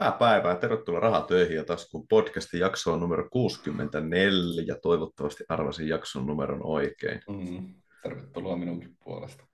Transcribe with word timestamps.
Hyvää 0.00 0.12
päivää, 0.12 0.56
tervetuloa 0.56 1.00
Rahatöihin 1.00 1.56
ja 1.56 1.64
taskuun 1.64 2.08
podcastin 2.08 2.60
jaksoon 2.60 3.00
numero 3.00 3.28
64. 3.30 4.74
Toivottavasti 4.82 5.44
arvasin 5.48 5.88
jakson 5.88 6.26
numeron 6.26 6.66
oikein. 6.66 7.20
Mm, 7.28 7.74
tervetuloa 8.02 8.56
minunkin 8.56 8.96
puolesta. 9.04 9.44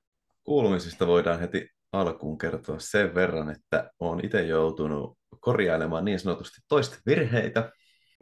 Kuulumisista 0.45 1.07
voidaan 1.07 1.41
heti 1.41 1.68
alkuun 1.93 2.39
kertoa 2.39 2.79
sen 2.79 3.14
verran, 3.14 3.50
että 3.50 3.91
olen 3.99 4.25
itse 4.25 4.43
joutunut 4.43 5.18
korjailemaan 5.41 6.05
niin 6.05 6.18
sanotusti 6.18 6.61
toista 6.68 6.96
virheitä. 7.07 7.72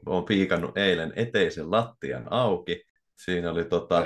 Olen 0.07 0.25
piikannut 0.25 0.79
eilen 0.79 1.13
eteisen 1.17 1.71
lattian 1.71 2.27
auki. 2.31 2.83
Siinä 3.25 3.51
oli 3.51 3.65
tota, 3.65 4.05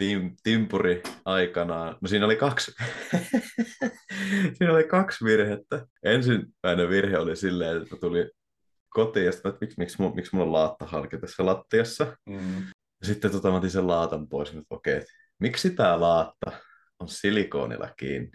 tim, 0.00 0.36
timpuri 0.42 1.02
aikanaan, 1.24 1.96
no 2.00 2.08
siinä 2.08 2.26
oli 2.26 2.36
kaksi, 2.36 2.72
siinä 4.54 4.72
oli 4.72 4.84
kaksi 4.84 5.24
virhettä. 5.24 5.86
Ensimmäinen 6.02 6.88
virhe 6.88 7.18
oli 7.18 7.36
silleen, 7.36 7.82
että 7.82 7.96
tuli 7.96 8.30
kotiin 8.88 9.26
ja 9.26 9.32
sitten, 9.32 9.48
että 9.48 9.60
miksi, 9.60 9.76
miksi, 9.78 10.02
miksi, 10.14 10.36
mulla 10.36 10.46
on 10.46 10.52
laatta 10.52 10.86
halki 10.86 11.18
tässä 11.18 11.46
lattiassa. 11.46 12.16
Mm. 12.26 12.62
Sitten 13.02 13.30
tota, 13.30 13.50
mä 13.50 13.56
otin 13.56 13.70
sen 13.70 13.86
laatan 13.86 14.28
pois, 14.28 14.48
että 14.48 14.62
okei, 14.70 14.96
okay, 14.96 15.06
miksi 15.40 15.70
tämä 15.70 16.00
laatta 16.00 16.52
on 17.00 17.08
silikoonilla 17.08 17.90
kiinni? 17.96 18.30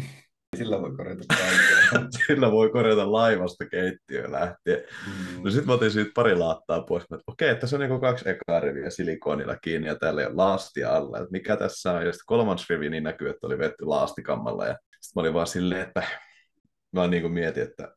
Sillä 0.56 0.82
voi 0.82 0.96
korjata 0.96 1.24
kaikkea. 1.28 2.08
Sillä 2.26 2.52
voi 2.52 2.70
korjata 2.70 3.12
laivasta 3.12 3.66
keittiöön 3.66 4.32
lähtien. 4.32 4.82
Mm. 5.06 5.42
No 5.42 5.50
sitten 5.50 5.66
mä 5.66 5.72
otin 5.72 5.90
siitä 5.90 6.10
pari 6.14 6.34
laattaa 6.34 6.82
pois. 6.82 7.04
Mä, 7.10 7.18
okei, 7.26 7.50
okay, 7.50 7.60
tässä 7.60 7.76
on 7.76 7.80
niinku 7.80 8.00
kaksi 8.00 8.28
ekaa 8.28 8.60
riviä 8.60 8.90
silikoonilla 8.90 9.56
kiinni 9.56 9.88
ja 9.88 9.96
täällä 9.96 10.20
ei 10.20 10.26
ole 10.26 10.34
laastia 10.34 10.96
alla. 10.96 11.18
Et 11.18 11.30
mikä 11.30 11.56
tässä 11.56 11.92
on? 11.92 12.06
Ja 12.06 12.12
sitten 12.12 12.26
kolmas 12.26 12.70
rivi 12.70 12.90
niin 12.90 13.02
näkyy, 13.02 13.28
että 13.28 13.46
oli 13.46 13.58
vetty 13.58 13.84
laastikammalla. 13.84 14.66
Ja 14.66 14.76
sitten 15.00 15.12
mä 15.14 15.20
olin 15.20 15.34
vaan 15.34 15.46
silleen, 15.46 15.82
että 15.82 16.02
mä 16.92 17.06
niin 17.06 17.32
mietin, 17.32 17.62
että 17.62 17.96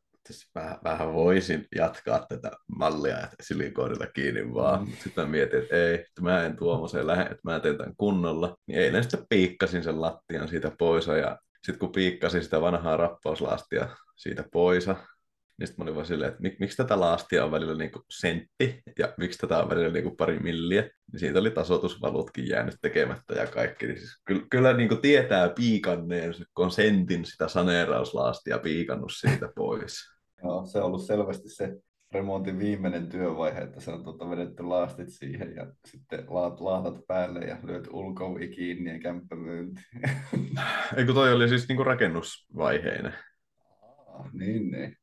vähän, 0.54 0.78
vähän 0.84 1.12
voisin 1.12 1.66
jatkaa 1.76 2.26
tätä 2.28 2.50
mallia, 2.78 3.18
että 3.18 3.36
silikoonilla 3.40 4.06
kiinni 4.06 4.54
vaan. 4.54 4.84
Mm. 4.84 4.92
Sitten 4.92 5.24
mä 5.24 5.30
mietin, 5.30 5.58
että 5.58 5.76
ei, 5.76 5.94
että 5.94 6.22
mä 6.22 6.44
en 6.44 6.56
Tuomoseen 6.56 7.06
lähde, 7.06 7.22
että 7.22 7.40
mä 7.44 7.60
teen 7.60 7.78
tämän 7.78 7.94
kunnolla. 7.96 8.56
Niin 8.66 8.78
eilen 8.78 9.02
sitten 9.02 9.26
piikkasin 9.28 9.82
sen 9.82 10.00
lattian 10.00 10.48
siitä 10.48 10.72
pois 10.78 11.06
ja 11.06 11.38
sitten 11.64 11.78
kun 11.78 11.92
piikkasin 11.92 12.42
sitä 12.42 12.60
vanhaa 12.60 12.96
rappauslastia 12.96 13.88
siitä 14.16 14.44
pois, 14.52 14.86
niin 14.86 15.66
sitten 15.66 15.74
mä 15.78 15.82
olin 15.82 15.94
vaan 15.94 16.06
silleen, 16.06 16.28
että 16.28 16.42
mik, 16.42 16.60
miksi 16.60 16.76
tätä 16.76 17.00
laastia 17.00 17.44
on 17.44 17.50
välillä 17.50 17.74
niin 17.74 17.90
kuin 17.90 18.04
sentti 18.10 18.82
ja 18.98 19.14
miksi 19.16 19.38
tätä 19.38 19.58
on 19.58 19.70
välillä 19.70 19.92
niin 19.92 20.02
kuin 20.02 20.16
pari 20.16 20.38
milliä, 20.38 20.82
niin 20.82 21.20
siitä 21.20 21.38
oli 21.38 21.50
tasoitusvalutkin 21.50 22.48
jäänyt 22.48 22.76
tekemättä 22.82 23.34
ja 23.34 23.46
kaikki. 23.46 23.86
Niin 23.86 23.98
siis 23.98 24.22
kyllä, 24.24 24.42
kyllä 24.50 24.72
niin 24.72 24.88
kuin 24.88 25.00
tietää 25.00 25.48
piikanneen, 25.48 26.34
kun 26.54 26.64
on 26.64 26.70
sentin 26.70 27.24
sitä 27.24 27.48
saneerauslastia 27.48 28.58
piikannut 28.58 29.12
siitä 29.14 29.48
pois. 29.56 29.94
Joo, 30.44 30.66
se 30.66 30.78
on 30.78 30.84
ollut 30.84 31.06
selvästi 31.06 31.48
se 31.48 31.72
remontin 32.12 32.58
viimeinen 32.58 33.08
työvaihe, 33.08 33.60
että 33.60 33.80
se 33.80 33.90
on 33.90 34.04
tuota 34.04 34.30
vedetty 34.30 34.62
laastit 34.62 35.08
siihen 35.08 35.54
ja 35.56 35.66
sitten 35.84 36.24
laat, 36.28 36.60
laatat 36.60 37.06
päälle 37.06 37.40
ja 37.40 37.56
lyöt 37.62 37.88
ulkovi 37.90 38.48
kiinni 38.48 38.90
ja 38.90 38.98
kämppä. 38.98 39.36
Eikö 40.96 41.12
toi 41.12 41.32
oli 41.32 41.48
siis 41.48 41.68
niinku 41.68 41.84
rakennusvaiheinen? 41.84 43.14
Ah, 44.06 44.32
niin, 44.32 44.70
niin. 44.70 44.99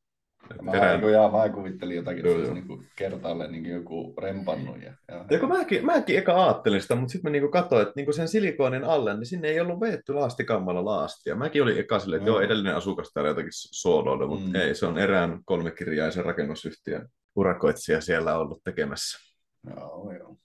Mä, 0.62 0.72
Perään... 0.72 1.00
niin 1.00 1.12
jaa, 1.12 1.30
mä 1.30 1.48
kuvittelin 1.48 1.96
jotakin, 1.96 2.26
että 2.26 2.44
se 2.44 2.50
olisi 2.50 2.66
niin 2.66 2.86
kertaalleen 2.96 3.52
niin 3.52 3.66
joku 3.66 4.14
rempannut. 4.18 4.82
Ja, 4.82 4.92
ja... 5.08 5.24
ja 5.30 5.38
kun 5.38 5.48
mäkin, 5.48 5.86
mäkin 5.86 6.18
eka 6.18 6.44
ajattelin 6.44 6.82
sitä, 6.82 6.94
mutta 6.94 7.12
sitten 7.12 7.32
mä 7.32 7.38
niin 7.38 7.50
katsoin, 7.50 7.82
että 7.82 7.92
niin 7.96 8.14
sen 8.14 8.28
silikoonin 8.28 8.84
alle, 8.84 9.14
niin 9.14 9.26
sinne 9.26 9.48
ei 9.48 9.60
ollut 9.60 9.80
veetty 9.80 10.14
laastikammalla 10.14 10.84
laastia. 10.84 11.36
Mäkin 11.36 11.62
olin 11.62 11.78
eka 11.78 11.98
silleen, 11.98 12.20
että 12.20 12.30
joo, 12.30 12.40
edellinen 12.40 12.76
asukas 12.76 13.10
täällä 13.14 13.30
jotakin 13.30 13.50
sooloilla, 13.52 14.26
mutta 14.26 14.48
mm. 14.48 14.54
ei, 14.54 14.74
se 14.74 14.86
on 14.86 14.98
erään 14.98 15.40
kolmekirjaisen 15.44 16.24
rakennusyhtiön 16.24 17.08
urakoitsija 17.36 18.00
siellä 18.00 18.38
ollut 18.38 18.64
tekemässä. 18.64 19.18
Joo, 19.76 20.12
joo. 20.18 20.36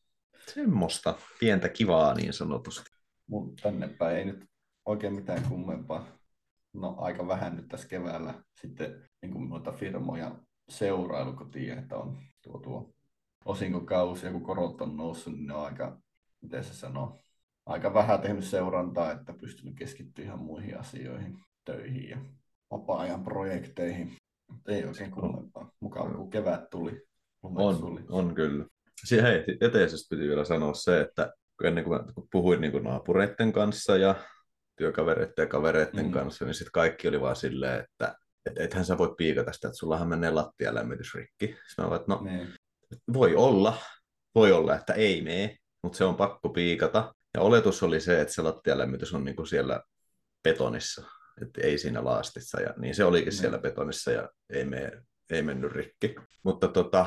Semmosta 0.53 1.15
pientä 1.39 1.69
kivaa 1.69 2.13
niin 2.13 2.33
sanotusti. 2.33 2.89
Mun 3.27 3.55
tänne 3.55 3.87
päin 3.87 4.17
ei 4.17 4.25
nyt 4.25 4.45
oikein 4.85 5.13
mitään 5.13 5.43
kummempaa 5.49 6.22
no 6.73 6.95
aika 6.97 7.27
vähän 7.27 7.55
nyt 7.55 7.67
tässä 7.67 7.87
keväällä 7.87 8.33
sitten 8.61 9.09
niin 9.21 9.31
kuin 9.31 9.49
noita 9.49 9.71
firmoja 9.71 10.35
seurailu, 10.69 11.33
kun 11.33 11.51
tiedän, 11.51 11.83
että 11.83 11.97
on 11.97 12.17
tuo, 12.41 12.59
tuo 12.59 12.93
osinkokausi 13.45 14.25
ja 14.25 14.31
kun 14.31 14.43
korot 14.43 14.81
on 14.81 14.97
noussut, 14.97 15.33
niin 15.33 15.47
ne 15.47 15.53
on 15.53 15.65
aika, 15.65 16.01
miten 16.41 16.63
se 16.63 16.73
sanoo, 16.73 17.19
aika 17.65 17.93
vähän 17.93 18.21
tehnyt 18.21 18.43
seurantaa, 18.43 19.11
että 19.11 19.33
pystynyt 19.33 19.75
keskittyä 19.75 20.25
ihan 20.25 20.39
muihin 20.39 20.79
asioihin, 20.79 21.37
töihin 21.65 22.09
ja 22.09 22.17
vapaa-ajan 22.71 23.23
projekteihin. 23.23 24.15
Ei 24.67 24.85
oikein 24.85 25.11
kummempaa. 25.11 25.71
Mukava, 25.79 26.09
kun 26.09 26.29
kevät 26.29 26.69
tuli. 26.69 27.01
On, 27.43 27.77
tuli. 27.77 28.01
on 28.09 28.35
kyllä. 28.35 28.65
Si- 29.05 29.21
hei, 29.21 29.43
eteisestä 29.61 30.15
piti 30.15 30.27
vielä 30.27 30.45
sanoa 30.45 30.73
se, 30.73 31.01
että 31.01 31.33
ennen 31.63 31.83
kuin 31.83 32.01
mä 32.01 32.05
puhuin 32.31 32.61
niin 32.61 32.71
kuin 32.71 32.83
naapureiden 32.83 33.53
kanssa 33.53 33.97
ja 33.97 34.15
työkavereiden 34.77 35.33
ja 35.37 35.47
kavereiden 35.47 36.05
mm. 36.05 36.11
kanssa, 36.11 36.45
niin 36.45 36.53
sitten 36.53 36.71
kaikki 36.71 37.07
oli 37.07 37.21
vaan 37.21 37.35
silleen, 37.35 37.79
että 37.79 38.15
et, 38.45 38.57
ethän 38.57 38.85
sä 38.85 38.97
voi 38.97 39.15
piikata 39.17 39.53
sitä, 39.53 39.67
että 39.67 39.77
sullahan 39.77 40.07
menee 40.07 40.31
lattia 40.31 40.75
lämmitysrikki. 40.75 41.47
Sitten 41.47 41.85
mä 41.85 41.89
vaan, 41.89 42.03
no, 42.07 42.21
niin. 42.23 42.53
voi 43.13 43.35
olla, 43.35 43.77
voi 44.35 44.51
olla, 44.51 44.75
että 44.75 44.93
ei 44.93 45.21
mene, 45.21 45.57
mutta 45.83 45.97
se 45.97 46.03
on 46.03 46.15
pakko 46.15 46.49
piikata. 46.49 47.13
Ja 47.33 47.41
oletus 47.41 47.83
oli 47.83 47.99
se, 47.99 48.21
että 48.21 48.33
se 48.33 48.41
lattialämmitys 48.41 49.13
on 49.13 49.23
niinku 49.25 49.45
siellä 49.45 49.81
betonissa, 50.43 51.03
että 51.41 51.61
ei 51.61 51.77
siinä 51.77 52.05
laastissa. 52.05 52.61
Ja, 52.61 52.73
niin 52.77 52.95
se 52.95 53.03
olikin 53.03 53.29
niin. 53.29 53.37
siellä 53.37 53.57
betonissa 53.57 54.11
ja 54.11 54.29
ei, 54.49 54.65
mene, 54.65 54.91
ei 55.29 55.41
mennyt 55.41 55.71
rikki. 55.71 56.15
Mutta 56.43 56.67
tota, 56.67 57.05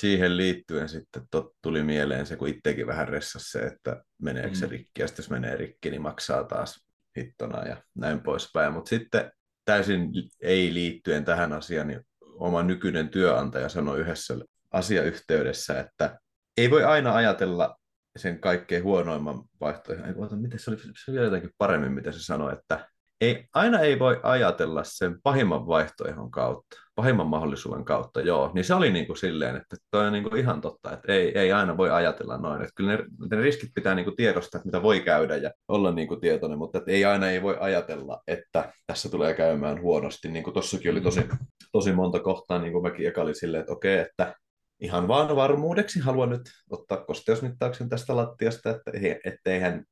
siihen 0.00 0.36
liittyen 0.36 0.88
sitten 0.88 1.22
tot, 1.30 1.52
tuli 1.62 1.82
mieleen 1.82 2.26
se, 2.26 2.36
kun 2.36 2.48
itsekin 2.48 2.86
vähän 2.86 3.08
ressasi 3.08 3.50
se, 3.50 3.58
että 3.58 4.02
meneekö 4.22 4.48
mm. 4.48 4.54
se 4.54 4.66
rikki, 4.66 5.02
ja 5.02 5.06
sitten 5.06 5.22
jos 5.22 5.30
menee 5.30 5.56
rikki, 5.56 5.90
niin 5.90 6.02
maksaa 6.02 6.44
taas 6.44 6.87
hittona 7.18 7.66
ja 7.68 7.82
näin 7.94 8.20
poispäin. 8.20 8.72
Mutta 8.72 8.88
sitten 8.88 9.32
täysin 9.64 10.10
ei 10.40 10.74
liittyen 10.74 11.24
tähän 11.24 11.52
asiaan, 11.52 11.88
niin 11.88 12.00
oma 12.20 12.62
nykyinen 12.62 13.08
työnantaja 13.08 13.68
sanoi 13.68 14.00
yhdessä 14.00 14.34
asiayhteydessä, 14.72 15.80
että 15.80 16.18
ei 16.56 16.70
voi 16.70 16.84
aina 16.84 17.14
ajatella 17.14 17.76
sen 18.16 18.40
kaikkein 18.40 18.82
huonoimman 18.82 19.42
vaihtoehdon. 19.60 20.40
Miten 20.40 20.58
se 20.58 20.70
oli, 20.70 20.78
se 21.04 21.10
oli 21.10 21.20
jotenkin 21.20 21.50
paremmin, 21.58 21.92
mitä 21.92 22.12
se 22.12 22.22
sanoi, 22.22 22.52
että 22.52 22.88
ei, 23.20 23.44
aina 23.54 23.80
ei 23.80 23.98
voi 23.98 24.20
ajatella 24.22 24.84
sen 24.84 25.22
pahimman 25.22 25.66
vaihtoehdon 25.66 26.30
kautta, 26.30 26.76
pahimman 26.94 27.26
mahdollisuuden 27.26 27.84
kautta, 27.84 28.20
joo. 28.20 28.50
Niin 28.54 28.64
se 28.64 28.74
oli 28.74 28.92
niin 28.92 29.06
kuin 29.06 29.16
silleen, 29.16 29.56
että 29.56 29.76
toi 29.90 30.06
on 30.06 30.12
niin 30.12 30.24
kuin 30.24 30.36
ihan 30.36 30.60
totta, 30.60 30.92
että 30.92 31.12
ei, 31.12 31.38
ei 31.38 31.52
aina 31.52 31.76
voi 31.76 31.90
ajatella 31.90 32.38
noin. 32.38 32.62
Että 32.62 32.72
kyllä 32.74 32.96
ne, 32.96 33.04
ne 33.30 33.42
riskit 33.42 33.70
pitää 33.74 33.94
niin 33.94 34.04
kuin 34.04 34.16
tiedostaa, 34.16 34.58
että 34.58 34.66
mitä 34.66 34.82
voi 34.82 35.00
käydä 35.00 35.36
ja 35.36 35.50
olla 35.68 35.92
niin 35.92 36.08
kuin 36.08 36.20
tietoinen, 36.20 36.58
mutta 36.58 36.78
että 36.78 36.90
ei 36.90 37.04
aina 37.04 37.30
ei 37.30 37.42
voi 37.42 37.56
ajatella, 37.60 38.22
että 38.26 38.72
tässä 38.86 39.08
tulee 39.08 39.34
käymään 39.34 39.80
huonosti. 39.82 40.28
Niin 40.28 40.44
kuin 40.44 40.54
tossakin 40.54 40.90
oli 40.90 41.00
tosi, 41.00 41.28
tosi 41.72 41.92
monta 41.92 42.20
kohtaa, 42.20 42.58
niin 42.58 42.72
kuin 42.72 42.82
mäkin 42.82 43.08
eka 43.08 43.22
oli 43.22 43.34
silleen, 43.34 43.60
että 43.60 43.72
okei, 43.72 43.98
että 43.98 44.34
ihan 44.80 45.08
vaan 45.08 45.36
varmuudeksi 45.36 46.00
haluan 46.00 46.30
nyt 46.30 46.42
ottaa 46.70 47.04
kosteusmittauksen 47.04 47.88
tästä 47.88 48.16
lattiasta, 48.16 48.70
että 48.70 48.90
etteihän, 49.24 49.84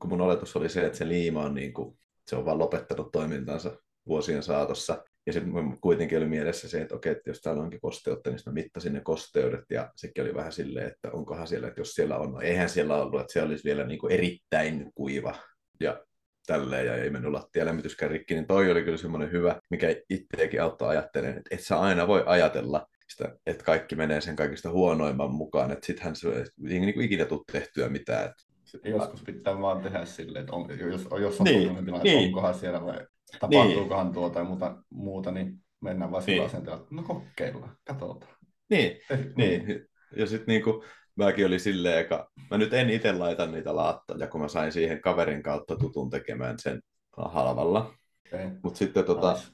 kun 0.00 0.10
mun 0.10 0.20
oletus 0.20 0.56
oli 0.56 0.68
se, 0.68 0.86
että 0.86 0.98
se 0.98 1.08
liima 1.08 1.42
on 1.42 1.54
niin 1.54 1.72
kuin 1.72 1.98
se 2.26 2.36
on 2.36 2.44
vaan 2.44 2.58
lopettanut 2.58 3.12
toimintansa 3.12 3.76
vuosien 4.08 4.42
saatossa. 4.42 5.04
Ja 5.26 5.32
sitten 5.32 5.78
kuitenkin 5.80 6.18
oli 6.18 6.26
mielessä 6.26 6.68
se, 6.68 6.80
että 6.80 6.94
okei, 6.94 7.12
että 7.12 7.30
jos 7.30 7.40
täällä 7.40 7.62
onkin 7.62 7.80
kosteutta, 7.80 8.30
niin 8.30 8.40
mä 8.46 8.52
mittasin 8.52 8.92
ne 8.92 9.00
kosteudet, 9.00 9.64
ja 9.70 9.92
sekin 9.96 10.24
oli 10.24 10.34
vähän 10.34 10.52
silleen, 10.52 10.86
että 10.86 11.10
onkohan 11.12 11.46
siellä, 11.46 11.68
että 11.68 11.80
jos 11.80 11.94
siellä 11.94 12.18
on, 12.18 12.32
no 12.32 12.40
eihän 12.40 12.68
siellä 12.68 12.96
ollut, 12.96 13.20
että 13.20 13.32
se 13.32 13.42
olisi 13.42 13.64
vielä 13.64 13.86
niin 13.86 13.98
kuin 13.98 14.12
erittäin 14.12 14.92
kuiva, 14.94 15.34
ja 15.80 16.04
tälleen, 16.46 16.86
ja 16.86 16.96
ei 16.96 17.10
mennyt 17.10 17.32
lattialämmityskään 17.32 18.10
rikki, 18.10 18.34
niin 18.34 18.46
toi 18.46 18.70
oli 18.70 18.82
kyllä 18.82 18.96
semmoinen 18.96 19.32
hyvä, 19.32 19.60
mikä 19.70 19.96
itseäkin 20.10 20.62
auttaa 20.62 20.88
ajattelemaan, 20.88 21.38
että 21.38 21.54
et 21.54 21.60
sä 21.60 21.80
aina 21.80 22.06
voi 22.06 22.22
ajatella, 22.26 22.86
sitä, 23.08 23.36
että 23.46 23.64
kaikki 23.64 23.96
menee 23.96 24.20
sen 24.20 24.36
kaikista 24.36 24.70
huonoimman 24.70 25.30
mukaan, 25.30 25.70
että 25.70 25.86
sittenhän 25.86 26.16
se 26.16 26.28
ei 26.28 26.80
niin 26.80 26.94
kuin 26.94 27.06
ikinä 27.06 27.24
tule 27.24 27.40
tehtyä 27.52 27.88
mitään, 27.88 28.24
että 28.24 28.53
joskus 28.84 29.22
pitää 29.22 29.60
vaan 29.60 29.82
tehdä 29.82 30.04
silleen, 30.04 30.42
että 30.44 30.56
on, 30.56 30.78
jos, 30.78 31.08
jos 31.20 31.40
on 31.40 31.44
niin, 31.44 31.84
tilanne, 31.84 32.02
niin. 32.02 32.26
onkohan 32.26 32.54
siellä 32.54 32.86
vai 32.86 33.06
tapahtuukohan 33.40 34.06
niin. 34.06 34.14
tuota 34.14 34.34
tai 34.34 34.44
muuta, 34.44 34.76
muuta, 34.90 35.32
niin 35.32 35.64
mennään 35.80 36.10
vaan 36.10 36.22
sillä 36.22 36.36
niin. 36.36 36.46
asenteella, 36.46 36.82
että 36.82 36.94
no 36.94 37.02
kokeillaan, 37.02 37.76
katsotaan. 37.84 38.36
Niin, 38.70 39.00
niin. 39.36 39.86
ja 40.16 40.26
sitten 40.26 40.46
niinku, 40.46 40.84
mäkin 41.16 41.46
oli 41.46 41.58
silleen, 41.58 41.98
eka, 41.98 42.30
mä 42.50 42.58
nyt 42.58 42.74
en 42.74 42.90
itse 42.90 43.12
laita 43.12 43.46
niitä 43.46 43.76
laattoja, 43.76 44.26
kun 44.26 44.40
mä 44.40 44.48
sain 44.48 44.72
siihen 44.72 45.00
kaverin 45.00 45.42
kautta 45.42 45.76
tutun 45.76 46.10
tekemään 46.10 46.58
sen 46.58 46.80
halvalla. 47.16 47.94
Okay. 48.26 48.50
Mutta 48.62 48.78
sitten 48.78 49.04
tota, 49.04 49.32
nice. 49.32 49.52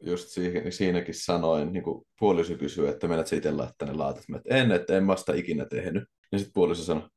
just 0.00 0.28
siihen, 0.28 0.72
siinäkin 0.72 1.14
sanoin, 1.14 1.72
niin 1.72 1.82
kuin 1.82 2.06
puoliso 2.18 2.54
kysyi, 2.54 2.88
että 2.88 3.08
menet 3.08 3.32
itse 3.32 3.52
laittaa 3.52 3.88
ne 3.88 3.94
laatat. 3.94 4.24
Mä, 4.28 4.36
että 4.36 4.54
en, 4.54 4.72
että 4.72 4.96
en 4.96 5.06
vasta 5.06 5.34
ikinä 5.34 5.64
tehnyt. 5.64 6.04
Ja 6.32 6.38
sitten 6.38 6.52
puoliso 6.54 6.84
sanoi, 6.84 7.08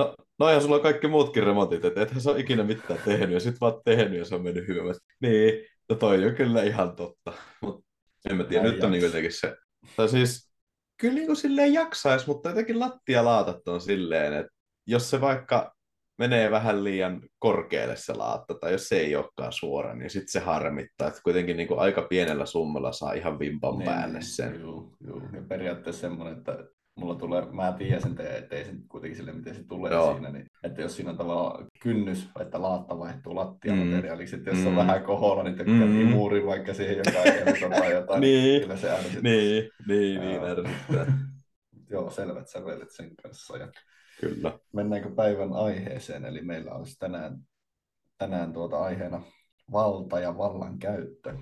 No, 0.00 0.14
noihan 0.38 0.62
sulla 0.62 0.76
on 0.76 0.82
kaikki 0.82 1.08
muutkin 1.08 1.42
remontit, 1.44 1.84
että 1.84 2.02
ethän 2.02 2.20
se 2.20 2.30
ole 2.30 2.40
ikinä 2.40 2.64
mitään 2.64 3.00
tehnyt, 3.04 3.30
ja 3.30 3.40
sitten 3.40 3.60
vaan 3.60 3.74
tehnyt, 3.84 4.18
ja 4.18 4.24
se 4.24 4.34
on 4.34 4.42
mennyt 4.42 4.68
hyvin. 4.68 4.82
Niin, 5.20 5.66
no 5.88 5.96
toi 5.96 6.24
on 6.26 6.34
kyllä 6.34 6.62
ihan 6.62 6.96
totta. 6.96 7.32
Mut 7.60 7.84
En 8.30 8.36
mä 8.36 8.44
tiedä, 8.44 8.64
en 8.68 8.70
nyt 8.74 8.84
on 8.84 8.90
niin 8.90 9.02
jaksa. 9.02 9.06
jotenkin 9.16 9.32
se, 9.40 9.56
tai 9.96 10.08
siis 10.08 10.50
kyllä 11.00 11.14
niin 11.14 11.26
kuin 11.26 11.36
silleen 11.36 11.72
jaksaisi, 11.72 12.26
mutta 12.26 12.48
jotenkin 12.48 12.80
lattialaatat 12.80 13.68
on 13.68 13.80
silleen, 13.80 14.32
että 14.32 14.52
jos 14.86 15.10
se 15.10 15.20
vaikka 15.20 15.74
menee 16.18 16.50
vähän 16.50 16.84
liian 16.84 17.20
korkealle 17.38 17.96
se 17.96 18.12
laatta, 18.12 18.54
tai 18.54 18.72
jos 18.72 18.88
se 18.88 18.96
ei 18.98 19.16
olekaan 19.16 19.52
suora, 19.52 19.94
niin 19.94 20.10
sitten 20.10 20.28
se 20.32 20.40
harmittaa, 20.40 21.08
että 21.08 21.20
kuitenkin 21.24 21.56
niin 21.56 21.68
kuin 21.68 21.80
aika 21.80 22.02
pienellä 22.02 22.46
summalla 22.46 22.92
saa 22.92 23.12
ihan 23.12 23.38
vimpan 23.38 23.78
Niin, 23.78 23.84
päälle 23.90 24.20
sen. 24.20 24.60
Juu, 24.60 24.92
juu. 25.06 25.22
Ja 25.34 25.42
periaatteessa 25.48 26.00
semmoinen, 26.00 26.38
että 26.38 26.58
mulla 27.00 27.14
tulee, 27.14 27.46
mä 27.52 27.72
tiedän 27.78 28.02
sen 28.02 28.14
teidän, 28.14 28.36
ettei 28.36 28.64
sen 28.64 28.82
kuitenkin 28.88 29.16
sille, 29.16 29.32
miten 29.32 29.54
se 29.54 29.62
tulee 29.64 29.92
Joo. 29.92 30.12
siinä, 30.12 30.30
niin, 30.30 30.46
että 30.62 30.82
jos 30.82 30.96
siinä 30.96 31.10
on 31.10 31.16
tavallaan 31.16 31.66
kynnys, 31.82 32.28
että 32.40 32.62
laatta 32.62 32.98
vaihtuu 32.98 33.34
lattiamateriaaliksi, 33.34 34.36
että 34.36 34.50
jos 34.50 34.58
se 34.62 34.66
on 34.68 34.72
Mm. 34.74 34.76
vähän 34.78 35.02
koholla, 35.02 35.42
niin 35.42 35.56
tykkää 35.56 35.86
Mm. 35.86 36.00
imuri 36.00 36.46
vaikka 36.46 36.74
siihen 36.74 36.96
kertaa 36.96 37.22
tai 37.80 37.92
jotain, 37.92 38.20
Niin. 38.20 38.60
kyllä 38.62 38.76
se 38.76 38.90
ärsyttää. 38.90 39.22
Niin, 39.22 39.70
niin, 39.88 40.20
niin 40.20 40.44
ärsyttää. 40.44 41.18
Joo, 41.90 42.10
selvät 42.10 42.48
sävelet 42.48 42.90
sen 42.90 43.10
kanssa. 43.22 43.56
Ja 43.56 43.68
Kyllä. 44.20 44.58
mennäänkö 44.72 45.10
päivän 45.10 45.52
aiheeseen, 45.52 46.24
eli 46.24 46.42
meillä 46.42 46.72
olisi 46.72 46.98
tänään, 46.98 47.38
tänään 48.18 48.52
tuota 48.52 48.78
aiheena 48.78 49.22
valta 49.72 50.20
ja 50.20 50.38
vallan 50.38 50.78
käyttö. 50.78 51.34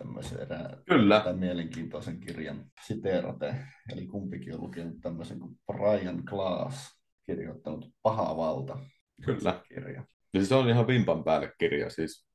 Tämmöisen 0.00 0.40
erään 0.40 0.82
Kyllä. 0.88 1.20
tämän 1.20 1.38
mielenkiintoisen 1.38 2.20
kirjan 2.20 2.64
siteerate. 2.86 3.54
Eli 3.92 4.06
kumpikin 4.06 4.54
on 4.54 4.60
lukenut 4.60 5.00
tämmöisen 5.02 5.38
kuin 5.40 5.56
Brian 5.66 6.22
Glass 6.26 7.00
kirjoittanut 7.26 7.90
Paha 8.02 8.36
valta. 8.36 8.78
Kyllä. 9.24 9.60
Kirja. 9.68 10.04
Ja 10.34 10.44
se 10.44 10.54
on 10.54 10.68
ihan 10.68 10.86
vimpan 10.86 11.24
päälle 11.24 11.52
kirja, 11.58 11.90
siis 11.90 12.26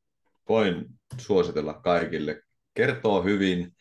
voin 0.49 0.85
suositella 1.17 1.73
kaikille. 1.73 2.41
Kertoo 2.73 3.23
hyvin 3.23 3.71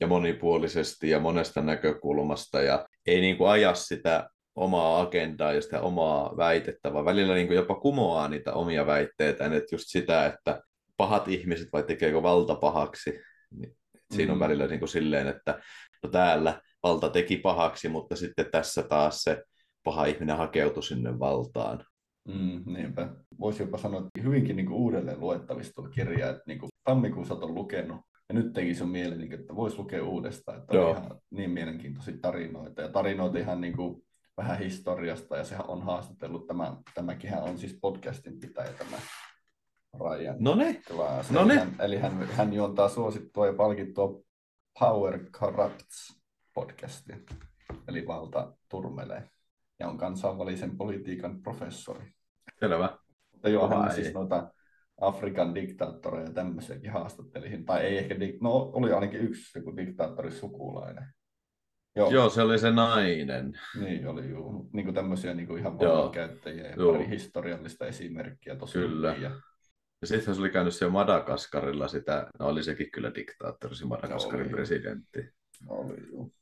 ja 0.00 0.06
monipuolisesti 0.06 1.10
ja 1.10 1.20
monesta 1.20 1.62
näkökulmasta 1.62 2.62
ja 2.62 2.88
ei 3.06 3.20
niin 3.20 3.36
kuin 3.36 3.50
aja 3.50 3.74
sitä 3.74 4.28
omaa 4.54 5.00
agendaa 5.00 5.52
ja 5.52 5.60
sitä 5.60 5.80
omaa 5.80 6.36
väitettä, 6.36 6.92
vaan 6.92 7.04
välillä 7.04 7.34
niin 7.34 7.46
kuin 7.46 7.56
jopa 7.56 7.74
kumoaa 7.74 8.28
niitä 8.28 8.52
omia 8.52 8.86
väitteitä, 8.86 9.44
että 9.44 9.74
just 9.74 9.84
sitä, 9.86 10.26
että 10.26 10.62
pahat 10.96 11.28
ihmiset 11.28 11.68
vai 11.72 11.82
tekeekö 11.82 12.22
valta 12.22 12.54
pahaksi. 12.54 13.20
Niin 13.58 13.76
siinä 14.14 14.32
on 14.32 14.38
Mm. 14.38 14.44
välillä 14.44 14.66
niin 14.66 14.78
kuin 14.78 14.88
silleen, 14.88 15.26
että 15.26 15.60
no 16.02 16.08
täällä 16.08 16.60
valta 16.82 17.08
teki 17.10 17.36
pahaksi, 17.36 17.88
mutta 17.88 18.16
sitten 18.16 18.46
tässä 18.52 18.82
taas 18.82 19.22
se 19.22 19.44
paha 19.84 20.04
ihminen 20.04 20.36
hakeutui 20.36 20.82
sinne 20.82 21.18
valtaan. 21.18 21.84
Mm, 22.28 22.62
niinpä. 22.66 23.08
Voisi 23.40 23.62
jopa 23.62 23.78
sanoa, 23.78 24.00
että 24.00 24.22
hyvinkin 24.22 24.56
niin 24.56 24.66
kuin 24.66 24.76
uudelleen 24.76 25.20
luettavista 25.20 25.72
tuo 25.74 25.88
kirja, 25.90 26.30
että 26.30 26.42
niin 26.46 26.58
kuin 26.58 26.70
tammikuussa 26.84 27.34
on 27.34 27.54
lukenut, 27.54 28.00
ja 28.28 28.34
nyt 28.34 28.52
teki 28.52 28.74
sen 28.74 28.88
mieli, 28.88 29.16
niin 29.16 29.28
kuin, 29.28 29.40
että 29.40 29.56
voisi 29.56 29.78
lukea 29.78 30.04
uudestaan, 30.04 30.58
että 30.58 30.80
on 30.80 30.90
ihan 30.90 31.20
niin 31.30 31.50
mielenkiintoisia 31.50 32.14
tarinoita, 32.22 32.82
ja 32.82 32.88
tarinoita 32.88 33.38
ihan 33.38 33.60
niin 33.60 33.76
kuin 33.76 34.02
vähän 34.36 34.58
historiasta, 34.58 35.36
ja 35.36 35.44
sehän 35.44 35.66
on 35.66 35.82
haastatellut, 35.82 36.46
tämä, 36.46 36.76
tämäkin 36.94 37.34
on 37.34 37.58
siis 37.58 37.78
podcastin 37.82 38.40
pitäjä 38.40 38.72
tämä 38.72 38.96
Ryan 40.00 40.36
No 40.38 40.54
ne, 40.54 40.80
Glass. 40.88 41.30
No 41.30 41.40
eli, 41.40 41.48
niin. 41.48 41.58
hän, 41.58 41.74
eli 41.80 41.98
hän, 41.98 42.12
hän 42.32 42.52
juontaa 42.52 42.88
suosittua 42.88 43.46
ja 43.46 43.52
palkittua 43.52 44.20
Power 44.80 45.18
Corrupts 45.30 46.20
podcastia, 46.54 47.16
eli 47.88 48.06
valta 48.06 48.56
turmelee, 48.68 49.28
ja 49.78 49.88
on 49.88 49.98
kansainvälisen 49.98 50.76
politiikan 50.76 51.42
professori. 51.42 52.12
selvä. 52.60 52.98
Mutta 53.32 53.48
joo, 53.48 53.68
hän 53.68 53.88
ei. 53.88 53.94
siis 53.94 54.14
noita 54.14 54.50
Afrikan 55.00 55.54
diktaattoreja 55.54 56.26
ja 56.26 56.32
tämmöisiäkin 56.32 56.90
haastattelihin. 56.92 57.64
Tai 57.64 57.80
ei 57.82 57.98
ehkä, 57.98 58.14
dik- 58.14 58.38
no 58.40 58.50
oli 58.52 58.92
ainakin 58.92 59.20
yksi 59.20 59.58
joku 59.58 59.76
diktaattori 59.76 60.30
sukulainen. 60.30 61.04
Joo, 61.96 62.10
Joo, 62.10 62.30
se 62.30 62.42
oli 62.42 62.58
se 62.58 62.70
nainen. 62.70 63.52
niin 63.80 64.06
oli 64.08 64.28
juu. 64.30 64.70
Niin 64.72 64.84
kuin 64.86 64.94
tämmöisiä 64.94 65.34
niin 65.34 65.46
kuin 65.48 65.58
ihan 65.60 65.78
vallankäyttäjiä 65.78 66.66
ja 66.66 66.74
Joo. 66.76 66.92
pari 66.92 67.08
historiallista 67.08 67.86
esimerkkiä 67.86 68.56
tosi 68.56 68.72
Kyllä. 68.78 69.12
hyviä. 69.14 69.30
Ja 70.04 70.08
sitten 70.08 70.34
se 70.34 70.40
oli 70.40 70.50
käynyt 70.50 70.74
siellä 70.74 70.92
Madagaskarilla 70.92 71.88
sitä, 71.88 72.26
no 72.38 72.46
oli 72.46 72.62
sekin 72.62 72.90
kyllä 72.90 73.14
diktaattori, 73.14 73.76
se 73.76 73.84
Madagaskarin 73.84 74.40
Oli. 74.40 74.50
presidentti. 74.50 75.30
Oli 75.68 76.08
juu. 76.08 76.32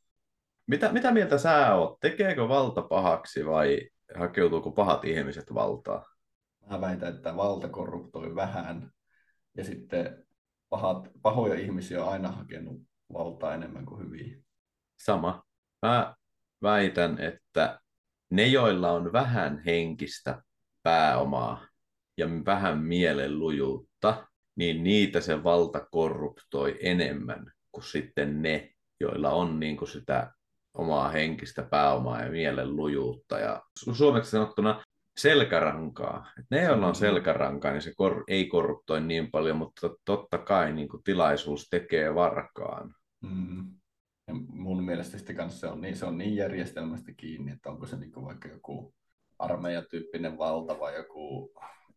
Mitä, 0.66 0.92
mitä 0.92 1.12
mieltä 1.12 1.38
sä 1.38 1.74
oot? 1.74 2.00
Tekeekö 2.00 2.48
valta 2.48 2.82
pahaksi 2.82 3.46
vai 3.46 3.88
hakeutuuko 4.18 4.70
pahat 4.70 5.04
ihmiset 5.04 5.54
valtaan? 5.54 6.04
Mä 6.70 6.80
väitän, 6.80 7.14
että 7.14 7.36
valta 7.36 7.68
korruptoi 7.68 8.34
vähän 8.34 8.90
ja 9.56 9.64
sitten 9.64 10.26
pahat, 10.68 11.08
pahoja 11.22 11.54
ihmisiä 11.54 12.04
on 12.04 12.12
aina 12.12 12.32
hakenut 12.32 12.82
valtaa 13.12 13.54
enemmän 13.54 13.86
kuin 13.86 14.04
hyviä. 14.04 14.36
Sama. 14.96 15.42
Mä 15.82 16.14
väitän, 16.62 17.20
että 17.20 17.80
ne, 18.30 18.46
joilla 18.46 18.90
on 18.90 19.12
vähän 19.12 19.62
henkistä 19.66 20.42
pääomaa 20.82 21.71
ja 22.18 22.26
vähän 22.46 22.78
mielenlujuutta, 22.78 24.26
niin 24.56 24.84
niitä 24.84 25.20
se 25.20 25.44
valta 25.44 25.86
korruptoi 25.90 26.78
enemmän 26.82 27.52
kuin 27.72 27.84
sitten 27.84 28.42
ne, 28.42 28.72
joilla 29.00 29.30
on 29.30 29.60
niin 29.60 29.76
kuin 29.76 29.88
sitä 29.88 30.32
omaa 30.74 31.08
henkistä 31.08 31.62
pääomaa 31.62 32.22
ja 32.22 32.30
mielenlujuutta. 32.30 33.38
Ja 33.38 33.62
su- 33.84 33.94
suomeksi 33.94 34.30
sanottuna 34.30 34.84
selkärankaa. 35.16 36.26
Et 36.38 36.46
ne, 36.50 36.62
joilla 36.62 36.86
on 36.86 36.92
Mhm. 36.92 36.98
selkärankaa, 37.00 37.72
niin 37.72 37.82
se 37.82 37.92
kor- 37.96 38.24
ei 38.28 38.46
korruptoi 38.46 39.00
niin 39.00 39.30
paljon, 39.30 39.56
mutta 39.56 39.90
totta 40.04 40.38
kai 40.38 40.72
niin 40.72 40.88
kuin 40.88 41.02
tilaisuus 41.02 41.68
tekee 41.70 42.14
varkaan. 42.14 42.94
Mm. 43.22 43.70
Ja 44.28 44.34
mun 44.48 44.84
mielestä 44.84 45.18
sitten 45.18 45.36
kanssa 45.36 45.60
se 45.60 45.66
on 45.66 45.80
niin, 45.80 45.96
se 45.96 46.06
on 46.06 46.18
niin 46.18 46.36
järjestelmästä 46.36 47.12
kiinni, 47.16 47.52
että 47.52 47.70
onko 47.70 47.86
se 47.86 47.96
niin 47.96 48.12
vaikka 48.24 48.48
joku 48.48 48.94
armeijatyyppinen 49.38 50.38
valta 50.38 50.80
vai 50.80 50.94
joku 50.96 51.52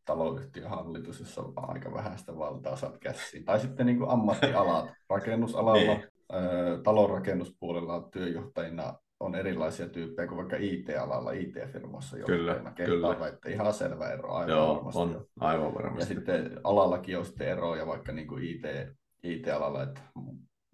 taloyhtiön 0.06 0.70
hallitus, 0.70 1.20
jossa 1.20 1.42
on 1.42 1.54
aika 1.58 1.94
vähän 1.94 2.18
sitä 2.18 2.38
valtaa 2.38 2.76
saat 2.76 2.98
käsiin. 2.98 3.46
Tai 3.46 3.60
sitten 3.60 3.86
niin 3.86 4.10
ammattialat. 4.10 4.90
Rakennusalalla, 5.10 6.00
talonrakennuspuolella 6.84 8.08
työnjohtajina 8.12 8.94
on 9.20 9.36
erilaisia 9.36 9.90
tyyppejä 9.90 10.28
kuin 10.28 10.38
vaikka 10.38 10.56
IT-alalla, 10.60 11.32
IT-firmoissa 11.32 12.18
Kyllä, 12.26 12.52
johtajina. 12.52 12.72
kyllä. 12.72 13.08
Kertaa 13.08 13.26
väitte 13.26 13.52
ihan 13.52 13.74
selvä 13.74 14.10
ero 14.10 14.34
aivan 14.34 14.50
Joo, 14.56 14.76
varmasti. 14.76 15.00
on 15.02 15.26
aivan 15.40 15.68
Ja 15.68 15.74
varmasti. 15.74 16.14
sitten 16.14 16.60
alallakin 16.64 17.18
on 17.18 17.26
sitten 17.26 17.48
eroja 17.48 17.88
vaikka 17.88 18.12
niin 18.12 18.28
kuin 18.28 18.44
IT, 18.44 18.62
IT-alalla, 19.24 19.84
että 19.84 20.02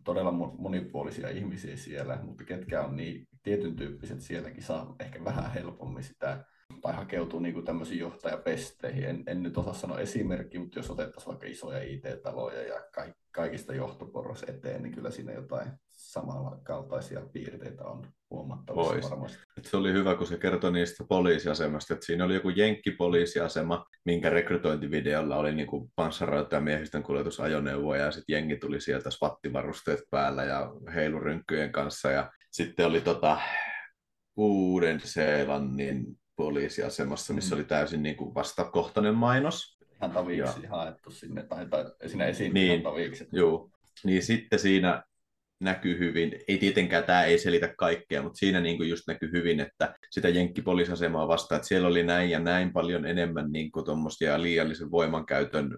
todella 0.04 0.32
mo- 0.32 0.62
monipuolisia 0.62 1.30
ihmisiä 1.30 1.76
siellä, 1.78 2.20
mutta 2.24 2.44
ketkä 2.44 2.82
on 2.82 2.96
niin 2.96 3.28
tietyn 3.44 3.76
tyyppiset 3.76 4.22
sielläkin 4.22 4.64
saa 4.64 4.96
ehkä 5.00 5.24
vähän 5.24 5.52
helpommin 5.52 6.04
sitä 6.04 6.46
tai 6.82 6.94
hakeutuu 6.94 7.40
niin 7.40 7.66
tämmöisiin 7.66 8.00
johtajapesteihin. 8.00 9.04
En, 9.04 9.24
en 9.28 9.44
nyt 9.44 9.58
osaa 9.58 9.74
sanoa 9.74 10.00
esimerkki, 10.00 10.60
mutta 10.60 10.80
jos 10.80 10.90
otettaisiin 10.90 11.28
vaikka 11.28 11.48
isoja 11.48 11.84
IT-taloja 11.84 12.62
ja 12.62 12.82
ka- 12.96 13.14
kaikista 13.32 13.76
johtoporras 13.76 14.44
eteen, 14.48 14.84
niin 14.84 14.94
kyllä 14.96 15.12
siinä 15.12 15.34
jotain 15.34 15.72
samalla 15.92 16.60
kaltaisia 16.64 17.22
piirteitä 17.34 17.84
on 17.84 18.08
huomattavasti 18.30 18.94
Vois. 18.94 19.10
varmasti. 19.10 19.38
Se 19.62 19.78
oli 19.78 19.94
hyvä, 19.94 20.16
kun 20.16 20.28
se 20.28 20.38
kertoi 20.38 20.72
niistä 20.72 21.04
poliisiasemasta, 21.10 21.94
että 21.94 22.06
siinä 22.06 22.26
oli 22.26 22.34
joku 22.34 22.50
jenkkipoliisiasema, 22.50 23.86
minkä 24.06 24.30
rekrytointivideolla 24.30 25.38
oli 25.38 25.56
niin 25.56 25.68
kuin 25.68 25.92
panssaroita 25.96 26.62
miehistön 26.62 27.04
kuljetusajoneuvoja, 27.04 28.06
ja 28.06 28.12
sitten 28.12 28.34
jengi 28.34 28.58
tuli 28.58 28.82
sieltä 28.82 29.12
swattivarusteet 29.12 30.00
päällä 30.10 30.44
ja 30.44 30.72
heilurynkkyjen 30.94 31.72
kanssa, 31.72 32.12
ja 32.12 32.32
sitten 32.52 32.86
oli 32.86 33.02
tota 33.02 33.38
Uuden-Seelannin 34.38 36.21
poliisiasemassa, 36.42 37.34
missä 37.34 37.56
Mm. 37.56 37.60
oli 37.60 37.68
täysin 37.68 38.04
niin 38.04 38.16
kuin 38.16 38.34
vastakohtainen 38.36 39.16
mainos. 39.16 39.78
Ihan 39.96 40.12
taviksi 40.12 40.66
haettu 40.70 41.12
sinne, 41.12 41.44
tai, 41.44 41.66
tai 41.66 41.86
siinä 42.08 42.26
esiin 42.26 42.54
Niin. 42.54 42.72
ihan 42.72 42.82
taviksi. 42.84 43.28
Joo, 43.32 43.70
niin 44.04 44.24
sitten 44.24 44.60
siinä 44.60 45.04
näkyy 45.60 46.00
hyvin, 46.00 46.40
ei 46.48 46.58
tietenkään 46.58 47.04
tämä 47.04 47.24
ei 47.24 47.38
selitä 47.38 47.74
kaikkea, 47.78 48.22
mutta 48.22 48.38
siinä 48.38 48.60
niin 48.60 48.78
kuin 48.78 48.90
just 48.90 49.04
näkyy 49.08 49.32
hyvin, 49.32 49.60
että 49.60 49.96
sitä 50.12 50.30
jenkkipoliisasemaa 50.30 51.28
vastaan, 51.28 51.58
että 51.58 51.68
siellä 51.68 51.88
oli 51.88 52.04
näin 52.04 52.30
ja 52.30 52.40
näin 52.40 52.74
paljon 52.74 53.06
enemmän 53.06 53.52
niin 53.52 53.72
kuin 53.72 53.86
liiallisen 54.38 54.92
voimankäytön 54.92 55.78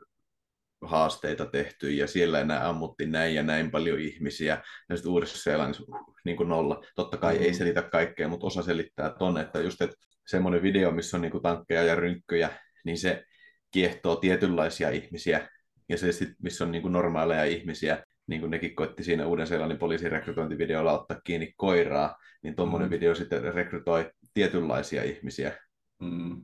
haasteita 0.81 1.45
tehty 1.45 1.91
ja 1.91 2.07
siellä 2.07 2.39
enää 2.39 2.69
ammuttiin 2.69 3.11
näin 3.11 3.35
ja 3.35 3.43
näin 3.43 3.71
paljon 3.71 3.99
ihmisiä 3.99 4.63
ja 4.89 4.95
sitten 4.95 5.11
uudessa 5.11 5.37
seelannissa 5.37 5.83
niin 6.25 6.37
kuin 6.37 6.49
nolla. 6.49 6.81
Totta 6.95 7.17
kai 7.17 7.35
Mm. 7.37 7.43
ei 7.43 7.53
selitä 7.53 7.81
kaikkea, 7.81 8.27
mutta 8.27 8.47
osa 8.47 8.61
selittää 8.61 9.09
ton, 9.19 9.37
että 9.37 9.59
just 9.59 9.81
että 9.81 9.95
semmoinen 10.27 10.61
video, 10.61 10.91
missä 10.91 11.17
on 11.17 11.21
niin 11.21 11.31
kuin 11.31 11.43
tankkeja 11.43 11.83
ja 11.83 11.95
rynkkyjä, 11.95 12.49
niin 12.85 12.97
se 12.97 13.23
kiehtoo 13.71 14.15
tietynlaisia 14.15 14.89
ihmisiä 14.89 15.49
ja 15.89 15.97
se 15.97 16.11
sit, 16.11 16.29
missä 16.43 16.63
on 16.63 16.71
niin 16.71 16.81
kuin 16.81 16.91
normaaleja 16.91 17.43
ihmisiä, 17.43 18.03
niin 18.27 18.41
kuin 18.41 18.51
nekin 18.51 18.75
koitti 18.75 19.03
siinä 19.03 19.25
Uuden-Seelannin 19.27 19.77
poliisin 19.79 20.11
rekrytointivideolla 20.11 20.99
ottaa 20.99 21.21
kiinni 21.23 21.53
koiraa, 21.57 22.15
niin 22.43 22.55
tuommoinen 22.55 22.89
Mm. 22.89 22.91
video 22.91 23.15
sitten 23.15 23.53
rekrytoi 23.53 24.11
tietynlaisia 24.33 25.03
ihmisiä. 25.03 25.57
Mm. 25.99 26.41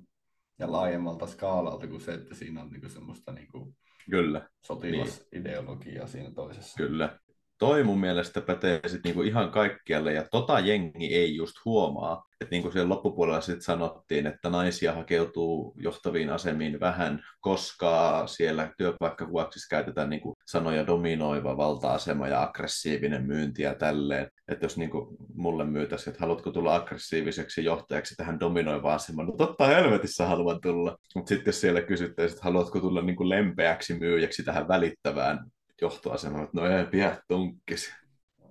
Ja 0.60 0.72
laajemmalta 0.72 1.28
skaalalta 1.28 1.88
kuin 1.88 2.02
se, 2.02 2.14
että 2.14 2.36
siinä 2.36 2.62
on 2.62 2.70
niinku 2.70 2.90
semmoista 2.90 3.32
niinku 3.32 3.76
Kyllä, 4.10 4.50
sotilasideologiaa 4.66 6.08
siinä 6.08 6.32
toisessa. 6.32 6.78
kyllä. 6.78 7.20
Toi 7.60 7.84
mun 7.84 8.00
mielestä 8.00 8.42
pätee 8.42 8.80
sit 8.88 9.02
niinku 9.04 9.22
ihan 9.22 9.52
kaikkialle, 9.52 10.14
ja 10.14 10.24
tota 10.32 10.60
jengi 10.60 11.16
ei 11.16 11.36
just 11.36 11.56
huomaa. 11.66 12.26
Että 12.42 12.52
niin 12.52 12.62
kuin 12.62 12.72
siellä 12.72 12.90
loppupuolella 12.90 13.42
sitten 13.42 13.62
sanottiin, 13.62 14.28
että 14.28 14.50
naisia 14.50 14.94
hakeutuu 14.94 15.74
johtaviin 15.78 16.30
asemiin 16.30 16.80
vähän, 16.80 17.24
koska 17.40 18.24
siellä 18.28 18.72
työpaikkakuvaksissa 18.78 19.76
käytetään 19.76 20.10
niin 20.10 20.22
kuin 20.22 20.36
sanoja 20.48 20.88
dominoiva 20.88 21.58
valta-asema 21.58 22.28
ja 22.28 22.42
aggressiivinen 22.42 23.28
myynti 23.28 23.64
ja 23.64 23.76
tälleen. 23.76 24.32
Että 24.48 24.66
jos 24.66 24.78
niin 24.78 24.90
kuin 24.90 25.18
mulle 25.34 25.66
myytäisi, 25.66 26.10
että 26.10 26.20
haluatko 26.20 26.52
tulla 26.52 26.76
aggressiiviseksi 26.76 27.64
johtajaksi 27.64 28.16
tähän 28.16 28.40
dominoivaan 28.40 28.96
asemaan, 28.96 29.28
no 29.28 29.34
totta 29.38 29.68
helvetissä 29.68 30.26
haluan 30.26 30.62
tulla. 30.62 30.98
Mutta 31.16 31.30
sitten 31.30 31.52
jos 31.52 31.62
siellä 31.62 31.82
kysyttäisiin, 31.82 32.36
että 32.36 32.46
haluatko 32.46 32.80
tulla 32.80 33.02
niin 33.02 33.16
kuin 33.16 33.30
lempeäksi 33.30 34.00
myyjäksi 34.00 34.44
tähän 34.44 34.68
välittävään 34.68 35.40
johtoasemaan, 35.82 36.44
että 36.44 36.58
no 36.62 36.66
ei 36.66 36.86
pidä 36.86 37.18
tunkkisi. 37.28 37.94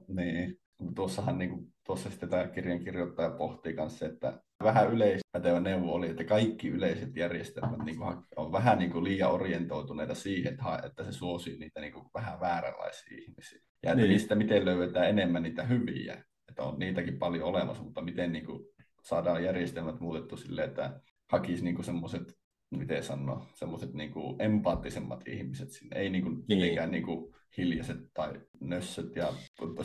Niin, 0.08 0.58
tuossahan 0.94 1.38
niin 1.38 1.50
kuin, 1.50 1.72
tuossa 1.86 2.10
sitten 2.10 2.28
tämä 2.28 2.46
kirjan 2.46 2.84
kirjoittaja 2.84 3.30
pohtii 3.30 3.74
kanssa, 3.74 4.06
että 4.06 4.40
vähän 4.64 4.92
yleispätevä 4.92 5.60
neuvo 5.60 5.92
oli, 5.92 6.10
että 6.10 6.24
kaikki 6.24 6.68
yleiset 6.68 7.16
järjestelmät 7.16 7.84
niin 7.84 7.96
kuin, 7.96 8.16
on 8.36 8.52
vähän 8.52 8.78
niin 8.78 8.90
kuin, 8.90 9.04
liian 9.04 9.32
orientoituneita 9.32 10.14
siihen, 10.14 10.52
että, 10.52 10.80
että 10.86 11.04
se 11.04 11.12
suosii 11.12 11.58
niitä 11.58 11.80
niin 11.80 11.92
kuin, 11.92 12.06
vähän 12.14 12.40
vääränlaisia 12.40 13.18
ihmisiä. 13.18 13.60
Ja 13.82 13.90
että 13.90 14.02
niin. 14.02 14.08
niistä 14.08 14.34
miten 14.34 14.64
löydetään 14.64 15.08
enemmän 15.08 15.42
niitä 15.42 15.62
hyviä, 15.62 16.24
että 16.48 16.62
on 16.62 16.78
niitäkin 16.78 17.18
paljon 17.18 17.44
olemassa, 17.44 17.82
mutta 17.82 18.02
miten 18.02 18.32
niin 18.32 18.46
kuin, 18.46 18.64
saadaan 19.02 19.44
järjestelmät 19.44 20.00
muutettu 20.00 20.36
silleen, 20.36 20.68
että 20.68 21.00
hakisi 21.32 21.64
niin 21.64 21.84
semmoiset 21.84 22.38
miten 22.70 23.02
sanoa, 23.02 23.46
semmoiset 23.54 23.92
niinku 23.92 24.36
empaattisemmat 24.38 25.28
ihmiset 25.28 25.70
sinne, 25.70 25.96
ei 25.96 26.10
niinku 26.10 26.30
niin. 26.30 26.44
mitenkään 26.48 26.90
niinku 26.90 27.34
hiljaiset 27.56 27.98
tai 28.14 28.40
nössöt 28.60 29.16
ja 29.16 29.32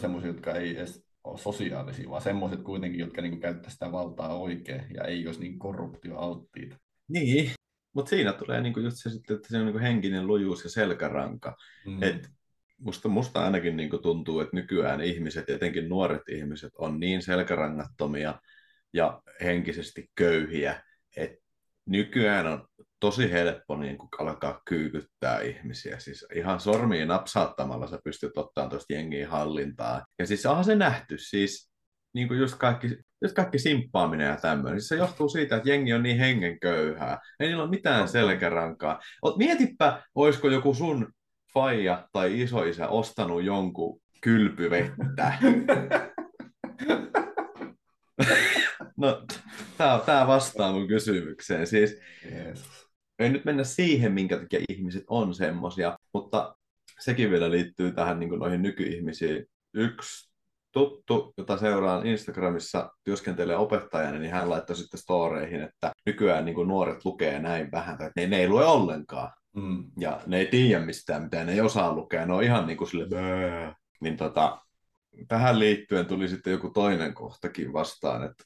semmoiset, 0.02 0.28
jotka 0.28 0.56
ei 0.56 0.78
edes 0.78 1.06
ole 1.24 1.38
sosiaalisia, 1.38 2.10
vaan 2.10 2.22
semmoiset 2.22 2.62
kuitenkin, 2.62 3.00
jotka 3.00 3.22
niinku 3.22 3.40
käyttää 3.40 3.72
sitä 3.72 3.92
valtaa 3.92 4.38
oikein 4.38 4.86
ja 4.94 5.04
ei 5.04 5.28
olisi 5.28 5.40
niin 5.40 5.60
korruptioalttiita. 5.60 6.78
Niin, 7.08 7.52
mutta 7.94 8.10
siinä 8.10 8.34
tulee 8.34 8.62
niinku 8.62 8.80
just 8.80 8.98
se 8.98 9.10
sitten, 9.10 9.36
että 9.36 9.48
se 9.50 9.58
on 9.58 9.66
niinku 9.66 9.80
henkinen 9.80 10.28
lujuus 10.28 10.63
ja 10.63 10.70
selkäranka. 10.70 11.56
Mm. 11.86 12.04
Et 12.04 12.30
musta, 12.78 13.10
musta 13.10 13.46
ainakin 13.46 13.78
niinku 13.78 13.98
tuntuu, 13.98 14.40
että 14.40 14.56
nykyään 14.56 15.02
ihmiset, 15.02 15.50
etenkin 15.50 15.90
nuoret 15.90 16.30
ihmiset, 16.30 16.72
on 16.78 17.00
niin 17.00 17.22
selkärangattomia 17.22 18.40
ja 18.94 19.22
henkisesti 19.44 20.12
köyhiä, 20.16 20.84
että 21.18 21.42
nykyään 21.86 22.48
on 22.48 22.68
tosi 23.00 23.32
helppo 23.32 23.78
niin 23.78 23.98
kuin 23.98 24.10
alkaa 24.20 24.62
kyykyttää 24.66 25.42
ihmisiä. 25.42 26.00
Siis 26.00 26.25
ihan 26.36 26.60
sormiin 26.60 27.08
napsauttamalla 27.08 27.88
sä 27.88 28.00
pystyt 28.04 28.38
ottamaan 28.38 28.70
tuosta 28.70 28.94
jengiä 28.94 29.30
hallintaa. 29.30 30.06
Ja 30.20 30.28
siis 30.28 30.46
onhan 30.46 30.66
se 30.66 30.75
nähty, 30.75 31.18
siis 31.18 31.72
niin 32.13 32.28
kuin 32.28 32.40
just 32.40 32.56
kaikki, 32.56 32.98
just 33.22 33.36
kaikki 33.36 33.60
simppaaminen 33.60 34.28
ja 34.28 34.38
tämmöinen. 34.38 34.82
Siis 34.82 34.88
se 34.88 34.96
johtuu 34.96 35.30
siitä, 35.30 35.56
että 35.56 35.70
jengi 35.70 35.94
on 35.94 36.04
niin 36.04 36.18
hengenköyhää. 36.18 37.20
Ei 37.40 37.48
niillä 37.48 37.63
ole 37.63 37.70
mitään 37.70 38.08
selkärankaa. 38.08 39.00
Mietipä, 39.38 40.04
olisiko 40.16 40.50
joku 40.50 40.74
sun 40.74 41.13
faija 41.54 42.08
tai 42.12 42.42
isoisä 42.42 42.88
ostanut 42.88 43.44
jonkun 43.44 44.02
kylpyvettä. 44.22 45.34
no, 49.03 49.25
tämä 50.05 50.27
vastaa 50.27 50.72
mun 50.72 50.88
kysymykseen. 50.88 51.67
Siis, 51.67 51.98
Jeesus 52.31 52.83
ei 53.19 53.29
nyt 53.29 53.45
mennä 53.45 53.63
siihen, 53.63 54.12
minkä 54.12 54.38
takia 54.38 54.60
ihmiset 54.69 55.03
on 55.07 55.36
semmoisia, 55.36 55.98
mutta 56.13 56.55
sekin 57.00 57.31
vielä 57.31 57.51
liittyy 57.51 57.91
tähän 57.91 58.19
niin 58.19 58.39
noihin 58.39 58.62
nykyihmisiin. 58.62 59.45
Yksi 59.74 60.33
tuttu, 60.72 61.33
jota 61.38 61.57
seuraan 61.57 62.07
Instagramissa, 62.07 62.89
työskentelee 63.03 63.55
opettajana, 63.55 64.19
niin 64.19 64.31
hän 64.31 64.50
laittoi 64.50 64.75
sitten 64.75 65.00
storeihin, 65.00 65.62
että 65.62 65.91
nykyään 66.05 66.45
niin 66.45 66.67
nuoret 66.67 67.05
lukee 67.05 67.39
näin 67.39 67.72
vähän, 67.72 67.93
että 67.93 68.12
ne, 68.15 68.27
ne 68.27 68.38
ei 68.38 68.50
lue 68.50 68.65
ollenkaan. 68.65 69.31
Mm. 69.55 69.83
Ja 70.00 70.22
ne 70.25 70.38
ei 70.39 70.45
tiedä 70.45 70.86
mistään, 70.86 71.24
mitä 71.24 71.43
ne 71.43 71.51
ei 71.51 71.62
osaa 71.62 71.95
lukea. 71.95 72.25
Ne 72.25 72.33
on 72.33 72.43
ihan 72.43 72.67
niin 72.67 72.77
kuin 72.77 72.89
sille, 72.89 73.07
Bää. 73.07 73.75
niin 74.01 74.17
tota, 74.17 74.60
tähän 75.27 75.60
liittyen 75.60 76.05
tuli 76.05 76.27
sitten 76.27 76.51
joku 76.51 76.69
toinen 76.69 77.13
kohtakin 77.13 77.74
vastaan, 77.74 78.24
että 78.24 78.43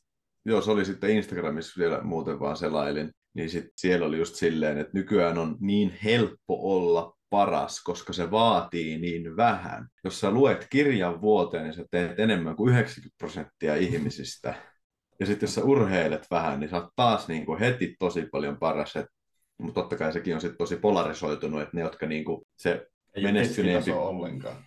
joo, 0.47 0.61
se 0.61 0.71
oli 0.71 0.85
sitten 0.85 1.09
Instagramissa 1.09 1.79
vielä 1.79 2.01
muuten 2.01 2.39
vaan 2.39 2.57
selailin, 2.57 3.11
niin 3.33 3.49
sit 3.49 3.65
siellä 3.75 4.05
oli 4.05 4.17
just 4.17 4.35
silleen, 4.35 4.77
että 4.77 4.91
nykyään 4.93 5.37
on 5.37 5.57
niin 5.59 5.93
helppo 6.03 6.75
olla 6.75 7.17
paras, 7.29 7.83
koska 7.83 8.13
se 8.13 8.31
vaatii 8.31 8.97
niin 8.97 9.35
vähän. 9.35 9.87
Jos 10.03 10.19
sä 10.19 10.31
luet 10.31 10.67
kirjan 10.69 11.21
vuoteen, 11.21 11.63
niin 11.63 11.73
sä 11.73 11.85
teet 11.91 12.19
enemmän 12.19 12.55
kuin 12.55 12.73
90 12.73 13.15
prosenttia 13.17 13.75
ihmisistä. 13.75 14.55
Ja 15.19 15.25
sitten 15.25 15.47
jos 15.47 15.55
sä 15.55 15.63
urheilet 15.63 16.27
vähän, 16.31 16.59
niin 16.59 16.69
sä 16.69 16.77
oot 16.77 16.89
taas 16.95 17.27
niin 17.27 17.45
kuin 17.45 17.59
heti 17.59 17.95
tosi 17.99 18.25
paljon 18.31 18.57
paras. 18.57 18.95
Et, 18.95 19.05
mutta 19.57 19.81
totta 19.81 19.97
kai 19.97 20.13
sekin 20.13 20.35
on 20.35 20.41
sitten 20.41 20.57
tosi 20.57 20.75
polarisoitunut, 20.75 21.61
että 21.61 21.77
ne, 21.77 21.81
jotka 21.81 22.05
niin 22.05 22.25
kuin 22.25 22.41
se 22.57 22.87
Ei 23.15 23.23
menestyneempi... 23.23 23.91
ollenkaan. 23.91 24.65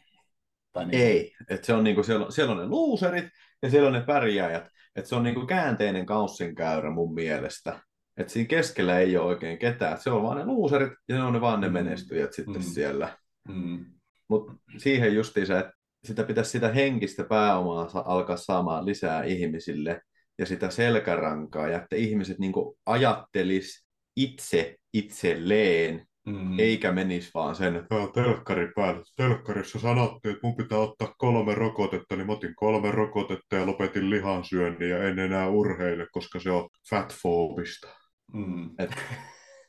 Tai 0.72 0.86
niin 0.86 1.02
Ei, 1.02 1.32
että 1.50 1.66
se 1.66 1.72
on 1.72 1.84
niin 1.84 1.94
kuin, 1.94 2.04
siellä, 2.04 2.26
on, 2.26 2.32
siellä 2.32 2.52
on 2.52 2.58
ne 2.58 2.66
loserit 2.66 3.24
ja 3.62 3.70
siellä 3.70 3.86
on 3.86 3.92
ne 3.92 4.00
pärjääjät. 4.00 4.64
Että 4.96 5.08
se 5.08 5.14
on 5.14 5.22
niin 5.22 5.34
kuin 5.34 5.46
käänteinen 5.46 6.06
kaussinkäyrä 6.06 6.90
mun 6.90 7.14
mielestä. 7.14 7.80
Että 8.16 8.32
siinä 8.32 8.48
keskellä 8.48 8.98
ei 8.98 9.16
ole 9.16 9.26
oikein 9.26 9.58
ketään. 9.58 9.98
Se 9.98 10.10
on 10.10 10.22
vaan 10.22 10.36
ne 10.36 10.44
luuserit 10.44 10.92
ja 11.08 11.16
ne 11.16 11.22
on 11.22 11.32
ne 11.32 11.40
vaan 11.40 11.60
ne 11.60 11.66
mm. 11.66 11.72
menestyjät 11.72 12.32
sitten 12.32 12.54
mm. 12.54 12.62
siellä. 12.62 13.18
Mm. 13.48 13.84
Mutta 14.28 14.52
siihen 14.78 15.14
justiin 15.14 15.46
se, 15.46 15.58
että 15.58 15.72
sitä 16.04 16.24
pitäisi 16.24 16.50
sitä 16.50 16.68
henkistä 16.68 17.24
pääomaa 17.24 17.90
alkaa 18.04 18.36
saamaan 18.36 18.86
lisää 18.86 19.24
ihmisille 19.24 20.02
ja 20.38 20.46
sitä 20.46 20.70
selkärankaa 20.70 21.68
ja 21.68 21.76
että 21.82 21.96
ihmiset 21.96 22.38
niin 22.38 22.52
ajattelis 22.86 23.86
itse 24.16 24.76
itselleen 24.92 26.06
Mm. 26.26 26.58
Eikä 26.58 26.92
menisi 26.92 27.30
vaan 27.34 27.54
sen, 27.54 27.86
telkkari 28.14 28.72
päällä. 28.76 29.02
Telkkarissa 29.16 29.78
sanottiin, 29.78 30.34
että 30.34 30.46
mun 30.46 30.56
pitää 30.56 30.78
ottaa 30.78 31.14
kolme 31.18 31.54
rokotetta, 31.54 32.16
niin 32.16 32.26
mä 32.26 32.32
otin 32.32 32.54
kolme 32.54 32.90
rokotetta 32.90 33.56
ja 33.56 33.66
lopetin 33.66 34.10
lihansyönnin 34.10 34.90
ja 34.90 35.04
en 35.04 35.18
enää 35.18 35.48
urheile, 35.48 36.06
koska 36.12 36.40
se 36.40 36.50
on 36.50 36.68
fatfoobista. 36.90 37.88
Mm. 38.32 38.70
Et, 38.78 38.90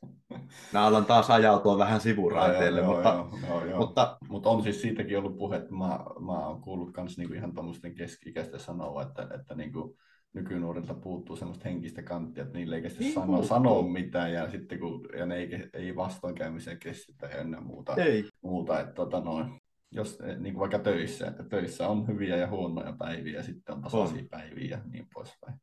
mä 0.73 0.85
alan 0.85 1.05
taas 1.05 1.29
ajautua 1.29 1.77
vähän 1.77 2.01
sivuraiteille, 2.01 2.81
joo, 2.81 2.93
mutta, 2.93 3.09
joo, 3.09 3.49
joo, 3.49 3.65
joo. 3.65 3.79
mutta... 3.79 4.17
mutta 4.29 4.49
on 4.49 4.63
siis 4.63 4.81
siitäkin 4.81 5.17
ollut 5.17 5.37
puhe, 5.37 5.57
että 5.57 5.73
mä, 5.73 5.99
mä 6.25 6.47
oon 6.47 6.61
kuullut 6.61 6.97
myös 6.97 7.17
niinku 7.17 7.33
ihan 7.33 7.53
tuommoisten 7.53 7.95
keski-ikäisten 7.95 8.59
sanoa, 8.59 9.01
että, 9.01 9.27
että 9.39 9.55
niinku, 9.55 9.97
nykynuorilta 10.33 10.93
puuttuu 10.93 11.35
semmoista 11.35 11.69
henkistä 11.69 12.03
kanttia, 12.03 12.43
että 12.43 12.57
niille 12.57 12.75
ei 12.75 12.81
kestä 12.81 12.99
niin 12.99 13.13
sanoa, 13.13 13.43
sanoa 13.43 13.87
mitään, 13.87 14.33
ja 14.33 14.51
sitten 14.51 14.79
kun 14.79 15.07
ja 15.17 15.25
ne 15.25 15.35
ei, 15.35 15.69
ei 15.73 15.95
vastoinkäymiseen 15.95 16.79
kestetä 16.79 17.25
ja 17.25 17.37
ennen 17.37 17.63
muuta, 17.63 17.95
ei. 17.95 18.29
muuta 18.41 18.79
että 18.79 18.93
tota 18.93 19.19
noin, 19.19 19.61
jos, 19.91 20.19
niin 20.39 20.53
kuin 20.53 20.59
vaikka 20.59 20.79
töissä, 20.79 21.27
että 21.27 21.43
töissä 21.43 21.87
on 21.87 22.07
hyviä 22.07 22.37
ja 22.37 22.47
huonoja 22.47 22.93
päiviä, 22.99 23.37
ja 23.37 23.43
sitten 23.43 23.75
on 23.75 23.81
tasaisia 23.81 24.21
on. 24.21 24.29
päiviä 24.29 24.69
ja 24.69 24.79
niin 24.91 25.07
poispäin. 25.13 25.55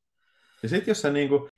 Ja 0.62 0.68
sitten 0.68 0.90
jos 0.90 1.02
sä 1.02 1.10
niin 1.10 1.28
kuin, 1.28 1.48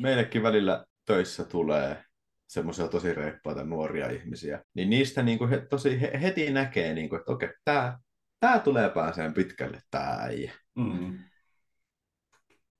meillekin 0.00 0.42
välillä 0.42 0.84
töissä 1.06 1.44
tulee 1.44 2.04
semmoisia 2.46 2.88
tosi 2.88 3.14
reippaita 3.14 3.64
nuoria 3.64 4.10
ihmisiä, 4.10 4.62
niin 4.74 4.90
niistä 4.90 5.22
niin 5.22 5.38
kuin 5.38 5.50
he, 5.50 5.66
tosi 5.70 6.00
he, 6.00 6.18
heti 6.22 6.50
näkee, 6.52 6.94
niin 6.94 7.08
kuin, 7.08 7.20
että 7.20 7.32
okei, 7.32 7.48
tämä 7.64 7.98
tää 8.40 8.58
tulee 8.58 8.90
pääseen 8.90 9.34
pitkälle, 9.34 9.80
tämä 9.90 10.16
äijä. 10.20 10.52
Mm. 10.74 11.18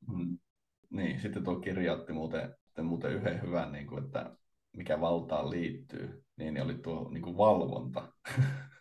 Mm. 0.09 0.39
Niin, 0.91 1.21
sitten 1.21 1.45
tuo 1.45 1.61
kirjoitti 1.61 2.13
muuten, 2.13 2.55
muuten 2.83 3.13
yhden 3.13 3.43
hyvän, 3.43 3.73
niin 3.73 3.87
kuin, 3.87 4.05
että 4.05 4.37
mikä 4.73 5.01
valtaan 5.01 5.51
liittyy, 5.51 6.25
niin 6.37 6.63
oli 6.63 6.75
tuo 6.75 7.11
niin 7.11 7.23
kuin 7.23 7.37
valvonta. 7.37 8.13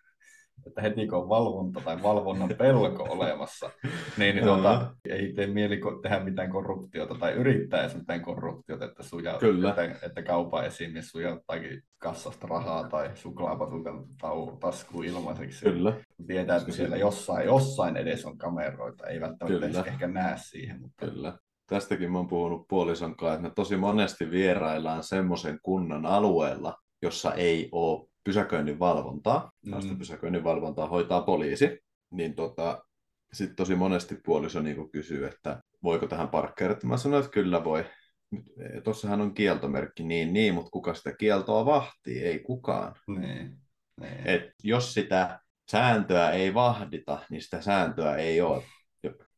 että 0.65 0.81
heti 0.81 1.07
kun 1.07 1.17
on 1.17 1.29
valvonta 1.29 1.81
tai 1.81 2.03
valvonnan 2.03 2.50
pelko 2.57 3.03
olemassa, 3.15 3.69
niin 4.17 4.43
tuota, 4.43 4.95
ei 5.10 5.34
tee 5.34 5.48
mieli 5.48 5.81
tehdä 6.01 6.19
mitään 6.19 6.50
korruptiota 6.50 7.15
tai 7.15 7.34
yrittää 7.34 7.81
edes 7.81 7.95
mitään 7.95 8.22
korruptiota, 8.22 8.86
että, 8.86 9.03
suja, 9.03 9.38
Kyllä. 9.39 9.69
että, 9.69 10.05
että 10.05 10.24
kaupan 10.24 10.65
esimies 10.65 11.10
sujauttaakin 11.10 11.81
kassasta 11.98 12.48
rahaa 12.48 12.89
tai 12.89 13.12
suklaapatukan 13.13 14.05
taskuun 14.60 15.05
ilmaiseksi. 15.05 15.65
Kyllä. 15.65 15.93
Tietää, 16.27 16.57
että 16.57 16.72
siellä 16.72 16.98
jossain, 16.98 17.45
jossain 17.45 17.98
edes 17.98 18.25
on 18.25 18.38
kameroita, 18.38 19.07
ei 19.07 19.22
välttämättä 19.22 19.67
Kyllä. 19.67 19.84
ehkä 19.88 20.07
näe 20.07 20.36
siihen. 20.38 20.81
Mutta... 20.81 21.05
Kyllä. 21.05 21.38
Tästäkin 21.69 22.12
mä 22.12 22.17
oon 22.17 22.27
puhunut 22.27 22.67
puolison 22.67 23.15
kanssa, 23.15 23.34
että 23.36 23.48
me 23.48 23.53
tosi 23.55 23.77
monesti 23.77 24.31
vieraillaan 24.31 25.03
semmoisen 25.03 25.60
kunnan 25.63 26.05
alueella, 26.05 26.77
jossa 27.01 27.34
ei 27.34 27.69
ole 27.72 28.07
pysäköinnin 28.25 28.79
valvontaa, 28.79 29.51
mm. 29.65 29.98
pysäköinnin 29.98 30.44
valvontaa 30.44 30.88
hoitaa 30.88 31.22
poliisi, 31.22 31.79
niin 32.12 32.36
tota, 32.36 32.86
sitten 33.34 33.55
tosi 33.55 33.75
monesti 33.75 34.15
puoliso 34.25 34.62
niin 34.62 34.91
kysyy, 34.91 35.27
että 35.27 35.62
voiko 35.84 36.08
tähän 36.08 36.29
parkkeerata. 36.29 36.88
Mä 36.88 36.98
sanoin, 36.98 37.20
että 37.20 37.34
kyllä 37.34 37.63
voi. 37.63 37.86
Tuossahan 38.84 39.22
on 39.22 39.34
kieltomerkki, 39.34 40.03
niin, 40.03 40.34
niin, 40.34 40.53
mutta 40.53 40.70
kuka 40.72 40.94
sitä 40.94 41.15
kieltoa 41.15 41.65
vahtii? 41.65 42.24
Ei 42.24 42.39
kukaan. 42.39 42.96
Niin. 43.08 43.58
Niin. 44.01 44.27
Et 44.27 44.51
jos 44.63 44.94
sitä 44.94 45.39
sääntöä 45.72 46.29
ei 46.29 46.53
vahdita, 46.53 47.20
niin 47.29 47.41
sitä 47.41 47.62
sääntöä 47.62 48.15
ei 48.15 48.41
ole. 48.41 48.63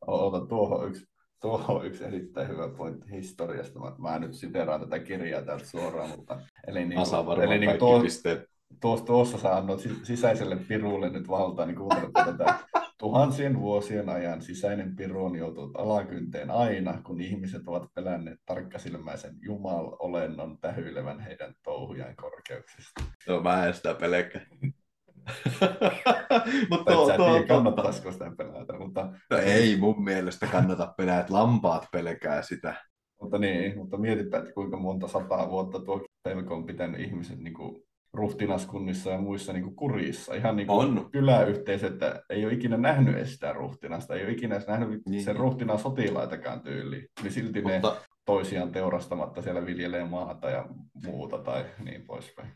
Ota 0.06 0.46
tuohon 0.46 0.88
yksi, 0.88 1.06
tuohon 1.40 1.86
yksi 1.86 2.04
erittäin 2.04 2.48
hyvä 2.48 2.68
pointti 2.68 3.10
historiasta. 3.10 3.80
Mä, 3.80 3.92
mä 3.98 4.18
nyt 4.18 4.34
siteraan 4.34 4.80
tätä 4.80 4.98
kirjaa 4.98 5.42
täältä 5.42 5.66
suoraan, 5.66 6.10
mutta 6.10 6.40
eli 6.66 6.84
niin 6.86 7.00
kuin, 7.24 7.42
eli 7.42 7.58
niin 7.58 7.78
tuo, 7.78 8.00
pisteet. 8.00 8.57
Tuossa, 8.80 9.06
tuossa 9.06 9.38
sä 9.38 9.56
annot 9.56 9.80
sisäiselle 10.02 10.56
pirulle 10.56 11.10
nyt 11.10 11.28
valtaa, 11.28 11.66
niin 11.66 11.76
kuuntelette 11.76 12.24
tätä 12.24 12.58
Tuhansien 12.98 13.60
vuosien 13.60 14.08
ajan 14.08 14.42
sisäinen 14.42 14.96
piru 14.96 15.24
on 15.24 15.36
joutunut 15.36 15.76
alakynteen 15.76 16.50
aina, 16.50 17.02
kun 17.02 17.20
ihmiset 17.20 17.62
ovat 17.66 17.94
pelänneet 17.94 18.40
tarkkasilmäisen 18.46 19.34
Jumal-olennon 19.40 20.58
tähyilevän 20.60 21.20
heidän 21.20 21.54
touhujan 21.62 22.16
korkeuksista. 22.16 23.02
No 23.28 23.40
mä 23.40 23.66
en 23.66 23.74
sitä 23.74 23.94
pelkää. 23.94 24.46
mutta 26.70 26.92
tuo, 26.92 27.16
tuo, 27.16 27.32
tiedä, 27.32 27.46
kannattaisiko 27.46 28.12
sitä 28.12 28.32
pelätä. 28.38 28.78
Mutta... 28.78 29.12
No 29.30 29.36
ei 29.36 29.76
mun 29.76 30.04
mielestä 30.04 30.46
kannata 30.46 30.94
pelätä, 30.96 31.34
lampaat 31.34 31.86
pelkää 31.92 32.42
sitä. 32.42 32.74
Mutta 33.20 33.38
niin, 33.38 33.78
mutta 33.78 33.96
mietipä, 33.96 34.38
että 34.38 34.52
kuinka 34.52 34.76
monta 34.76 35.08
sataa 35.08 35.50
vuotta 35.50 35.80
tuo 35.80 36.06
pelko 36.22 36.54
on 36.54 36.66
pitänyt 36.66 37.00
ihmiset 37.00 37.38
niin 37.38 37.54
kuin 37.54 37.82
ruhtinaskunnissa 38.12 39.10
ja 39.10 39.18
muissa 39.18 39.52
niin 39.52 39.62
kuin 39.62 39.76
kurissa. 39.76 40.34
Ihan 40.34 40.56
niin 40.56 40.66
kuin 40.66 40.98
on. 40.98 41.10
kyläyhteisö, 41.10 41.86
että 41.86 42.22
ei 42.30 42.44
ole 42.44 42.52
ikinä 42.52 42.76
nähnyt 42.76 43.16
edes 43.16 43.32
sitä 43.32 43.52
ruhtinasta, 43.52 44.14
ei 44.14 44.24
ole 44.24 44.32
ikinä 44.32 44.54
edes 44.54 44.68
nähnyt 44.68 45.02
niin. 45.06 45.24
sen 45.24 45.36
ruhtinan 45.36 45.78
sotilaitakaan 45.78 46.60
tyyliin. 46.60 47.08
Niin 47.22 47.32
silti 47.32 47.62
Mutta... 47.62 47.90
ne 47.90 48.00
toisiaan 48.24 48.72
teurastamatta 48.72 49.42
siellä 49.42 49.66
viljelee 49.66 50.04
maata 50.04 50.50
ja 50.50 50.66
muuta 51.04 51.38
tai 51.38 51.64
niin 51.84 52.06
poispäin. 52.06 52.48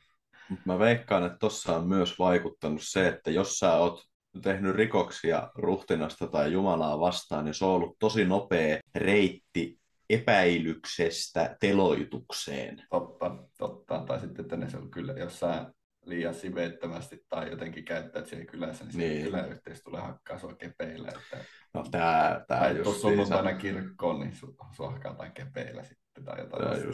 Mä 0.65 0.79
veikkaan, 0.79 1.25
että 1.27 1.39
tuossa 1.39 1.77
on 1.77 1.89
myös 1.89 2.19
vaikuttanut 2.19 2.83
se, 2.83 3.09
että 3.09 3.31
jos 3.31 3.59
sä 3.59 3.77
oot 3.77 4.03
tehnyt 4.43 4.77
rikoksia 4.77 5.51
ruhtinasta 5.55 6.27
tai 6.27 6.53
Jumalaa 6.53 7.01
vastaan, 7.01 7.45
niin 7.45 7.55
se 7.55 7.65
on 7.65 7.71
ollut 7.71 7.97
tosi 7.99 8.25
nopea 8.25 8.79
reitti 8.95 9.79
epäilyksestä 10.11 11.57
teloitukseen. 11.61 12.83
Totta, 12.91 13.37
totta. 13.63 14.05
Tai 14.07 14.21
sitten, 14.21 14.45
että 14.45 14.57
ne 14.57 14.71
se 14.71 14.77
on 14.77 14.91
kyllä, 14.91 15.13
jos 15.13 15.41
sä 15.41 15.73
liian 16.05 16.35
siveettömästi 16.35 17.25
tai 17.29 17.51
jotenkin 17.51 17.85
käyttäät 17.85 18.27
siellä 18.27 18.45
kylässä, 18.45 18.85
niin, 18.85 18.99
niin. 18.99 19.25
kyläyhteisö 19.25 19.83
tulee 19.85 20.01
hakkaa 20.01 20.39
sua 20.39 20.55
kepeillä. 20.55 21.09
Että... 21.09 21.45
No 21.75 21.85
tää, 21.91 22.45
tää 22.49 22.59
tai 22.59 22.77
jos 22.77 23.01
sunnuntaina 23.01 23.53
kirkkoon, 23.53 24.21
niin 24.21 24.33
sua 24.77 24.91
hakataan 24.91 25.33
kepeillä 25.33 25.83
sitten 25.83 26.25
tai 26.25 26.41
jotain. 26.41 26.87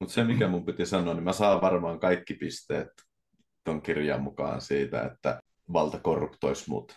Mutta 0.00 0.14
se, 0.14 0.24
mikä 0.24 0.48
mun 0.48 0.64
piti 0.64 0.86
sanoa, 0.86 1.14
niin 1.14 1.24
mä 1.24 1.32
saan 1.32 1.60
varmaan 1.60 2.00
kaikki 2.00 2.34
pisteet 2.34 2.88
ton 3.64 3.82
kirjan 3.82 4.22
mukaan 4.22 4.60
siitä, 4.60 5.02
että 5.02 5.40
valta 5.72 5.98
korruptoisi 5.98 6.70
mut. 6.70 6.96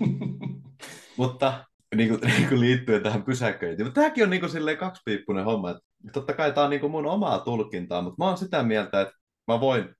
Mutta 1.16 1.64
niin 1.94 2.08
kuin, 2.08 2.20
niin 2.20 2.48
kuin 2.48 2.60
liittyen 2.60 3.02
tähän 3.02 3.22
pysäköintiin. 3.22 3.86
Mutta 3.86 4.00
tämäkin 4.00 4.24
on 4.24 4.30
niin 4.30 4.40
kuin 4.40 4.50
silleen 4.50 4.76
kaksipiippunen 4.76 5.44
homma. 5.44 5.70
Että 5.70 5.82
totta 6.12 6.32
kai 6.32 6.52
tämä 6.52 6.64
on 6.64 6.70
niin 6.70 6.80
kuin 6.80 6.90
mun 6.90 7.06
omaa 7.06 7.38
tulkintaa, 7.38 8.02
mutta 8.02 8.24
mä 8.24 8.28
oon 8.28 8.38
sitä 8.38 8.62
mieltä, 8.62 9.00
että 9.00 9.14
mä 9.46 9.60
voin 9.60 9.94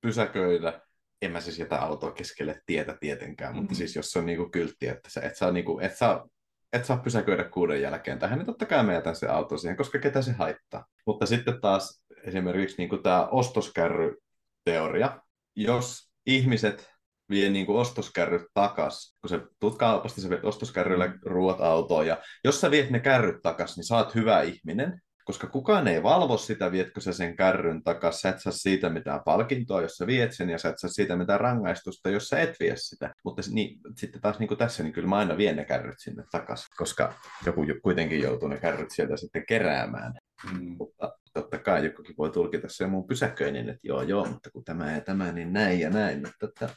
pysäköidä. 0.00 0.80
En 1.22 1.32
mä 1.32 1.40
siis 1.40 1.58
jätä 1.58 1.80
autoa 1.80 2.12
keskelle 2.12 2.60
tietä 2.66 2.96
tietenkään, 3.00 3.50
mm-hmm. 3.50 3.62
mutta 3.62 3.74
siis 3.74 3.96
jos 3.96 4.10
se 4.10 4.18
on 4.18 4.26
niin 4.26 4.38
kuin 4.38 4.50
kyltti, 4.50 4.88
että 4.88 5.10
sä 5.10 5.20
et 5.20 5.36
saa, 5.36 5.52
niin 5.52 5.64
kuin, 5.64 5.84
et 5.84 5.96
saa 5.96 6.28
et 6.72 6.84
saa 6.84 6.96
pysäköidä 6.96 7.44
kuuden 7.44 7.82
jälkeen 7.82 8.18
tähän, 8.18 8.38
niin 8.38 8.46
totta 8.46 8.66
kai 8.66 8.84
mä 8.84 8.92
jätän 8.92 9.16
se 9.16 9.26
auto 9.26 9.58
siihen, 9.58 9.76
koska 9.76 9.98
ketä 9.98 10.22
se 10.22 10.32
haittaa. 10.32 10.86
Mutta 11.06 11.26
sitten 11.26 11.60
taas 11.60 12.04
esimerkiksi 12.24 12.76
niin 12.78 13.02
tämä 13.02 13.26
ostoskärryteoria, 13.26 15.20
jos 15.56 16.10
ihmiset 16.26 16.90
vie 17.30 17.50
niin 17.50 17.66
kuin 17.66 17.78
ostoskärryt 17.78 18.42
takas. 18.54 19.16
Kun 19.20 19.30
sä 19.30 19.40
tuut 19.60 19.78
kaupasta, 19.78 20.20
sä 20.20 20.30
viet 20.30 20.44
ostoskärryllä 20.44 21.14
ruoat 21.22 21.60
autoon, 21.60 22.06
ja 22.06 22.18
jos 22.44 22.60
sä 22.60 22.70
viet 22.70 22.90
ne 22.90 23.00
kärryt 23.00 23.42
takas, 23.42 23.76
niin 23.76 23.84
sä 23.84 23.96
oot 23.96 24.14
hyvä 24.14 24.42
ihminen, 24.42 25.00
koska 25.26 25.46
kukaan 25.46 25.88
ei 25.88 26.02
valvo 26.02 26.36
sitä, 26.38 26.72
vietkö 26.72 27.00
sä 27.00 27.12
sen 27.12 27.36
kärryn 27.36 27.82
takas, 27.82 28.20
sä 28.20 28.28
et 28.28 28.40
saa 28.40 28.52
siitä 28.52 28.88
mitään 28.88 29.20
palkintoa, 29.24 29.82
jos 29.82 29.96
sä 29.96 30.06
viet 30.06 30.32
sen, 30.32 30.50
ja 30.50 30.58
sä 30.58 30.68
et 30.68 30.78
saa 30.78 30.90
siitä 30.90 31.16
mitään 31.16 31.40
rangaistusta, 31.40 32.10
jos 32.10 32.28
sä 32.28 32.40
et 32.40 32.56
vie 32.60 32.76
sitä. 32.76 33.14
Mutta 33.24 33.42
niin, 33.50 33.80
sitten 33.96 34.20
taas 34.20 34.38
niin 34.38 34.48
kuin 34.48 34.58
tässä, 34.58 34.82
niin 34.82 34.92
kyllä 34.92 35.08
mä 35.08 35.16
aina 35.16 35.36
vien 35.36 35.56
ne 35.56 35.64
kärryt 35.64 35.98
sinne 35.98 36.24
takas, 36.30 36.66
koska 36.76 37.14
joku 37.46 37.60
kuitenkin 37.82 38.20
joutuu 38.20 38.48
ne 38.48 38.58
kärryt 38.60 38.90
sieltä 38.90 39.16
sitten 39.16 39.44
keräämään. 39.48 40.14
Mm. 40.52 40.76
Mutta 40.78 41.12
totta 41.34 41.58
kai 41.58 41.84
jokukin 41.84 42.14
voi 42.18 42.30
tulkita 42.30 42.68
sen 42.70 42.90
mun 42.90 43.06
pysäköinnin, 43.06 43.68
että 43.68 43.80
joo 43.82 44.02
joo, 44.02 44.24
mutta 44.24 44.50
kun 44.50 44.64
tämä 44.64 44.92
ja 44.92 45.00
tämä, 45.00 45.32
niin 45.32 45.52
näin 45.52 45.80
ja 45.80 45.90
näin. 45.90 46.18
Mutta 46.18 46.46
että 46.46 46.68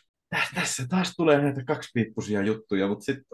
tässä 0.56 0.86
taas 0.90 1.14
tulee 1.16 1.42
näitä 1.42 1.64
kaksipiippuisia 1.64 2.42
juttuja, 2.42 2.88
mutta 2.88 3.06
sitten 3.06 3.26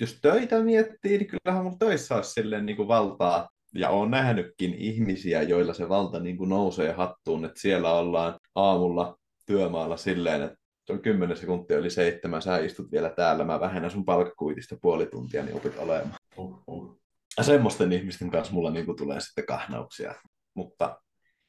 jos 0.00 0.18
töitä 0.22 0.60
miettii, 0.60 1.18
niin 1.18 1.28
kyllähän 1.28 1.64
mun 1.64 1.78
töissä 1.78 2.14
olisi 2.14 2.30
silleen 2.30 2.66
niin 2.66 2.76
kuin 2.76 2.88
valtaa, 2.88 3.48
ja 3.74 3.90
olen 3.90 4.10
nähnytkin 4.10 4.74
ihmisiä, 4.74 5.42
joilla 5.42 5.74
se 5.74 5.88
valta 5.88 6.20
niin 6.20 6.36
kuin 6.36 6.50
nousee 6.50 6.92
hattuun, 6.92 7.44
että 7.44 7.60
siellä 7.60 7.92
ollaan 7.92 8.38
aamulla 8.54 9.18
työmaalla 9.46 9.96
silleen, 9.96 10.42
että 10.42 10.58
on 10.90 11.00
10 11.00 11.36
sekuntia 11.36 11.78
yli 11.78 11.90
seitsemän, 11.90 12.42
sä 12.42 12.58
istut 12.58 12.92
vielä 12.92 13.10
täällä, 13.10 13.44
mä 13.44 13.60
vähennän 13.60 13.90
sun 13.90 14.04
palkkakuitista 14.04 14.76
puoli 14.82 15.06
tuntia, 15.06 15.44
niin 15.44 15.56
opit 15.56 15.78
olemaan. 15.78 16.14
Uh-huh. 16.36 17.00
Ja 17.36 17.42
semmoisten 17.42 17.92
ihmisten 17.92 18.30
kanssa 18.30 18.54
mulla 18.54 18.70
niin 18.70 18.86
kuin 18.86 18.96
tulee 18.96 19.20
sitten 19.20 19.46
kahnauksia. 19.46 20.14
Mutta 20.54 21.00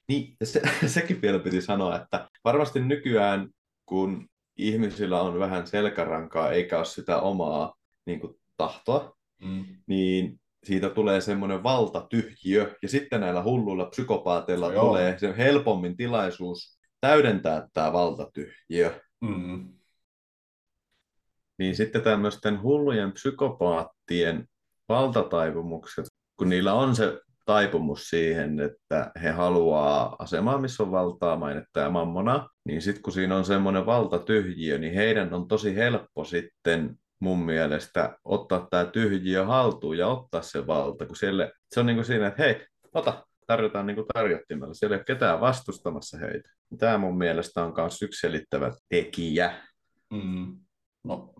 niin, 0.07 0.37
se, 0.43 0.61
sekin 0.87 1.21
vielä 1.21 1.39
piti 1.39 1.61
sanoa, 1.61 1.95
että 1.95 2.29
varmasti 2.43 2.79
nykyään, 2.79 3.49
kun 3.85 4.27
ihmisillä 4.57 5.21
on 5.21 5.39
vähän 5.39 5.67
selkärankaa 5.67 6.51
eikä 6.51 6.77
ole 6.77 6.85
sitä 6.85 7.19
omaa 7.19 7.75
niin 8.05 8.19
kuin, 8.19 8.33
tahtoa, 8.57 9.15
mm. 9.41 9.65
niin 9.87 10.39
siitä 10.65 10.89
tulee 10.89 11.21
semmoinen 11.21 11.63
valtatyhjiö. 11.63 12.75
Ja 12.81 12.89
sitten 12.89 13.21
näillä 13.21 13.43
hulluilla 13.43 13.85
psykopaateilla 13.85 14.67
se 14.69 14.75
tulee 14.75 15.19
se 15.19 15.33
helpommin 15.37 15.97
tilaisuus 15.97 16.79
täydentää 17.01 17.67
tämä 17.73 17.93
valtatyhjiö. 17.93 19.01
Mm. 19.21 19.73
Niin 21.57 21.75
sitten 21.75 22.01
tämmöisten 22.01 22.61
hullujen 22.61 23.11
psykopaattien 23.11 24.47
valtataipumukset, 24.89 26.05
kun 26.37 26.49
niillä 26.49 26.73
on 26.73 26.95
se 26.95 27.21
taipumus 27.45 28.09
siihen, 28.09 28.59
että 28.59 29.11
he 29.23 29.29
haluaa 29.31 30.15
asemaa, 30.19 30.57
missä 30.57 30.83
on 30.83 30.91
valtaa, 30.91 31.37
mainetta 31.37 31.79
ja 31.79 31.89
mammona, 31.89 32.49
niin 32.65 32.81
sitten 32.81 33.03
kun 33.03 33.13
siinä 33.13 33.35
on 33.35 33.45
semmoinen 33.45 33.85
valtatyhjiö, 33.85 34.77
niin 34.77 34.93
heidän 34.93 35.33
on 35.33 35.47
tosi 35.47 35.75
helppo 35.75 36.23
sitten 36.23 36.99
mun 37.19 37.39
mielestä 37.39 38.17
ottaa 38.23 38.67
tämä 38.69 38.85
tyhjiö 38.85 39.45
haltuun 39.45 39.97
ja 39.97 40.07
ottaa 40.07 40.41
se 40.41 40.67
valta, 40.67 41.05
kun 41.05 41.15
siellä, 41.15 41.51
se 41.73 41.79
on 41.79 41.85
niin 41.85 41.95
kuin 41.95 42.05
siinä, 42.05 42.27
että 42.27 42.43
hei, 42.43 42.65
ota, 42.93 43.25
tarjotaan 43.47 43.85
niin 43.85 43.95
kuin 43.95 44.07
tarjottimella, 44.13 44.73
siellä 44.73 44.95
ei 44.95 44.99
ole 44.99 45.05
ketään 45.05 45.41
vastustamassa 45.41 46.17
heitä. 46.17 46.49
Tämä 46.77 46.97
mun 46.97 47.17
mielestä 47.17 47.63
on 47.63 47.73
myös 47.77 48.01
yksi 48.01 48.19
selittävä 48.19 48.71
tekijä. 48.89 49.61
Mm. 50.13 50.57
No, 51.03 51.33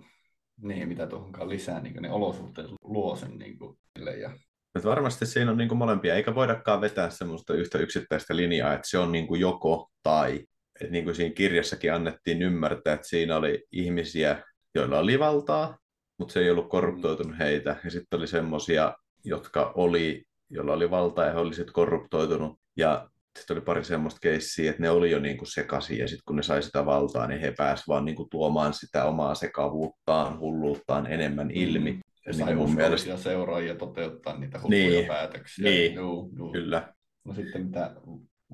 niin, 0.62 0.88
mitä 0.88 1.08
tuohonkaan 1.08 1.50
lisää, 1.50 1.82
niin 1.82 1.96
ne 2.02 2.12
olosuhteet 2.12 2.68
luo 2.84 3.16
sen 3.16 3.38
niin 3.38 3.58
kuin, 3.58 3.78
ja 4.22 4.32
että 4.76 4.90
varmasti 4.90 5.26
siinä 5.26 5.52
on 5.52 5.58
niin 5.58 5.68
kuin 5.68 5.78
molempia, 5.78 6.16
eikä 6.16 6.36
voidakaan 6.36 6.82
vetää 6.82 7.10
semmoista 7.10 7.54
yhtä 7.54 7.78
yksittäistä 7.78 8.36
linjaa, 8.36 8.74
että 8.74 8.90
se 8.90 8.98
on 8.98 9.12
niin 9.12 9.28
kuin 9.28 9.42
joko 9.42 9.90
tai. 10.04 10.46
Et 10.82 10.92
niin 10.92 11.04
kuin 11.04 11.16
siinä 11.16 11.34
kirjassakin 11.34 11.94
annettiin 11.94 12.42
ymmärtää, 12.42 12.94
että 12.94 13.08
siinä 13.08 13.36
oli 13.36 13.64
ihmisiä, 13.72 14.44
joilla 14.76 15.00
oli 15.00 15.20
valtaa, 15.20 15.78
mutta 16.20 16.34
se 16.34 16.40
ei 16.40 16.52
ollut 16.52 16.70
korruptoitunut 16.70 17.40
heitä. 17.40 17.76
Ja 17.84 17.92
sitten 17.92 18.18
oli 18.18 18.28
semmoisia, 18.28 18.94
jotka 19.24 19.72
oli, 19.76 20.24
joilla 20.50 20.74
oli 20.74 20.92
valtaa 20.92 21.26
ja 21.26 21.34
he 21.34 21.40
olisivat 21.40 21.72
korruptoitunut. 21.72 22.60
Ja 22.78 23.10
sitten 23.40 23.58
oli 23.58 23.62
pari 23.62 23.84
semmoista 23.84 24.20
keissiä, 24.20 24.70
että 24.70 24.82
ne 24.82 24.90
oli 24.90 25.12
jo 25.12 25.20
niin 25.20 25.38
kuin 25.38 25.48
sekaisin 25.48 25.98
ja 25.98 26.08
sitten 26.08 26.24
kun 26.26 26.36
ne 26.36 26.44
sai 26.44 26.64
sitä 26.64 26.86
valtaa, 26.86 27.28
niin 27.28 27.42
he 27.42 27.54
pääsivät 27.58 27.88
vaan 27.88 28.06
niin 28.06 28.16
kuin 28.16 28.30
tuomaan 28.30 28.74
sitä 28.74 29.06
omaa 29.06 29.36
sekavuuttaan, 29.36 30.40
hulluuttaan 30.40 31.08
enemmän 31.08 31.52
ilmi. 31.52 31.92
Mm 31.92 32.00
ja 32.26 32.34
sai 32.34 32.46
niin 32.46 32.58
mun 32.58 32.76
mielestä... 32.76 33.18
seuraajia 33.18 33.76
toteuttaa 33.76 34.40
niitä 34.40 34.60
hulluja 34.60 34.90
niin, 34.90 35.06
päätöksiä. 35.06 35.70
Niin, 35.70 35.96
juu, 35.96 36.32
juu. 36.38 36.52
kyllä. 36.52 36.94
No 37.26 37.34
sitten 37.34 37.66
mitä 37.66 37.96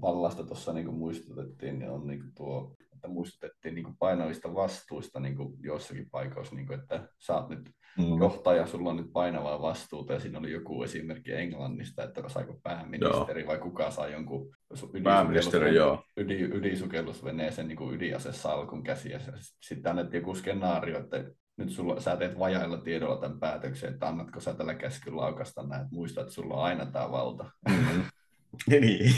vallasta 0.01 0.43
tuossa 0.43 0.73
niin 0.73 0.93
muistutettiin, 0.93 1.79
niin 1.79 1.91
on 1.91 2.07
niin 2.07 2.23
tuo, 2.37 2.60
muistutettiin 3.61 3.75
niin 3.75 3.97
painavista 3.99 4.53
vastuista 4.53 5.19
niin 5.19 5.35
joissakin 5.63 6.09
paikoissa, 6.11 6.55
niin 6.55 6.67
kuin, 6.67 6.79
että 6.79 7.07
sä 7.19 7.35
oot 7.35 7.49
nyt 7.49 7.71
mm. 7.97 8.19
johtaja, 8.19 8.67
sulla 8.67 8.89
on 8.89 8.95
nyt 8.95 9.13
painavaa 9.13 9.61
vastuuta, 9.61 10.13
ja 10.13 10.19
siinä 10.19 10.39
oli 10.39 10.51
joku 10.51 10.83
esimerkki 10.83 11.33
Englannista, 11.33 12.03
että 12.03 12.21
saiko 12.27 12.59
pääministeri 12.63 13.41
joo. 13.41 13.47
vai 13.47 13.57
kuka 13.57 13.91
saa 13.91 14.07
jonkun 14.07 14.49
pääministeri, 15.03 15.75
joo. 15.75 16.03
Ydin, 16.17 16.53
ydinsukellusveneeseen 16.53 17.67
niin 17.67 17.93
ydinasesalkun 17.93 18.83
käsiä. 18.83 19.19
Sitten 19.61 19.89
annettiin 19.89 20.21
joku 20.21 20.35
skenaario, 20.35 20.99
että 20.99 21.23
nyt 21.57 21.69
sulla, 21.69 21.99
sä 21.99 22.17
teet 22.17 22.39
vajailla 22.39 22.77
tiedolla 22.77 23.21
tämän 23.21 23.39
päätöksen, 23.39 23.93
että 23.93 24.07
annatko 24.07 24.39
sä 24.39 24.53
tällä 24.53 24.75
käskyn 24.75 25.17
laukasta 25.17 25.63
näin, 25.63 25.81
että 25.81 25.95
muista, 25.95 26.21
että 26.21 26.33
sulla 26.33 26.53
on 26.53 26.63
aina 26.63 26.85
tämä 26.85 27.11
valta. 27.11 27.51
Mm-hmm. 27.69 28.03
niin. 28.81 29.15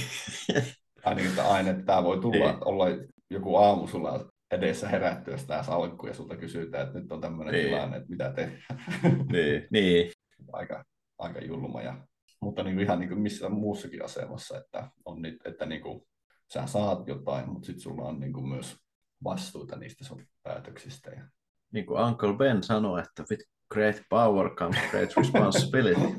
Ainakin, 1.06 1.30
että 1.30 1.48
aina 1.48 1.70
että 1.70 1.84
tämä 1.84 2.04
voi 2.04 2.20
tulla, 2.20 2.52
niin. 2.52 2.68
olla 2.68 2.86
joku 3.34 3.56
aamu 3.56 3.88
sulla 3.88 4.33
edessä 4.54 4.88
herättyä 4.90 5.38
sitä 5.38 5.64
salkku 5.64 6.08
ja 6.08 6.14
sulta 6.14 6.38
kysytään, 6.38 6.88
että 6.88 7.00
nyt 7.00 7.12
on 7.12 7.22
tämmöinen 7.22 7.54
Niin. 7.54 7.66
tilanne, 7.66 7.98
että 7.98 8.10
mitä 8.10 8.34
tehdään. 8.34 8.80
Niin, 9.34 9.68
niin. 9.72 10.12
aika, 10.54 10.84
aika 11.18 11.40
julma. 11.40 11.82
Ja, 11.82 12.08
mutta 12.42 12.64
niin 12.64 12.76
kuin 12.76 12.84
ihan 12.84 13.00
niin 13.00 13.10
kuin 13.10 13.22
missä 13.22 13.50
muussakin 13.50 14.06
asemassa, 14.06 14.58
että, 14.58 14.90
on 15.06 15.22
nyt, 15.22 15.36
että 15.46 15.66
niin 15.66 15.82
kuin, 15.82 16.08
sä 16.54 16.68
saat 16.68 17.08
jotain, 17.08 17.50
mutta 17.50 17.66
sitten 17.66 17.82
sulla 17.82 18.04
on 18.04 18.20
niin 18.20 18.34
kuin 18.34 18.48
myös 18.48 18.78
vastuuta 19.24 19.76
niistä 19.76 20.06
sun 20.06 20.28
päätöksistä. 20.44 21.12
Ja... 21.12 21.24
niin 21.72 21.86
kuin 21.86 22.02
Uncle 22.02 22.34
Ben 22.34 22.64
sanoi, 22.64 23.02
että 23.02 23.24
with 23.30 23.44
great 23.74 24.02
power 24.10 24.50
comes 24.56 24.80
great 24.92 25.18
responsibility. 25.18 26.02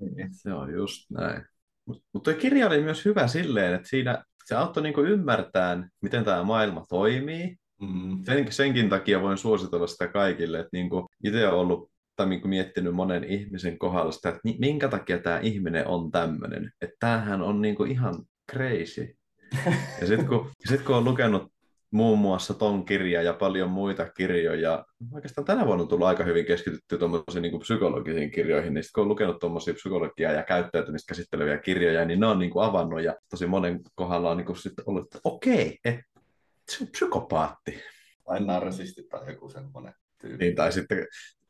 Niin. 0.00 0.28
Se 0.32 0.52
on 0.52 0.72
just 0.72 1.10
näin. 1.10 1.44
Mutta 1.86 2.04
mut 2.12 2.28
kirja 2.40 2.66
oli 2.66 2.82
myös 2.82 3.04
hyvä 3.04 3.26
silleen, 3.26 3.74
että 3.74 3.88
siinä 3.88 4.24
se 4.46 4.54
auttoi 4.54 4.82
niinku 4.82 5.00
ymmärtämään, 5.00 5.90
miten 6.02 6.24
tämä 6.24 6.42
maailma 6.42 6.84
toimii. 6.88 7.56
Mm. 7.80 8.24
Sen, 8.24 8.52
senkin 8.52 8.88
takia 8.88 9.22
voin 9.22 9.38
suositella 9.38 9.86
sitä 9.86 10.08
kaikille, 10.08 10.58
että 10.58 10.70
niinku 10.72 11.06
itse 11.24 11.48
olen 11.48 11.60
ollut 11.60 11.90
tai 12.16 12.26
niinku 12.28 12.48
miettinyt 12.48 12.94
monen 12.94 13.24
ihmisen 13.24 13.78
kohdalla 13.78 14.12
sitä, 14.12 14.28
että 14.28 14.40
mi- 14.44 14.56
minkä 14.58 14.88
takia 14.88 15.18
tämä 15.18 15.38
ihminen 15.38 15.86
on 15.86 16.10
tämmöinen. 16.10 16.70
Että 16.80 16.96
tämähän 17.00 17.42
on 17.42 17.62
niinku 17.62 17.84
ihan 17.84 18.14
crazy. 18.52 19.14
Ja 20.00 20.06
sitten 20.06 20.26
kun, 20.26 20.50
sit 20.68 20.82
kun 20.82 20.96
on 20.96 21.04
lukenut 21.04 21.52
muun 21.90 22.18
muassa 22.18 22.54
ton 22.54 22.84
kirjan 22.84 23.24
ja 23.24 23.32
paljon 23.32 23.70
muita 23.70 24.10
kirjoja. 24.16 24.84
Oikeastaan 25.12 25.44
tänä 25.44 25.66
vuonna 25.66 25.82
on 25.82 25.88
tullut 25.88 26.06
aika 26.06 26.24
hyvin 26.24 26.46
keskitytty 26.46 26.98
tuommoisiin 26.98 27.42
niin 27.42 27.60
psykologisiin 27.60 28.30
kirjoihin, 28.30 28.74
niin 28.74 28.84
sit 28.84 28.92
kun 28.92 29.02
on 29.02 29.08
lukenut 29.08 29.38
tuommoisia 29.38 29.74
psykologiaa 29.74 30.32
ja 30.32 30.42
käyttäytymistä 30.42 31.08
käsitteleviä 31.08 31.58
kirjoja, 31.58 32.04
niin 32.04 32.20
ne 32.20 32.26
on 32.26 32.38
niin 32.38 32.50
kuin 32.50 32.64
avannut 32.64 33.02
ja 33.02 33.14
tosi 33.30 33.46
monen 33.46 33.80
kohdalla 33.94 34.30
on 34.30 34.36
niin 34.36 34.46
kuin 34.46 34.56
sitten 34.56 34.84
ollut, 34.86 35.04
että 35.04 35.18
okei, 35.24 35.78
että 35.84 36.20
se 36.68 36.84
on 36.84 36.90
psykopaatti. 36.90 37.80
Tai 38.24 38.40
narsisti 38.40 39.02
tai 39.10 39.32
joku 39.32 39.48
semmoinen 39.48 39.94
tyyppi. 40.20 40.44
Niin, 40.44 40.56
tai 40.56 40.72
sitten 40.72 41.06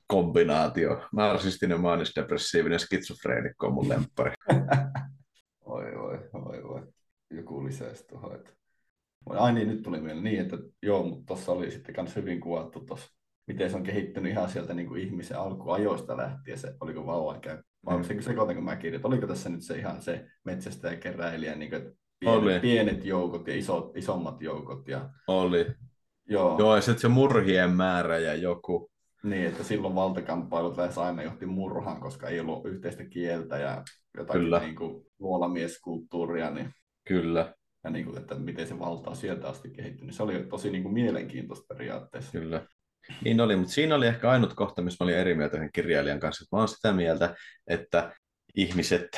kombinaatio. 0.07 1.03
Narsistinen, 1.12 1.81
maanisdepressiivinen, 1.81 2.81
skitsofreenikko 2.81 3.66
on 3.66 3.75
mun 3.75 3.88
lemppari. 3.88 4.33
Oi, 5.66 5.94
oi, 5.94 6.18
oi, 6.33 6.62
oi. 6.62 6.83
Joku 7.31 7.64
lisäisi 7.64 8.07
tuohon. 8.07 8.35
Että... 8.35 8.51
Ai 9.31 9.53
niin, 9.53 9.69
nyt 9.69 9.83
tuli 9.83 10.01
mieleen 10.01 10.25
niin, 10.25 10.41
että 10.41 10.57
joo, 10.83 11.03
mutta 11.03 11.25
tuossa 11.27 11.53
oli 11.53 11.71
sitten 11.71 11.95
myös 11.99 12.17
hyvin 12.17 12.41
kuvattu 12.41 12.81
tuossa, 12.81 13.11
miten 13.47 13.71
se 13.71 13.77
on 13.77 13.83
kehittynyt 13.83 14.33
ihan 14.33 14.49
sieltä 14.51 14.75
niin 14.75 14.89
kuin 14.89 15.03
ihmisen 15.03 15.39
alkuajoista 15.39 16.17
lähtien, 16.17 16.59
se 16.59 16.75
oliko 16.81 17.07
vauvan 17.07 17.41
käy. 17.41 17.62
Vai 17.87 17.97
Mm. 17.97 18.05
se 18.05 18.23
sekoitan, 18.23 18.55
kun 18.57 18.65
mä 18.65 18.77
kirjoitin, 18.77 19.07
oliko 19.07 19.27
tässä 19.27 19.49
nyt 19.49 19.62
se 19.62 19.79
ihan 19.79 20.03
se 20.03 20.27
metsästäjä 20.45 20.97
keräilijä, 20.97 21.55
niin 21.55 21.71
kuin, 21.71 21.83
Oli. 22.27 22.41
pienet, 22.45 22.62
pienet 22.62 23.05
joukot 23.05 23.49
ja 23.49 23.57
isot, 23.57 23.97
isommat 23.97 24.43
joukot. 24.43 24.89
Ja, 24.89 25.11
Oli. 25.29 25.67
joo, 26.29 26.59
Joo, 26.59 26.75
ja 26.77 26.81
sitten 26.83 27.01
se 27.01 27.09
murhien 27.09 27.71
määrä 27.71 28.19
ja 28.19 28.35
joku. 28.35 28.91
Niin, 29.23 29.47
että 29.47 29.65
silloin 29.65 29.95
valtakamppailut 29.95 30.77
lähes 30.77 30.99
aina 30.99 31.23
johti 31.23 31.47
murhaan, 31.47 32.01
koska 32.01 32.29
ei 32.29 32.41
ollut 32.41 32.67
yhteistä 32.67 33.05
kieltä 33.05 33.59
ja 33.59 33.83
jotakin 34.17 34.43
Kyllä. 34.43 34.59
niin 34.61 34.77
kuin, 34.77 35.07
luolamieskulttuuria, 35.19 36.51
niin, 36.51 36.71
Kyllä, 37.09 37.55
ja 37.87 37.90
niin 37.92 38.05
kuin, 38.05 38.18
että 38.18 38.35
miten 38.35 38.66
se 38.66 38.79
valta 38.79 39.11
on 39.11 39.16
sieltä 39.16 39.49
asti 39.49 39.70
kehittynyt. 39.70 40.14
Se 40.14 40.22
oli 40.22 40.46
tosi 40.51 40.70
niin 40.70 40.83
kuin, 40.83 40.94
mielenkiintoista 40.94 41.75
periaatteessa. 41.75 42.33
kyllä. 42.33 42.66
Niin 43.25 43.40
oli, 43.40 43.57
mutta 43.57 43.72
siinä 43.72 43.94
oli 43.94 44.07
ehkä 44.07 44.31
ainut 44.31 44.55
kohta, 44.55 44.83
missä 44.83 45.05
mä 45.05 45.07
olin 45.07 45.16
eri 45.18 45.35
mieltä 45.35 45.57
yhden 45.57 45.72
kirjailijan 45.72 46.20
kanssa. 46.20 46.57
Mä 46.57 46.59
oon 46.59 46.68
sitä 46.68 46.92
mieltä, 46.92 47.35
että 47.66 48.12
ihmiset, 48.55 49.09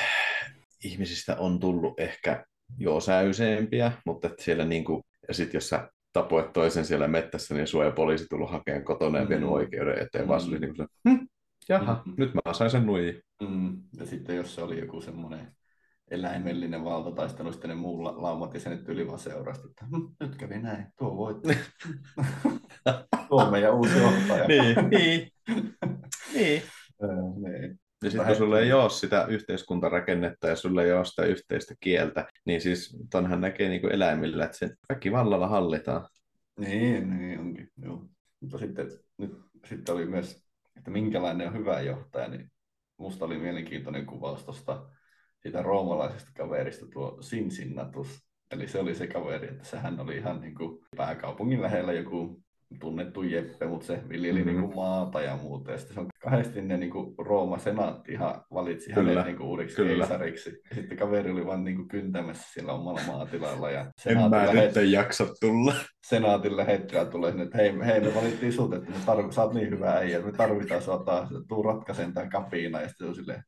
ihmisistä 0.83 1.35
on 1.35 1.59
tullut 1.59 1.99
ehkä 1.99 2.45
jo 2.77 2.99
säyseempiä, 2.99 3.91
mutta 4.05 4.27
että 4.27 4.43
siellä 4.43 4.65
niin 4.65 4.85
kuin, 4.85 5.03
ja 5.27 5.33
sitten 5.33 5.57
jos 5.57 5.69
sä 5.69 5.89
tapoit 6.13 6.53
toisen 6.53 6.85
siellä 6.85 7.07
mettässä, 7.07 7.53
niin 7.55 7.67
sua 7.67 7.85
ei 7.85 7.91
poliisi 7.91 8.25
tullut 8.29 8.51
hakemaan 8.51 8.83
kotona 8.85 9.17
ja 9.17 9.23
Mm. 9.23 9.29
vienyt 9.29 9.49
oikeuden 9.49 9.99
eteen, 9.99 10.27
vaan 10.27 10.41
se 10.41 10.47
oli 10.47 10.55
Mm. 10.59 10.61
niin 10.61 10.75
kuin 10.75 10.87
se, 10.87 11.09
hm, 11.09 11.25
jaha, 11.69 12.03
Mm. 12.05 12.13
nyt 12.17 12.33
mä 12.33 12.53
sain 12.53 12.71
sen 12.71 12.85
nuijin. 12.85 13.21
Mm. 13.49 13.77
Ja 13.99 14.05
sitten 14.05 14.35
jos 14.35 14.55
se 14.55 14.61
oli 14.61 14.79
joku 14.79 15.01
semmoinen 15.01 15.47
eläimellinen 16.11 16.83
valtataistelu, 16.83 17.51
sitten 17.51 17.69
ne 17.69 17.75
muu 17.75 18.03
la- 18.03 18.21
laumat 18.21 18.53
ja 18.53 18.59
se 18.59 18.69
nyt 18.69 18.89
yli 18.89 19.07
vaan 19.07 19.19
seurasi, 19.19 19.61
että 19.69 19.85
hm, 19.85 20.07
nyt 20.19 20.35
kävi 20.35 20.59
näin, 20.59 20.85
tuo 20.99 21.17
voitti. 21.17 21.57
tuo 23.29 23.43
on 23.43 23.51
meidän 23.51 23.73
uusi 23.75 23.99
johtaja. 23.99 24.47
niin, 24.47 24.89
niin, 24.89 25.31
niin. 26.33 26.61
Öö, 27.03 27.09
niin. 27.49 27.79
Ja 28.03 28.09
sitten 28.09 28.27
kun 28.27 28.35
sulle 28.35 28.59
he- 28.59 28.63
ei 28.63 28.73
ole 28.73 28.89
sitä 28.89 29.25
yhteiskuntarakennetta 29.29 30.47
ja 30.47 30.55
sulle 30.55 30.83
ei 30.83 30.93
ole 30.93 31.05
sitä 31.05 31.25
yhteistä 31.25 31.75
kieltä, 31.79 32.27
niin 32.45 32.61
siis 32.61 32.97
tonhan 33.11 33.41
näkee 33.41 33.69
niin 33.69 33.81
kuin 33.81 33.93
eläimillä, 33.93 34.45
että 34.45 34.57
sen 34.57 34.77
väkivallalla 34.89 35.47
hallitaan. 35.47 36.09
Niin, 36.59 37.17
niin 37.17 37.39
onkin. 37.39 37.69
Joo. 37.83 38.05
Mutta 38.39 38.57
sitten, 38.57 38.87
nyt, 39.17 39.31
sitten 39.65 39.95
oli 39.95 40.05
myös, 40.05 40.43
että 40.77 40.91
minkälainen 40.91 41.47
on 41.47 41.53
hyvä 41.53 41.81
johtaja, 41.81 42.27
niin 42.27 42.51
musta 42.97 43.25
oli 43.25 43.37
mielenkiintoinen 43.37 44.05
kuvaus 44.05 44.43
tuosta 44.43 44.85
siitä 45.41 45.61
roomalaisesta 45.61 46.31
kaverista 46.37 46.85
tuo 46.93 47.17
Cincinnatus. 47.21 48.19
Eli 48.51 48.67
se 48.67 48.79
oli 48.79 48.95
se 48.95 49.07
kaveri, 49.07 49.47
että 49.47 49.63
sehän 49.65 49.99
oli 49.99 50.17
ihan 50.17 50.41
niin 50.41 50.55
kuin 50.55 50.79
pääkaupungin 50.97 51.61
lähellä 51.61 51.93
joku 51.93 52.41
tunnettu 52.79 53.23
Jeppe, 53.23 53.67
mutta 53.67 53.87
se 53.87 54.01
viljeli 54.09 54.39
Mhm. 54.39 54.47
mm-hmm. 54.49 54.61
niin 54.61 54.73
kuin 54.73 54.75
maata 54.75 55.21
ja 55.21 55.37
muuta. 55.37 55.71
Ja 55.71 55.77
sitten 55.77 55.93
se 55.93 55.99
on 55.99 56.07
kahdesti 56.21 56.61
ne 56.61 56.77
niin 56.77 56.91
kuin 56.91 57.15
Rooman 57.17 57.59
senaatti 57.59 58.11
ihan 58.11 58.41
valitsi 58.53 58.93
Kyllä, 58.93 59.09
hänet 59.09 59.25
niin 59.25 59.37
kuin 59.37 59.47
uudeksi 59.47 59.75
kyllä. 59.75 60.07
keisariksi. 60.07 60.61
Ja 60.69 60.75
sitten 60.75 60.97
kaveri 60.97 61.31
oli 61.31 61.45
vaan 61.45 61.63
niin 61.63 61.75
kuin 61.75 61.87
kyntämässä 61.87 62.53
siellä 62.53 62.73
omalla 62.73 63.01
maatilalla. 63.07 63.71
Ja 63.71 63.91
En 64.05 64.17
mä 64.17 64.29
lähetti- 64.31 64.79
nyt 64.79 64.91
jaksa 64.91 65.25
tulla. 65.41 65.73
senaatin 66.07 66.57
lähettäjä 66.57 67.05
tulee 67.05 67.31
sinne, 67.31 67.43
että 67.43 67.57
hei, 67.57 67.73
hei 67.85 67.99
me 68.01 68.15
valittiin 68.15 68.53
sut, 68.53 68.73
että 68.73 68.89
me 68.91 68.97
tarv- 68.97 69.31
sä 69.31 69.43
oot 69.43 69.53
niin 69.53 69.69
hyvä 69.69 69.91
äijä, 69.91 70.19
me 70.21 70.31
tarvitaan 70.31 70.81
sua 70.81 71.03
taas, 71.05 71.29
tuu 71.47 71.63
ratkaisemaan 71.63 72.13
tämän 72.13 72.29
kapiina, 72.29 72.81
ja 72.81 72.87
sitten 72.87 73.05
se 73.05 73.09
on 73.09 73.15
silleen, 73.15 73.43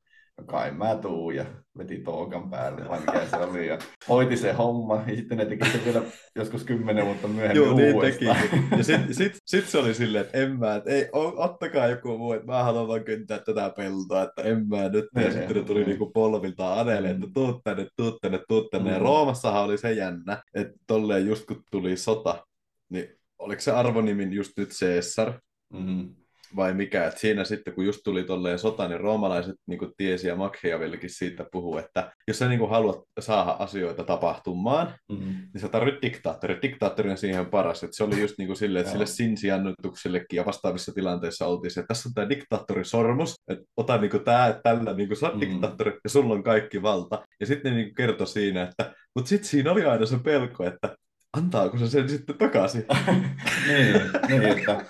kai 0.45 0.71
mä 0.71 0.95
tuu, 0.95 1.31
ja 1.31 1.45
veti 1.77 1.99
tookan 1.99 2.49
päälle, 2.49 2.89
vai 2.89 2.99
mikä 2.99 3.25
se 3.29 3.35
oli, 3.37 3.67
ja 3.67 3.77
hoiti 4.09 4.37
se 4.37 4.53
homma, 4.53 5.03
ja 5.07 5.15
sitten 5.15 5.37
ne 5.37 5.45
teki 5.45 5.69
se 5.69 5.79
vielä 5.85 6.01
joskus 6.35 6.63
kymmenen 6.63 7.05
vuotta 7.05 7.27
myöhemmin 7.27 7.63
Joo, 7.63 7.75
niin 7.75 7.95
uudestaan. 7.95 8.37
teki. 8.41 8.55
Ja 8.77 8.83
sitten 8.83 9.13
sit, 9.15 9.37
sit 9.45 9.65
se 9.67 9.77
oli 9.77 9.93
silleen, 9.93 10.25
että 10.25 10.37
en 10.37 10.59
mä, 10.59 10.75
että 10.75 10.89
ei, 10.89 11.09
ottakaa 11.13 11.87
joku 11.87 12.17
muu, 12.17 12.33
että 12.33 12.45
mä 12.47 12.63
haluan 12.63 12.87
vaan 12.87 13.03
kyntää 13.03 13.39
tätä 13.39 13.73
peltoa, 13.77 14.23
että 14.23 14.41
en 14.41 14.67
mä 14.67 14.89
nyt. 14.89 15.05
Ja 15.15 15.21
Niin, 15.21 15.31
sitten 15.33 15.55
ne 15.57 15.63
tuli 15.63 15.79
niin. 15.79 15.87
niinku 15.89 16.11
polviltaan 16.11 16.79
anelle, 16.79 17.09
että 17.09 17.25
Mm. 17.27 17.33
tuu 17.33 17.61
tänne, 17.63 17.87
tuu 17.97 18.11
tänne, 18.21 18.39
tuu 18.47 18.61
tänne. 18.61 18.91
Ja 18.91 18.97
Mm. 18.97 19.03
Roomassahan 19.03 19.63
oli 19.63 19.77
se 19.77 19.91
jännä, 19.93 20.43
että 20.53 20.73
tolleen 20.87 21.27
just 21.27 21.45
kun 21.45 21.63
tuli 21.71 21.97
sota, 21.97 22.45
niin 22.89 23.07
oliko 23.39 23.61
se 23.61 23.71
arvonimin 23.71 24.33
just 24.33 24.51
nyt 24.57 24.69
Caesar, 24.69 25.33
Mm-hmm. 25.73 26.15
Vai 26.55 26.73
mikä, 26.73 27.05
että 27.07 27.19
siinä 27.19 27.43
sitten 27.43 27.73
kun 27.73 27.85
just 27.85 27.99
tuli 28.03 28.23
tolleen 28.23 28.59
sota, 28.59 28.87
niin 28.87 28.99
roomalaiset 28.99 29.55
niin 29.67 29.79
tiesi 29.97 30.27
ja 30.27 30.35
Machiavellikin 30.35 31.09
siitä 31.09 31.45
puhuu, 31.51 31.77
että 31.77 32.11
jos 32.27 32.39
sä 32.39 32.47
niin 32.49 32.69
haluat 32.69 32.97
saada 33.19 33.55
asioita 33.59 34.03
tapahtumaan, 34.03 34.93
Mm-hmm. 35.11 35.33
niin 35.53 35.61
sä 35.61 35.67
tarvitset 35.69 36.01
diktaattori. 36.01 36.59
Diktaattori 36.61 37.11
on 37.11 37.17
siihen 37.17 37.45
paras. 37.45 37.83
Että 37.83 37.97
se 37.97 38.03
oli 38.03 38.21
just 38.21 38.35
niin 38.37 38.47
kuin 38.47 38.57
silleen, 38.57 38.81
että 38.81 38.91
sille 38.91 39.05
sinsiannutuksellekin 39.05 40.37
ja 40.37 40.45
vastaavissa 40.45 40.91
tilanteissa 40.93 41.45
oltiin 41.47 41.71
se, 41.71 41.79
että 41.79 41.87
tässä 41.87 42.09
on 42.09 42.13
tämä 42.13 42.29
diktaattorisormus, 42.29 43.35
että 43.47 43.65
ota 43.77 43.97
niin 43.97 44.11
kuin 44.11 44.23
tämä, 44.23 44.47
että 44.47 44.61
tällä 44.63 44.93
niin 44.93 45.07
kuin 45.07 45.17
sä 45.17 45.25
oot 45.25 45.35
Mm. 45.35 45.41
diktaattori 45.41 45.91
ja 46.03 46.09
sulla 46.09 46.33
on 46.33 46.43
kaikki 46.43 46.81
valta. 46.81 47.25
Ja 47.39 47.45
sitten 47.45 47.71
ne 47.71 47.77
niin 47.77 47.87
kuin 47.87 47.95
kertoi 47.95 48.27
siinä, 48.27 48.63
että 48.63 48.93
mutta 49.15 49.29
sitten 49.29 49.49
siinä 49.49 49.71
oli 49.71 49.85
aina 49.85 50.05
se 50.05 50.19
pelko, 50.19 50.63
että 50.63 50.95
antaako 51.37 51.77
se 51.77 51.87
sen 51.87 52.09
sitten 52.09 52.37
takaisin. 52.37 52.85
niin, 53.67 54.01
niin, 54.27 54.43
että 54.43 54.85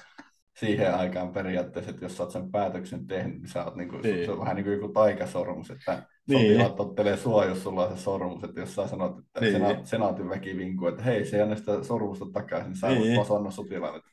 siihen 0.61 0.95
aikaan 0.95 1.29
periaatteessa, 1.33 1.91
että 1.91 2.05
jos 2.05 2.17
sä 2.17 2.23
oot 2.23 2.31
sen 2.31 2.51
päätöksen 2.51 3.07
tehnyt, 3.07 3.37
niin 3.41 3.47
sä 3.47 3.65
oot 3.65 3.75
niinku, 3.75 3.97
Niin. 3.97 4.25
se 4.25 4.31
on 4.31 4.39
vähän 4.39 4.55
niin 4.55 4.63
kuin 4.63 4.73
joku 4.73 4.87
taikasormus, 4.87 5.71
että 5.71 6.03
Niin. 6.27 6.41
sotilaat 6.51 6.79
ottelee 6.79 7.17
sua, 7.17 7.45
jos 7.45 7.63
sulla 7.63 7.85
on 7.87 7.97
se 7.97 8.01
sormus, 8.03 8.43
että 8.43 8.59
jos 8.59 8.75
sä 8.75 8.87
sanot, 8.87 9.19
että 9.19 9.39
Niin. 9.41 9.53
niin. 9.53 9.67
sena, 9.73 9.85
senaatin 9.85 10.29
väki 10.29 10.57
vinkuu, 10.57 10.87
että 10.87 11.03
hei, 11.03 11.25
se 11.25 11.35
ei 11.37 11.41
anna 11.43 11.55
sitä 11.55 11.83
sormusta 11.83 12.25
takaisin, 12.33 12.69
niin 12.69 12.79
sä 12.79 12.87
Niin. 12.87 12.99
voit 13.01 13.15
vaan 13.15 13.25
sanoa 13.25 13.51
sotilaan, 13.51 13.95
että 13.97 14.09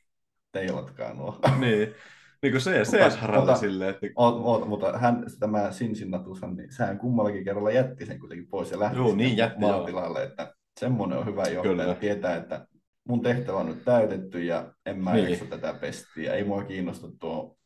teilatkaa 0.52 1.14
nuo. 1.14 1.38
niin. 1.60 1.94
Niin 2.42 2.52
kuin 2.52 2.60
se, 2.60 2.84
se 2.84 3.08
haralla 3.08 3.44
mutta- 3.44 3.60
silleen, 3.60 3.90
että 3.90 4.06
Oot, 4.16 4.34
oot, 4.44 4.68
mutta 4.68 4.98
hän, 4.98 5.24
tämä 5.40 5.68
Cincinnatushan, 5.70 6.56
niin 6.56 6.72
sehän 6.72 6.98
kummallakin 6.98 7.44
kerralla 7.44 7.70
jätti 7.70 8.06
sen 8.06 8.20
kuitenkin 8.20 8.48
pois 8.48 8.70
ja 8.70 8.78
lähti 8.78 8.96
Joo, 8.98 9.06
sitten 9.06 9.26
niin 9.26 9.36
jätti, 9.36 9.60
joo. 9.62 9.70
maatilalle, 9.72 10.22
että 10.24 10.54
semmoinen 10.80 11.18
on 11.18 11.26
hyvä 11.26 11.42
johtaja, 11.42 11.82
että 11.82 12.00
tietää, 12.00 12.36
että 12.36 12.66
mun 13.08 13.22
tehtävä 13.22 13.58
on 13.58 13.66
nyt 13.66 13.84
täytetty 13.84 14.44
ja 14.44 14.72
en 14.86 14.98
mä 15.02 15.14
Niin. 15.14 15.48
tätä 15.48 15.74
pestiä. 15.74 16.34
Ei 16.34 16.44
mua 16.44 16.64
kiinnosta 16.64 17.08
tuo 17.20 17.56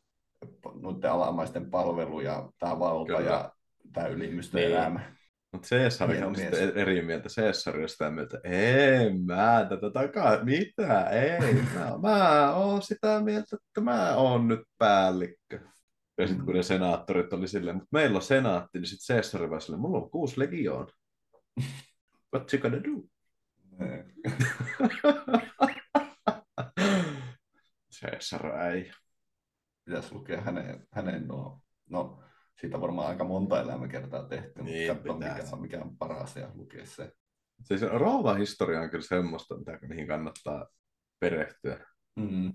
noiden 0.81 1.11
alamaisten 1.11 1.69
palvelu 1.71 2.21
ja 2.21 2.49
tämä 2.59 2.79
valta 2.79 3.13
Kyllä. 3.17 3.29
ja 3.29 3.51
tämä 3.93 4.07
ylimystön 4.07 4.61
Niin. 4.61 4.71
elämä. 4.71 5.13
Mutta 5.53 5.67
Hieno 6.07 6.27
on 6.27 6.35
sitten 6.35 6.77
eri 6.77 7.01
mieltä. 7.01 7.29
Caesar 7.29 7.79
on 7.79 7.89
sitä 7.89 8.09
mieltä, 8.09 8.39
en 8.43 9.21
mä 9.25 9.65
tätä 9.69 9.89
takaa, 9.89 10.43
mitä, 10.43 11.03
ei, 11.09 11.53
mä, 11.53 11.97
mä 12.01 12.53
oon 12.55 12.81
sitä 12.81 13.21
mieltä, 13.21 13.55
että 13.67 13.81
mä 13.81 14.15
oon 14.15 14.47
nyt 14.47 14.59
päällikkö. 14.77 15.59
Ja 16.17 16.27
sitten 16.27 16.45
kun 16.45 16.55
ne 16.55 16.63
senaattorit 16.63 17.33
oli 17.33 17.47
silleen, 17.47 17.75
mutta 17.75 17.89
meillä 17.91 18.15
on 18.15 18.21
senaatti, 18.21 18.79
niin 18.79 18.87
sitten 18.87 19.15
Caesar 19.15 19.49
var 19.49 19.61
silleen, 19.61 19.81
mulla 19.81 19.97
on 19.97 20.09
kuusi 20.09 20.39
legioon. 20.39 20.87
What 22.33 22.53
you 22.53 22.61
gonna 22.61 22.83
do? 22.83 23.12
Niin. 23.79 24.13
Caesar-äijä. 28.01 28.93
Pitäisi 29.85 30.13
lukea 30.13 30.41
hänen, 30.41 30.87
hänen 30.91 31.27
nuo, 31.27 31.59
no 31.89 32.23
siitä 32.61 32.81
varmaan 32.81 33.07
aika 33.07 33.23
monta 33.23 33.61
elämäkertaa 33.61 34.23
tehty, 34.27 34.63
Niin, 34.63 34.97
mutta 34.97 35.13
mikä, 35.13 35.43
on- 35.53 35.61
mikä 35.61 35.81
on 35.81 35.97
paras 35.97 36.35
ja 36.35 36.51
lukea 36.55 36.85
se. 36.85 37.11
Siis 37.63 37.81
Rooman 37.81 38.37
historia 38.37 38.81
on 38.81 38.89
kyllä 38.89 39.03
semmoista, 39.03 39.57
mitä, 39.57 39.79
mihin 39.87 40.07
kannattaa 40.07 40.67
perehtyä. 41.19 41.85
Mm. 42.15 42.53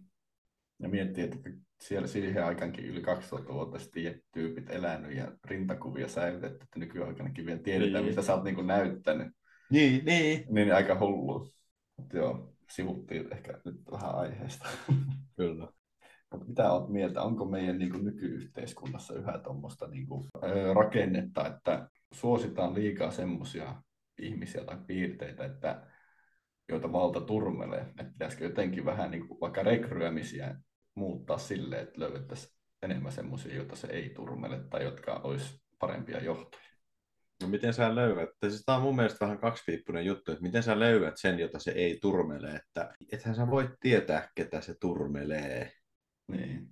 Ja 0.82 0.88
miettii, 0.88 1.24
että 1.24 1.38
siellä 1.80 2.08
siihen 2.08 2.44
aikaankin 2.44 2.84
yli 2.84 3.00
2000 3.00 3.52
vuotta 3.54 3.78
sitten 3.78 4.22
tyypit 4.32 4.70
elänyt 4.70 5.16
ja 5.16 5.32
rintakuvia 5.44 6.08
säilytetty, 6.08 6.64
että 6.64 6.78
nykyaikanakin 6.78 7.46
vielä 7.46 7.60
tiedetään, 7.60 8.04
Niin. 8.04 8.12
mitä 8.12 8.22
sä 8.22 8.34
oot 8.34 8.44
niin 8.44 8.66
näyttänyt. 8.66 9.28
Niin, 9.70 10.04
niin. 10.04 10.44
Niin 10.50 10.74
aika 10.74 10.98
hullu. 10.98 11.52
Mutta 11.96 12.16
joo, 12.16 12.54
sivuttiin 12.70 13.32
ehkä 13.32 13.60
nyt 13.64 13.80
vähän 13.92 14.14
aiheesta. 14.14 14.68
Kyllä. 15.36 15.68
Mut 16.32 16.48
mitä 16.48 16.72
olet 16.72 16.88
mieltä, 16.88 17.22
onko 17.22 17.44
meidän 17.44 17.78
niin 17.78 17.90
kuin, 17.90 18.04
nykyyhteiskunnassa 18.04 19.14
yhä 19.14 19.38
tuommoista 19.38 19.86
niin 19.86 20.06
kuin, 20.06 20.28
rakennetta, 20.74 21.46
että 21.46 21.88
suositaan 22.12 22.74
liikaa 22.74 23.10
semmoisia 23.10 23.82
ihmisiä 24.18 24.64
tai 24.64 24.76
piirteitä, 24.86 25.44
että 25.44 25.86
joita 26.68 26.92
valta 26.92 27.20
turmelee, 27.20 27.80
että 27.80 28.04
pitäisikö 28.04 28.44
jotenkin 28.44 28.84
vähän 28.84 29.10
niin 29.10 29.28
kuin, 29.28 29.40
vaikka 29.40 29.62
rekryämisiä 29.62 30.56
muuttaa 30.94 31.38
silleen, 31.38 31.82
että 31.82 32.00
löydettäisiin 32.00 32.54
enemmän 32.82 33.12
semmoisia, 33.12 33.54
joita 33.54 33.76
se 33.76 33.86
ei 33.86 34.10
turmele 34.10 34.60
tai 34.70 34.84
jotka 34.84 35.14
olisi 35.24 35.60
parempia 35.78 36.24
johtajia. 36.24 36.67
No 37.42 37.48
miten 37.48 37.74
sä 37.74 37.94
löydät? 37.94 38.30
Siis 38.48 38.62
tämä 38.66 38.76
on 38.76 38.82
mun 38.82 38.96
mielestä 38.96 39.24
vähän 39.24 39.38
kaksipiippunen 39.38 40.06
juttu, 40.06 40.32
että 40.32 40.42
miten 40.42 40.62
sä 40.62 40.80
löydät 40.80 41.14
sen, 41.16 41.38
jota 41.38 41.58
se 41.58 41.70
ei 41.70 41.98
turmele, 42.02 42.50
että 42.50 42.94
ethän 43.12 43.34
sä 43.34 43.46
voi 43.46 43.68
tietää, 43.80 44.28
ketä 44.34 44.60
se 44.60 44.74
turmelee. 44.80 45.72
Niin. 46.28 46.68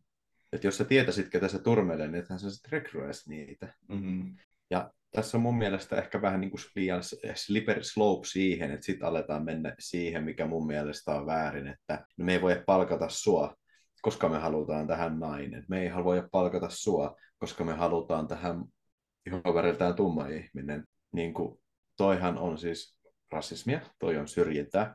Että 0.52 0.66
jos 0.66 0.78
sä 0.78 0.84
tietäisit, 0.84 1.28
ketä 1.28 1.48
se 1.48 1.58
turmelee, 1.58 2.08
niin 2.08 2.22
ethän 2.22 2.38
sä 2.38 2.50
sitten 2.50 2.72
rekryäisi 2.72 3.30
niitä. 3.30 3.74
Mm-hmm. 3.88 4.36
Ja 4.70 4.90
tässä 5.10 5.36
on 5.36 5.42
mun 5.42 5.58
mielestä 5.58 5.96
ehkä 5.96 6.22
vähän 6.22 6.40
niin 6.40 6.50
kuin 6.50 6.60
liian 6.74 7.02
slippery 7.34 7.82
slope 7.82 8.26
siihen, 8.26 8.70
että 8.70 8.86
sitten 8.86 9.08
aletaan 9.08 9.44
mennä 9.44 9.74
siihen, 9.78 10.24
mikä 10.24 10.46
mun 10.46 10.66
mielestä 10.66 11.12
on 11.12 11.26
väärin, 11.26 11.66
että 11.66 12.06
no 12.16 12.24
me 12.24 12.32
ei 12.32 12.42
voi 12.42 12.62
palkata 12.66 13.08
sua, 13.08 13.54
koska 14.02 14.28
me 14.28 14.38
halutaan 14.38 14.86
tähän 14.86 15.18
nainen. 15.18 15.64
Me 15.68 15.82
ei 15.82 16.04
voi 16.04 16.28
palkata 16.32 16.68
sua, 16.70 17.16
koska 17.38 17.64
me 17.64 17.72
halutaan 17.72 18.28
tähän 18.28 18.64
ihoväriltään 19.26 19.94
tumma 19.94 20.26
ihminen. 20.26 20.84
Niin 21.12 21.34
kuin, 21.34 21.58
toihan 21.96 22.38
on 22.38 22.58
siis 22.58 22.96
rasismia, 23.32 23.80
toi 23.98 24.16
on 24.16 24.28
syrjintää, 24.28 24.94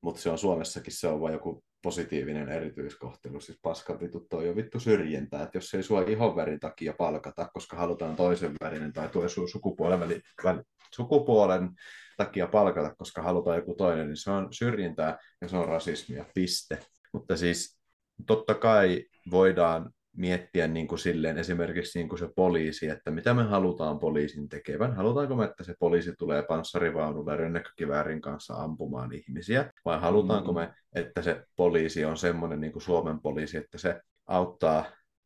mutta 0.00 0.20
se 0.20 0.30
on 0.30 0.38
Suomessakin 0.38 0.92
se 0.92 1.08
on 1.08 1.20
vain 1.20 1.32
joku 1.32 1.64
positiivinen 1.82 2.48
erityiskohtelu. 2.48 3.40
Siis 3.40 3.58
paska 3.62 4.00
vittu, 4.00 4.26
toi 4.30 4.48
on 4.48 4.56
vittu 4.56 4.80
syrjintää, 4.80 5.42
että 5.42 5.58
jos 5.58 5.74
ei 5.74 5.82
sua 5.82 6.02
ihonvärin 6.02 6.60
takia 6.60 6.94
palkata, 6.98 7.48
koska 7.54 7.76
halutaan 7.76 8.16
toisen 8.16 8.52
värinen 8.60 8.92
tai 8.92 9.08
tuo 9.08 9.28
sun 9.28 9.48
sukupuolen, 9.48 10.00
väli, 10.00 10.20
väli, 10.44 10.62
sukupuolen 10.94 11.70
takia 12.16 12.46
palkata, 12.46 12.94
koska 12.94 13.22
halutaan 13.22 13.56
joku 13.56 13.74
toinen, 13.74 14.06
niin 14.06 14.16
se 14.16 14.30
on 14.30 14.48
syrjintää 14.50 15.18
ja 15.40 15.48
se 15.48 15.56
on 15.56 15.68
rasismia, 15.68 16.24
piste. 16.34 16.78
Mutta 17.12 17.36
siis 17.36 17.78
totta 18.26 18.54
kai 18.54 19.04
voidaan 19.30 19.90
miettiä 20.16 20.68
niin 20.68 20.88
kuin 20.88 20.98
silleen 20.98 21.38
esimerkiksi 21.38 21.98
niin 21.98 22.08
kuin 22.08 22.18
se 22.18 22.28
poliisi, 22.36 22.88
että 22.88 23.10
mitä 23.10 23.34
me 23.34 23.42
halutaan 23.42 23.98
poliisin 23.98 24.48
tekevän. 24.48 24.96
Halutaanko 24.96 25.36
me, 25.36 25.44
että 25.44 25.64
se 25.64 25.74
poliisi 25.78 26.12
tulee 26.18 26.42
panssarivaunulla 26.42 27.32
ja 27.32 27.36
rynnäkkökiväärin 27.36 28.20
kanssa 28.20 28.54
ampumaan 28.54 29.12
ihmisiä, 29.12 29.72
vai 29.84 30.00
halutaanko 30.00 30.52
me, 30.52 30.74
että 30.94 31.22
se 31.22 31.44
poliisi 31.56 32.04
on 32.04 32.16
semmoinen 32.16 32.60
niin 32.60 32.72
kuin 32.72 32.82
Suomen 32.82 33.20
poliisi, 33.20 33.56
että 33.56 33.78
se 33.78 34.00
auttaa 34.26 34.84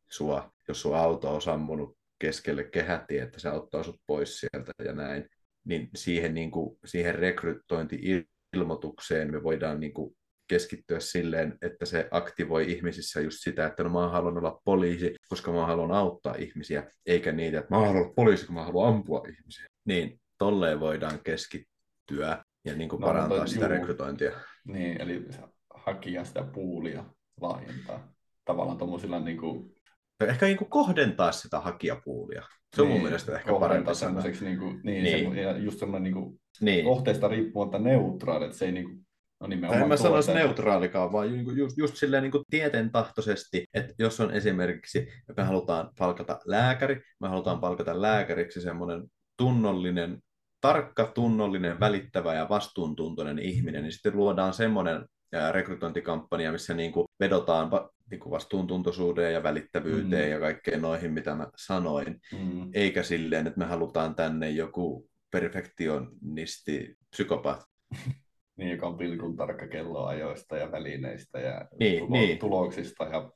sua, 0.09 0.51
jos 0.67 0.81
sun 0.81 0.97
auto 0.97 1.35
on 1.35 1.41
sammunut 1.41 1.97
keskelle 2.19 2.63
kehätietä, 2.63 3.25
että 3.25 3.39
se 3.39 3.49
auttaa 3.49 3.83
sut 3.83 4.01
pois 4.07 4.39
sieltä 4.39 4.71
ja 4.85 4.93
näin. 4.93 5.29
Niin 5.63 5.89
siihen, 5.95 6.33
niin 6.33 6.51
kuin, 6.51 6.77
siihen 6.85 7.15
rekrytointi-ilmoitukseen 7.15 9.31
me 9.31 9.43
voidaan 9.43 9.79
niin 9.79 9.93
kuin 9.93 10.15
keskittyä 10.51 10.99
silleen, 10.99 11.57
että 11.61 11.85
se 11.85 12.07
aktivoi 12.11 12.71
ihmisissä 12.71 13.21
just 13.21 13.37
sitä, 13.41 13.65
että 13.65 13.83
no 13.83 13.89
mä 13.89 14.09
haluan 14.09 14.37
olla 14.37 14.61
poliisi, 14.65 15.15
koska 15.29 15.51
mä 15.51 15.65
haluan 15.65 15.91
auttaa 15.91 16.35
ihmisiä, 16.37 16.91
eikä 17.05 17.31
niitä, 17.31 17.59
että 17.59 17.75
mä 17.75 17.77
haluan 17.81 17.95
olla 17.97 18.13
poliisi, 18.15 18.45
kun 18.45 18.55
mä 18.55 18.63
haluan 18.63 18.93
ampua 18.93 19.23
ihmisiä. 19.39 19.65
Niin 19.85 20.19
tolleen 20.37 20.79
voidaan 20.79 21.19
keskittyä 21.23 22.43
ja 22.65 22.75
niin 22.75 22.89
kuin 22.89 22.99
No, 22.99 23.07
parantaa 23.07 23.47
sitä 23.47 23.65
juu. 23.65 23.69
rekrytointia. 23.69 24.31
Niin, 24.65 25.01
eli 25.01 25.25
se 25.29 25.39
hakijan 25.75 26.25
sitä 26.25 26.43
puulia 26.43 27.05
laajentaa. 27.41 28.13
Tavallaan 28.45 28.77
tuommoisilla 28.77 29.19
niin 29.19 29.37
kuin, 29.37 29.75
Ja 30.19 30.27
Ehkä 30.27 30.45
niin 30.45 30.57
kuin 30.57 30.69
kohdentaa 30.69 31.31
sitä 31.31 31.59
hakijapuulia. 31.59 32.43
Se 32.75 32.81
on 32.81 32.87
mun 32.87 33.01
mielestä 33.01 33.35
ehkä 33.35 33.51
parempi 33.59 33.95
sana. 33.95 34.21
niin 34.41 34.59
kuin, 34.59 34.79
niin, 34.83 35.03
Niin. 35.03 35.29
niin. 35.29 35.43
ja 35.43 35.57
just 35.57 35.79
semmoinen 35.79 36.03
niin 36.03 36.23
kuin, 36.23 36.39
Niin. 36.61 36.85
kohteesta 36.85 37.27
riippumatta 37.27 37.79
neutraali, 37.79 38.45
että 38.45 38.57
se 38.57 38.65
ei 38.65 38.71
niin 38.71 38.85
kuin, 38.85 39.05
no 39.41 39.47
nimenomaan 39.47 39.81
en 39.83 39.87
mä 39.89 39.97
sanoisi 39.97 40.33
neutraalikaan, 40.33 41.11
vaan 41.11 41.45
ju- 41.45 41.51
just, 41.51 41.77
just 41.77 41.95
silleen 41.95 42.23
niin 42.23 42.43
tieteen 42.49 42.91
tahtoisesti, 42.91 43.65
että 43.73 43.93
jos 43.99 44.19
on 44.19 44.31
esimerkiksi, 44.31 44.99
että 45.29 45.41
me 45.41 45.43
halutaan 45.43 45.89
palkata 45.97 46.39
lääkäri, 46.45 47.01
me 47.19 47.27
halutaan 47.27 47.59
palkata 47.59 48.01
lääkäriksi 48.01 48.61
semmoinen 48.61 49.03
tunnollinen, 49.37 50.17
tarkka, 50.61 51.05
tunnollinen, 51.05 51.79
välittävä 51.79 52.33
ja 52.35 52.49
vastuuntuntoinen 52.49 53.39
ihminen, 53.39 53.83
niin 53.83 53.91
sitten 53.93 54.15
luodaan 54.15 54.53
semmoinen 54.53 55.05
rekrytointikampanja, 55.51 56.51
missä 56.51 56.73
niin 56.73 56.91
kuin 56.91 57.07
vedotaan 57.19 57.71
va- 57.71 57.89
niin 58.11 58.19
kuin 58.19 58.31
vastuuntuntoisuuteen 58.31 59.33
ja 59.33 59.43
välittävyyteen 59.43 60.25
Mm. 60.25 60.31
ja 60.31 60.39
kaikkeen 60.39 60.81
noihin, 60.81 61.11
mitä 61.13 61.35
mä 61.35 61.47
sanoin, 61.55 62.19
Mm. 62.39 62.69
eikä 62.73 63.03
silleen, 63.03 63.47
että 63.47 63.59
me 63.59 63.65
halutaan 63.65 64.15
tänne 64.15 64.49
joku 64.49 65.09
perfektionisti, 65.31 66.95
psykopaat. 67.09 67.63
Niin, 68.61 68.71
joka 68.71 68.87
on 68.87 68.97
pilkun 68.97 69.35
tarkka 69.35 69.67
kelloajoista 69.67 70.57
ja 70.57 70.71
välineistä 70.71 71.39
ja 71.39 71.67
Niin, 71.79 71.99
tulo- 71.99 72.11
niin. 72.11 72.39
tuloksista 72.39 73.03
ja 73.03 73.31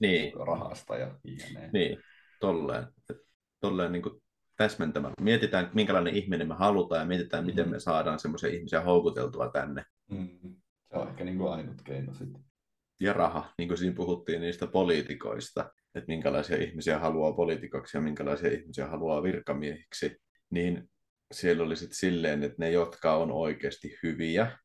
Niin, 0.00 0.32
rahasta 0.46 0.96
ja 0.96 1.14
jne. 1.24 1.70
Niin, 1.72 1.98
tolleen. 2.40 2.86
Tolleen 3.60 3.92
niin 3.92 4.02
täsmentämällä. 4.56 5.14
Mietitään, 5.20 5.70
minkälainen 5.74 6.14
ihminen 6.16 6.48
me 6.48 6.54
halutaan 6.54 7.00
ja 7.00 7.06
mietitään, 7.06 7.46
miten 7.46 7.64
Mm. 7.64 7.70
me 7.70 7.80
saadaan 7.80 8.18
semmoisia 8.18 8.50
ihmisiä 8.50 8.80
houkuteltua 8.80 9.50
tänne. 9.50 9.84
Mm. 10.10 10.28
Se 10.90 10.96
on 10.96 11.08
ehkä 11.08 11.24
niin 11.24 11.38
kuin 11.38 11.52
ainut 11.52 11.82
keino 11.84 12.14
sitten. 12.14 12.42
Ja 13.00 13.12
raha, 13.12 13.52
niin 13.58 13.68
kuin 13.68 13.78
siinä 13.78 13.94
puhuttiin 13.94 14.40
niistä 14.40 14.66
poliitikoista, 14.66 15.60
että 15.94 16.08
minkälaisia 16.08 16.56
ihmisiä 16.56 16.98
haluaa 16.98 17.32
poliitikoksi 17.32 17.96
ja 17.96 18.00
minkälaisia 18.00 18.50
ihmisiä 18.52 18.86
haluaa 18.86 19.22
virkamiehiksi, 19.22 20.16
niin 20.50 20.90
siellä 21.32 21.62
oli 21.64 21.76
sitten 21.76 21.96
silleen, 21.98 22.42
että 22.42 22.56
ne, 22.58 22.70
jotka 22.70 23.16
on 23.16 23.32
oikeasti 23.32 23.98
hyviä, 24.02 24.58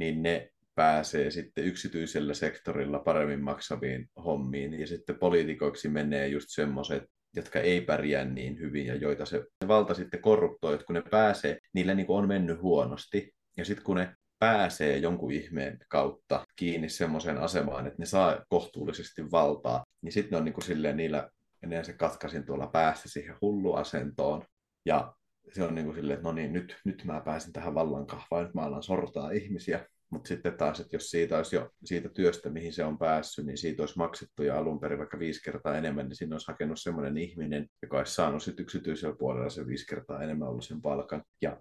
niin 0.00 0.22
ne 0.22 0.50
pääsee 0.74 1.30
sitten 1.30 1.64
yksityisellä 1.64 2.34
sektorilla 2.34 2.98
paremmin 2.98 3.44
maksaviin 3.44 4.10
hommiin. 4.24 4.80
Ja 4.80 4.86
sitten 4.86 5.18
poliitikoiksi 5.18 5.88
menee 5.88 6.28
just 6.28 6.46
semmoiset, 6.48 7.02
jotka 7.36 7.60
ei 7.60 7.80
pärjää 7.80 8.24
niin 8.24 8.58
hyvin 8.58 8.86
ja 8.86 8.94
joita 8.94 9.26
se 9.26 9.44
valta 9.68 9.94
sitten 9.94 10.22
korruptoi, 10.22 10.74
että 10.74 10.86
kun 10.86 10.94
ne 10.94 11.02
pääsee, 11.10 11.58
niillä 11.72 11.94
niin 11.94 12.06
on 12.08 12.28
mennyt 12.28 12.62
huonosti. 12.62 13.32
Ja 13.56 13.64
sitten 13.64 13.84
kun 13.84 13.96
ne 13.96 14.14
pääsee 14.38 14.96
jonkun 14.98 15.32
ihmeen 15.32 15.78
kautta 15.88 16.46
kiinni 16.56 16.88
semmoiseen 16.88 17.38
asemaan, 17.38 17.86
että 17.86 18.02
ne 18.02 18.06
saa 18.06 18.44
kohtuullisesti 18.48 19.30
valtaa, 19.30 19.84
niin 20.02 20.12
sitten 20.12 20.30
ne 20.30 20.36
on 20.36 20.44
niin 20.44 20.54
kuin 20.54 20.64
silleen 20.64 20.96
niillä, 20.96 21.30
ennen 21.62 21.84
se 21.84 21.92
katkaisin 21.92 22.46
tuolla 22.46 22.66
päässä 22.66 23.08
siihen 23.08 23.36
hulluasentoon. 23.40 24.44
Ja 24.86 25.14
se 25.52 25.62
on 25.62 25.74
niin 25.74 25.84
kuin 25.84 25.96
silleen, 25.96 26.16
että 26.16 26.28
no 26.28 26.32
niin, 26.32 26.52
nyt, 26.52 26.76
nyt 26.84 27.04
mä 27.04 27.20
pääsin 27.20 27.52
tähän 27.52 27.74
vallankahvaan, 27.74 28.44
nyt 28.44 28.54
mä 28.54 28.62
alan 28.62 28.82
sortaa 28.82 29.30
ihmisiä. 29.30 29.86
Mutta 30.10 30.28
sitten 30.28 30.56
taas, 30.56 30.80
että 30.80 30.96
jos 30.96 31.10
siitä 31.10 31.36
olisi 31.36 31.56
jo 31.56 31.70
siitä 31.84 32.08
työstä, 32.08 32.50
mihin 32.50 32.72
se 32.72 32.84
on 32.84 32.98
päässyt, 32.98 33.46
niin 33.46 33.58
siitä 33.58 33.82
olisi 33.82 33.98
maksettu 33.98 34.42
jo 34.42 34.56
alun 34.56 34.80
perin 34.80 34.98
vaikka 34.98 35.18
viisi 35.18 35.42
kertaa 35.42 35.76
enemmän, 35.76 36.08
niin 36.08 36.16
siinä 36.16 36.34
olisi 36.34 36.48
hakenut 36.48 36.80
semmoinen 36.80 37.18
ihminen, 37.18 37.66
joka 37.82 37.98
olisi 37.98 38.14
saanut 38.14 38.42
sitten 38.42 38.62
yksityisellä 38.62 39.16
puolella 39.18 39.50
se 39.50 39.66
viisi 39.66 39.86
kertaa 39.86 40.22
enemmän 40.22 40.48
ollut 40.48 40.64
sen 40.64 40.82
palkan. 40.82 41.22
Ja 41.42 41.60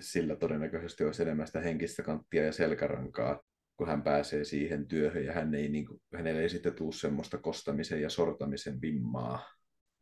sillä 0.00 0.36
todennäköisesti 0.36 1.04
olisi 1.04 1.22
enemmän 1.22 1.46
sitä 1.46 1.60
henkistä 1.60 2.02
kanttia 2.02 2.44
ja 2.44 2.52
selkärankaa, 2.52 3.40
kun 3.76 3.88
hän 3.88 4.02
pääsee 4.02 4.44
siihen 4.44 4.88
työhön 4.88 5.24
ja 5.24 5.32
hän 5.32 5.54
ei, 5.54 5.68
niin 5.68 5.86
kuin, 5.86 6.00
hänelle 6.14 6.42
ei 6.42 6.48
sitten 6.48 6.74
tule 6.74 6.92
semmoista 6.92 7.38
kostamisen 7.38 8.02
ja 8.02 8.10
sortamisen 8.10 8.80
vimmaa. 8.80 9.46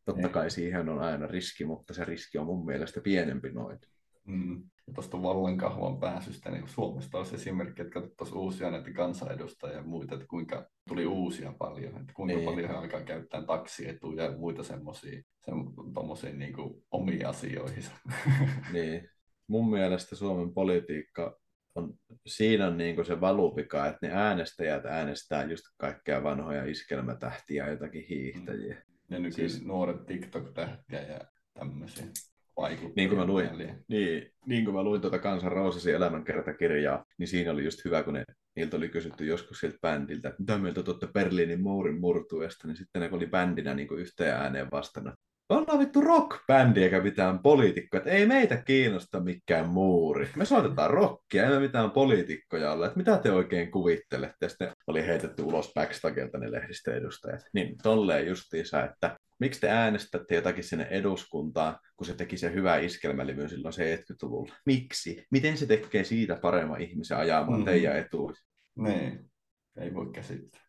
Totta 0.05 0.27
Ei. 0.27 0.33
kai 0.33 0.51
siihen 0.51 0.88
on 0.88 0.99
aina 0.99 1.27
riski, 1.27 1.65
mutta 1.65 1.95
se 1.95 2.05
riski 2.05 2.38
on 2.38 2.47
mun 2.47 2.67
mielestä 2.67 3.01
pienempi 3.01 3.51
noin. 3.53 3.79
Mm. 4.25 4.62
Ja 4.87 4.93
tuosta 4.95 5.23
vallankahvan 5.23 6.01
pääsystä, 6.01 6.51
niin 6.51 6.69
Suomesta 6.69 7.19
olisi 7.19 7.35
esimerkki, 7.35 7.83
että 7.83 7.93
katsottaisiin 7.95 8.38
uusia 8.38 8.71
näitä 8.71 8.93
kansanedustajia 8.93 9.77
ja 9.77 9.83
muita, 9.83 10.15
että 10.15 10.27
kuinka 10.27 10.67
tuli 10.88 11.07
uusia 11.07 11.53
paljon, 11.59 12.01
että 12.01 12.12
kuinka 12.17 12.35
Niin. 12.35 12.45
paljon 12.45 12.69
he 12.69 12.75
alkaa 12.77 13.01
käyttää 13.03 13.43
taksietuja 13.43 14.25
ja 14.25 14.38
muita 14.38 14.62
semmoisia 14.62 15.23
semmoisia 15.45 16.33
niin 16.33 16.55
omiin 16.91 17.27
asioihinsa. 17.27 17.93
Niin. 18.73 19.09
Mun 19.47 19.71
mielestä 19.71 20.17
Suomen 20.17 20.55
politiikka 20.55 21.38
on, 21.75 21.95
siinä 22.27 22.67
on 22.67 22.77
niin 22.79 22.95
kuin 22.95 23.05
se 23.05 23.21
valuvika, 23.21 23.87
että 23.87 24.07
ne 24.07 24.12
äänestäjät 24.15 24.85
äänestää 24.87 25.45
just 25.45 25.65
kaikkea 25.77 26.23
vanhoja 26.23 26.65
iskelmätähtiä 26.65 27.65
ja 27.65 27.71
jotakin 27.71 28.05
hiihtäjiä. 28.09 28.75
Mm. 28.75 28.91
Ja 29.12 29.18
nykyisin 29.18 29.51
siis... 29.51 29.64
nuoret 29.64 30.07
TikTok-tähtiä 30.07 31.03
ja 31.03 31.20
tämmöisiä 31.55 32.07
vaikuttajia. 32.57 32.92
Niin 32.96 33.09
kuin 33.09 33.18
mä 33.18 33.27
luin, 33.27 33.48
niin, 33.88 34.31
niin 34.46 34.64
kuin 34.64 34.75
mä 34.75 34.83
luin 34.83 35.01
tuota 35.01 35.18
Kansan 35.18 35.53
Roosasin 35.53 35.94
elämänkertakirjaa, 35.94 37.05
niin 37.18 37.29
siinä 37.29 37.53
oli 37.53 37.64
just 37.64 37.85
hyvä, 37.85 38.03
kun 38.03 38.14
ne, 38.14 38.25
niiltä 38.57 38.77
oli 38.77 38.88
kysytty 38.88 39.27
joskus 39.27 39.61
siltä 39.61 39.79
bändiltä, 39.83 40.29
että 40.29 40.42
mitä 40.42 40.59
mieltä 40.59 40.83
tuotte 40.83 41.07
Berliinin 41.07 41.62
muurin 41.62 42.01
murtuesta, 42.01 42.68
niin 42.68 42.77
sitten 42.77 43.03
ne 43.03 43.09
oli 43.12 43.27
bändinä 43.27 43.75
niin 43.75 43.98
yhteen 43.98 44.35
ääneen 44.35 44.70
vastannut, 44.70 45.14
ollaan 45.57 45.79
vittu 45.79 46.01
rock-bändi 46.01 46.83
eikä 46.83 47.01
mitään 47.01 47.38
poliitikkoja, 47.38 47.99
että 47.99 48.11
ei 48.11 48.27
meitä 48.27 48.57
kiinnosta 48.57 49.21
mikään 49.21 49.69
muuri. 49.69 50.29
Me 50.37 50.45
soitetaan 50.45 50.91
rockia, 50.91 51.45
emme 51.45 51.61
mitään 51.61 51.91
poliitikkoja 51.91 52.73
olla, 52.73 52.87
että 52.87 52.99
mitä 52.99 53.19
te 53.19 53.33
oikein 53.33 53.71
kuvittelette. 53.71 54.49
Sitten 54.49 54.73
oli 54.87 55.07
heitetty 55.07 55.43
ulos 55.43 55.73
backstagelta 55.75 56.38
ne 56.38 56.53
lehdistöedustajat. 56.53 57.41
Niin 57.55 57.77
tolleen 57.83 58.27
justiinsa, 58.27 58.85
että 58.85 59.17
miksi 59.41 59.61
te 59.61 59.71
äänestätte 59.71 60.35
jotakin 60.35 60.65
sinne 60.65 60.87
eduskuntaan, 60.91 61.79
kun 61.97 62.07
se 62.07 62.15
teki 62.15 62.37
se 62.37 62.53
hyvä 62.53 62.77
iskelmälivyn 62.79 63.49
silloin 63.49 63.73
se 63.73 63.97
70-luvulla? 63.97 64.55
Miksi? 64.67 65.27
Miten 65.31 65.57
se 65.57 65.67
tekee 65.67 66.05
siitä 66.05 66.38
paremman 66.43 66.81
ihmisen 66.81 67.19
ajamaan 67.19 67.51
mm-hmm. 67.51 67.65
teidän 67.65 67.97
etuun? 67.97 68.35
Niin, 68.79 69.31
ei 69.81 69.95
voi 69.95 70.12
käsittää. 70.12 70.62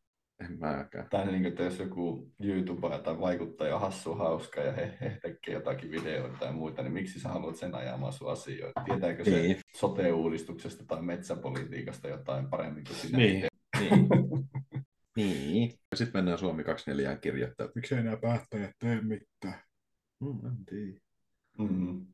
En 0.45 0.59
mäkään. 0.59 1.07
Tai 1.09 1.31
niin, 1.31 1.45
että 1.45 1.63
jos 1.63 1.79
joku 1.79 2.31
YouTuber 2.43 2.99
tai 2.99 3.19
vaikuttaja 3.19 3.79
hassu 3.79 4.15
hauska 4.15 4.61
ja 4.61 4.71
he, 4.71 4.97
he 5.01 5.19
tekee 5.21 5.53
jotakin 5.53 5.91
videoita 5.91 6.37
tai 6.37 6.53
muita, 6.53 6.81
niin 6.81 6.93
miksi 6.93 7.19
sä 7.19 7.29
haluat 7.29 7.55
sen 7.55 7.75
ajamaan 7.75 8.13
sun 8.13 8.31
asioita? 8.31 8.81
Tietääkö 8.85 9.23
niin. 9.23 9.55
se 9.55 9.61
sote-uudistuksesta 9.77 10.85
tai 10.85 11.01
metsäpolitiikasta 11.01 12.07
jotain 12.07 12.49
paremmin 12.49 12.83
kuin 12.83 12.95
sinä 12.95 13.17
niin. 13.17 13.47
Niin. 13.79 14.07
niin. 15.17 15.73
Sitten 15.95 16.19
mennään 16.19 16.37
Suomi 16.37 16.63
24 16.63 17.17
kirjoittaa, 17.17 17.65
että 17.65 17.79
miksi 17.79 17.95
enää 17.95 18.17
päättäjät 18.17 18.71
tee 18.79 19.01
mitään. 19.01 19.61
Mm, 20.19 20.45
en 20.45 20.65
tiedä. 20.65 20.99
Mm. 21.57 22.05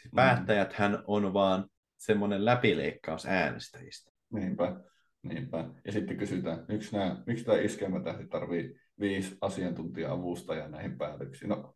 Siis 0.00 0.14
päättäjäthän 0.14 1.02
on 1.06 1.32
vaan 1.32 1.68
semmoinen 1.98 2.44
läpileikkaus 2.44 3.26
äänestäjistä. 3.26 4.10
Niinpä. 4.32 4.80
Niinpä. 5.22 5.64
Ja 5.84 5.92
sitten 5.92 6.16
kysytään, 6.16 6.64
miksi, 6.68 6.96
nämä, 6.96 7.22
miksi 7.26 7.44
tämä 7.44 7.58
iskelmätähti 7.58 8.26
tarvii 8.26 8.80
viisi 9.00 9.38
asiantuntija-avustajaa 9.40 10.68
näihin 10.68 10.98
päätöksiin? 10.98 11.48
No, 11.48 11.74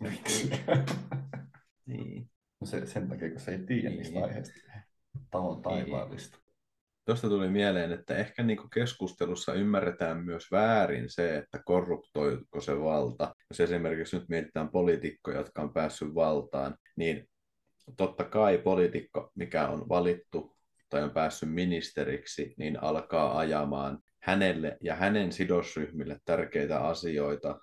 miksi? 0.00 0.50
niin. 1.86 2.30
No 2.60 2.66
se, 2.66 2.86
sen 2.86 3.08
takia, 3.08 3.30
kun 3.30 3.40
se 3.40 3.52
ei 3.52 3.58
tiedä 3.58 3.88
niin. 3.88 3.98
niistä 3.98 4.24
aiheista. 4.24 4.60
Talo 5.30 5.54
niin. 5.54 5.62
taivaallista. 5.62 6.36
Niin. 6.36 6.42
Tuosta 7.04 7.28
tuli 7.28 7.48
mieleen, 7.48 7.92
että 7.92 8.16
ehkä 8.16 8.42
niin 8.42 8.70
keskustelussa 8.74 9.54
ymmärretään 9.54 10.24
myös 10.24 10.50
väärin 10.50 11.10
se, 11.10 11.36
että 11.36 11.62
korruptoiko 11.64 12.60
se 12.60 12.80
valta. 12.80 13.34
Jos 13.50 13.60
esimerkiksi 13.60 14.18
nyt 14.18 14.28
mietitään 14.28 14.68
poliitikkoja, 14.68 15.36
jotka 15.36 15.62
on 15.62 15.72
päässyt 15.72 16.14
valtaan, 16.14 16.76
niin 16.96 17.28
totta 17.96 18.24
kai 18.24 18.58
poliitikko, 18.58 19.30
mikä 19.34 19.68
on 19.68 19.88
valittu 19.88 20.56
tai 20.92 21.02
on 21.02 21.10
päässyt 21.10 21.52
ministeriksi, 21.52 22.54
niin 22.58 22.82
alkaa 22.82 23.38
ajamaan 23.38 23.98
hänelle 24.22 24.76
ja 24.80 24.94
hänen 24.94 25.32
sidosryhmille 25.32 26.20
tärkeitä 26.24 26.80
asioita, 26.80 27.60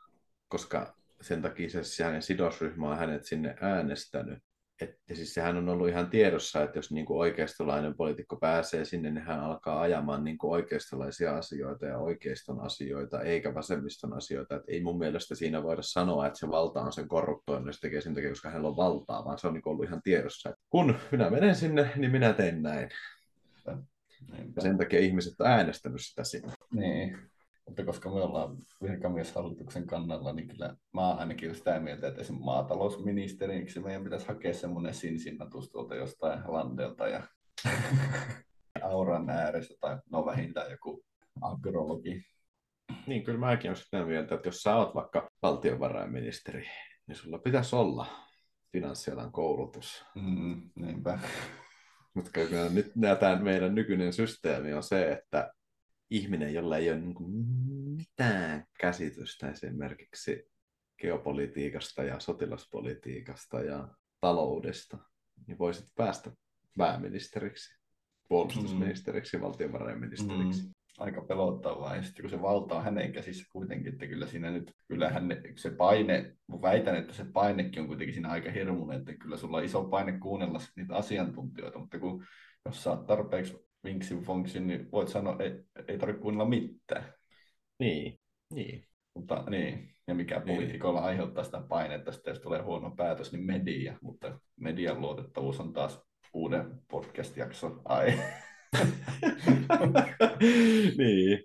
koska 0.48 0.96
sen 1.22 1.42
takia 1.42 1.70
se 1.70 2.04
hänen 2.04 2.22
sidosryhmä 2.22 2.90
on 2.90 2.98
hänet 2.98 3.26
sinne 3.26 3.56
äänestänyt. 3.62 4.40
Että 4.82 5.16
siis 5.16 5.34
sehän 5.34 5.58
on 5.58 5.70
ollut 5.70 5.90
ihan 5.90 6.10
tiedossa, 6.10 6.64
että 6.64 6.78
jos 6.78 6.92
niin 6.92 7.06
kuin 7.06 7.20
oikeistolainen 7.20 7.96
poliitikko 7.96 8.36
pääsee 8.36 8.86
sinne, 8.86 9.12
niin 9.12 9.26
hän 9.26 9.40
alkaa 9.40 9.82
ajamaan 9.82 10.24
niin 10.24 10.38
kuin 10.38 10.52
oikeistolaisia 10.52 11.38
asioita 11.38 11.86
ja 11.86 11.98
oikeiston 11.98 12.60
asioita, 12.60 13.22
eikä 13.22 13.54
vasemmiston 13.54 14.14
asioita. 14.14 14.56
Että 14.56 14.72
ei 14.72 14.82
mun 14.84 14.98
mielestä 14.98 15.36
siinä 15.36 15.64
voida 15.64 15.82
sanoa, 15.82 16.28
että 16.28 16.40
se 16.40 16.50
valta 16.50 16.82
on 16.82 16.94
sen 16.94 17.08
korruptoinut, 17.08 17.76
se 17.76 17.82
tekee 17.82 18.02
sen 18.02 18.14
takia, 18.14 18.30
koska 18.30 18.50
hänellä 18.50 18.70
on 18.70 18.78
valtaa, 18.78 19.26
vaan 19.26 19.38
se 19.38 19.48
on 19.48 19.54
niin 19.54 19.68
ollut 19.68 19.86
ihan 19.86 20.02
tiedossa. 20.04 20.50
Että 20.50 20.62
kun 20.70 20.96
minä 21.12 21.30
menen 21.30 21.56
sinne, 21.56 21.92
niin 21.96 22.12
minä 22.12 22.34
teen 22.34 22.62
näin. 22.62 22.90
Ja 24.56 24.62
sen 24.62 24.78
takia 24.78 25.00
ihmiset 25.00 25.42
on 25.42 25.48
äänestänyt 25.48 26.02
sitä 26.02 26.24
sinne. 26.24 26.54
Niin, 26.74 27.18
mutta 27.66 27.86
koska 27.86 28.10
me 28.10 28.16
ollaan 28.16 28.58
virkamieshallituksen 28.84 29.88
kannalla, 29.88 30.34
niin 30.34 30.48
kyllä 30.48 30.76
mä 30.94 31.08
oon 31.08 31.20
ainakin 31.20 31.56
sitä 31.56 31.80
mieltä, 31.80 32.08
että 32.08 32.22
esimerkiksi 32.22 32.46
maatalousministeriksi 32.46 33.80
meidän 33.80 34.04
pitäisi 34.04 34.28
hakea 34.28 34.54
semmoinen 34.54 34.94
sinsinnatus 34.94 35.70
tuolta 35.72 35.96
jostain 35.96 36.40
landelta 36.48 37.08
ja 37.08 37.24
auran 38.82 39.30
ääressä 39.30 39.74
tai 39.80 39.98
no 40.12 40.26
vähintään 40.26 40.72
joku 40.72 41.04
agrologi. 41.42 42.24
Niin, 43.08 43.24
kyllä 43.24 43.40
mäkin 43.40 43.70
olen 43.70 43.78
sitä 43.84 44.06
mieltä, 44.06 44.36
että 44.36 44.48
jos 44.48 44.62
sä 44.62 44.76
oot 44.76 44.96
vaikka 44.96 45.32
valtiovarainministeri, 45.42 46.68
niin 47.08 47.16
sulla 47.16 47.40
pitäisi 47.40 47.76
olla 47.76 48.06
finanssialan 48.72 49.32
koulutus. 49.32 50.06
Mm, 50.16 50.70
niinpä. 50.76 51.20
Mutta 52.20 52.40
nyt 52.74 52.92
tämä 53.20 53.36
meidän 53.36 53.76
nykyinen 53.76 54.14
systeemi 54.14 54.74
on 54.74 54.84
se, 54.84 55.12
että 55.12 55.54
ihminen, 56.10 56.54
jolla 56.54 56.78
ei 56.78 56.92
ole 56.92 57.00
niin 57.00 57.16
mitään 57.98 58.66
käsitystä 58.80 59.52
esimerkiksi 59.52 60.50
geopolitiikasta 61.02 62.04
ja 62.04 62.20
sotilaspolitiikasta 62.20 63.62
ja 63.62 63.88
taloudesta, 64.22 64.98
niin 65.48 65.60
voisit 65.60 65.86
päästä 65.96 66.32
pääministeriksi, 66.78 67.80
puolustusministeriksi, 68.28 69.38
mm. 69.38 69.44
valtiovarainministeriksi. 69.44 70.64
Mm. 70.64 70.74
Aika 71.00 71.22
pelottavaa. 71.22 71.96
Ja 71.96 72.04
sitten 72.04 72.24
kun 72.24 72.30
se 72.30 72.42
valta 72.42 72.76
on 72.76 72.84
hänen 72.84 73.12
käsissä 73.12 73.46
kuitenkin, 73.52 73.94
että 73.94 74.08
kyllä 74.08 74.28
siinä 74.28 74.52
nyt, 74.52 74.74
kyllähän 74.88 75.30
se 75.56 75.70
paine, 75.70 76.36
väitän, 76.62 76.96
että 76.96 77.14
se 77.14 77.26
painekin 77.34 77.82
on 77.82 77.88
kuitenkin 77.88 78.14
siinä 78.14 78.30
aika 78.30 78.52
hirmuinen, 78.52 79.00
että 79.00 79.14
kyllä 79.14 79.38
sulla 79.38 79.58
on 79.58 79.64
iso 79.64 79.84
paine 79.84 80.20
kuunnella 80.20 80.60
niitä 80.76 80.96
asiantuntijoita, 80.96 81.80
mutta 81.80 82.00
kun 82.00 82.26
jos 82.66 82.88
oot 82.88 83.06
tarpeeksi 83.06 83.58
vinksin 83.84 84.22
fonksin, 84.22 84.68
niin 84.68 84.92
voit 84.92 85.08
sanoa, 85.08 85.34
että 85.34 85.44
ei, 85.44 85.84
ei 85.88 85.98
tarvitse 85.98 86.22
kuunnella 86.22 86.50
mitään. 86.50 87.14
Niin, 87.80 88.20
niin. 88.54 88.84
Mutta 89.16 89.44
niin, 89.50 89.96
ja 90.08 90.16
mikä 90.16 90.40
niin. 90.40 90.56
poliitikolla 90.56 91.00
aiheuttaa 91.00 91.44
sitä 91.44 91.62
painetta, 91.70 92.12
että 92.12 92.30
jos 92.30 92.40
tulee 92.40 92.62
huono 92.62 92.92
päätös, 92.92 93.32
niin 93.32 93.46
media, 93.46 93.98
mutta 94.02 94.40
median 94.60 95.02
luotettavuus 95.02 95.60
on 95.60 95.74
taas 95.74 96.02
uuden 96.34 96.82
podcast-jakson 96.92 97.82
ai. 97.86 98.20
niin. 100.98 101.44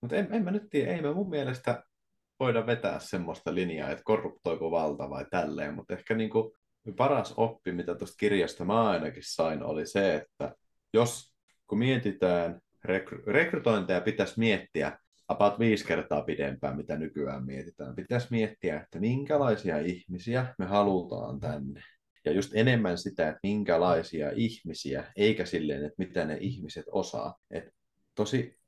Mutta 0.00 0.16
en, 0.16 0.28
en 0.30 0.44
mä 0.44 0.50
nyt 0.50 0.70
tiedä, 0.70 0.92
ei 0.92 1.02
me 1.02 1.14
mun 1.14 1.30
mielestä 1.30 1.82
voida 2.40 2.66
vetää 2.66 2.98
semmoista 2.98 3.54
linjaa, 3.54 3.90
että 3.90 4.04
korruptoiko 4.04 4.70
valta 4.70 5.10
vai 5.10 5.24
tälleen, 5.30 5.74
mutta 5.74 5.94
ehkä 5.94 6.14
niin 6.14 6.30
kuin 6.30 6.52
paras 6.96 7.34
oppi, 7.36 7.72
mitä 7.72 7.94
tuosta 7.94 8.16
kirjasta 8.18 8.64
mä 8.64 8.90
ainakin 8.90 9.22
sain, 9.26 9.62
oli 9.62 9.86
se, 9.86 10.14
että 10.14 10.54
jos 10.92 11.34
kun 11.66 11.78
mietitään 11.78 12.60
rekry- 12.88 13.22
rekrytointeja, 13.26 14.00
pitäisi 14.00 14.38
miettiä 14.38 14.98
about 15.28 15.58
viisi 15.58 15.86
kertaa 15.86 16.22
pidempään, 16.22 16.76
mitä 16.76 16.96
nykyään 16.96 17.46
mietitään. 17.46 17.94
Pitäisi 17.94 18.26
miettiä, 18.30 18.80
että 18.80 19.00
minkälaisia 19.00 19.78
ihmisiä 19.78 20.54
me 20.58 20.66
halutaan 20.66 21.40
tänne. 21.40 21.82
Ja 22.26 22.32
just 22.32 22.50
enemmän 22.54 22.98
sitä, 22.98 23.28
että 23.28 23.40
minkälaisia 23.42 24.30
ihmisiä, 24.34 25.12
eikä 25.16 25.44
silleen, 25.44 25.84
että 25.84 25.94
mitä 25.98 26.24
ne 26.24 26.38
ihmiset 26.40 26.84
osaa. 26.92 27.38
Et 27.50 27.64
tosi, 28.14 28.58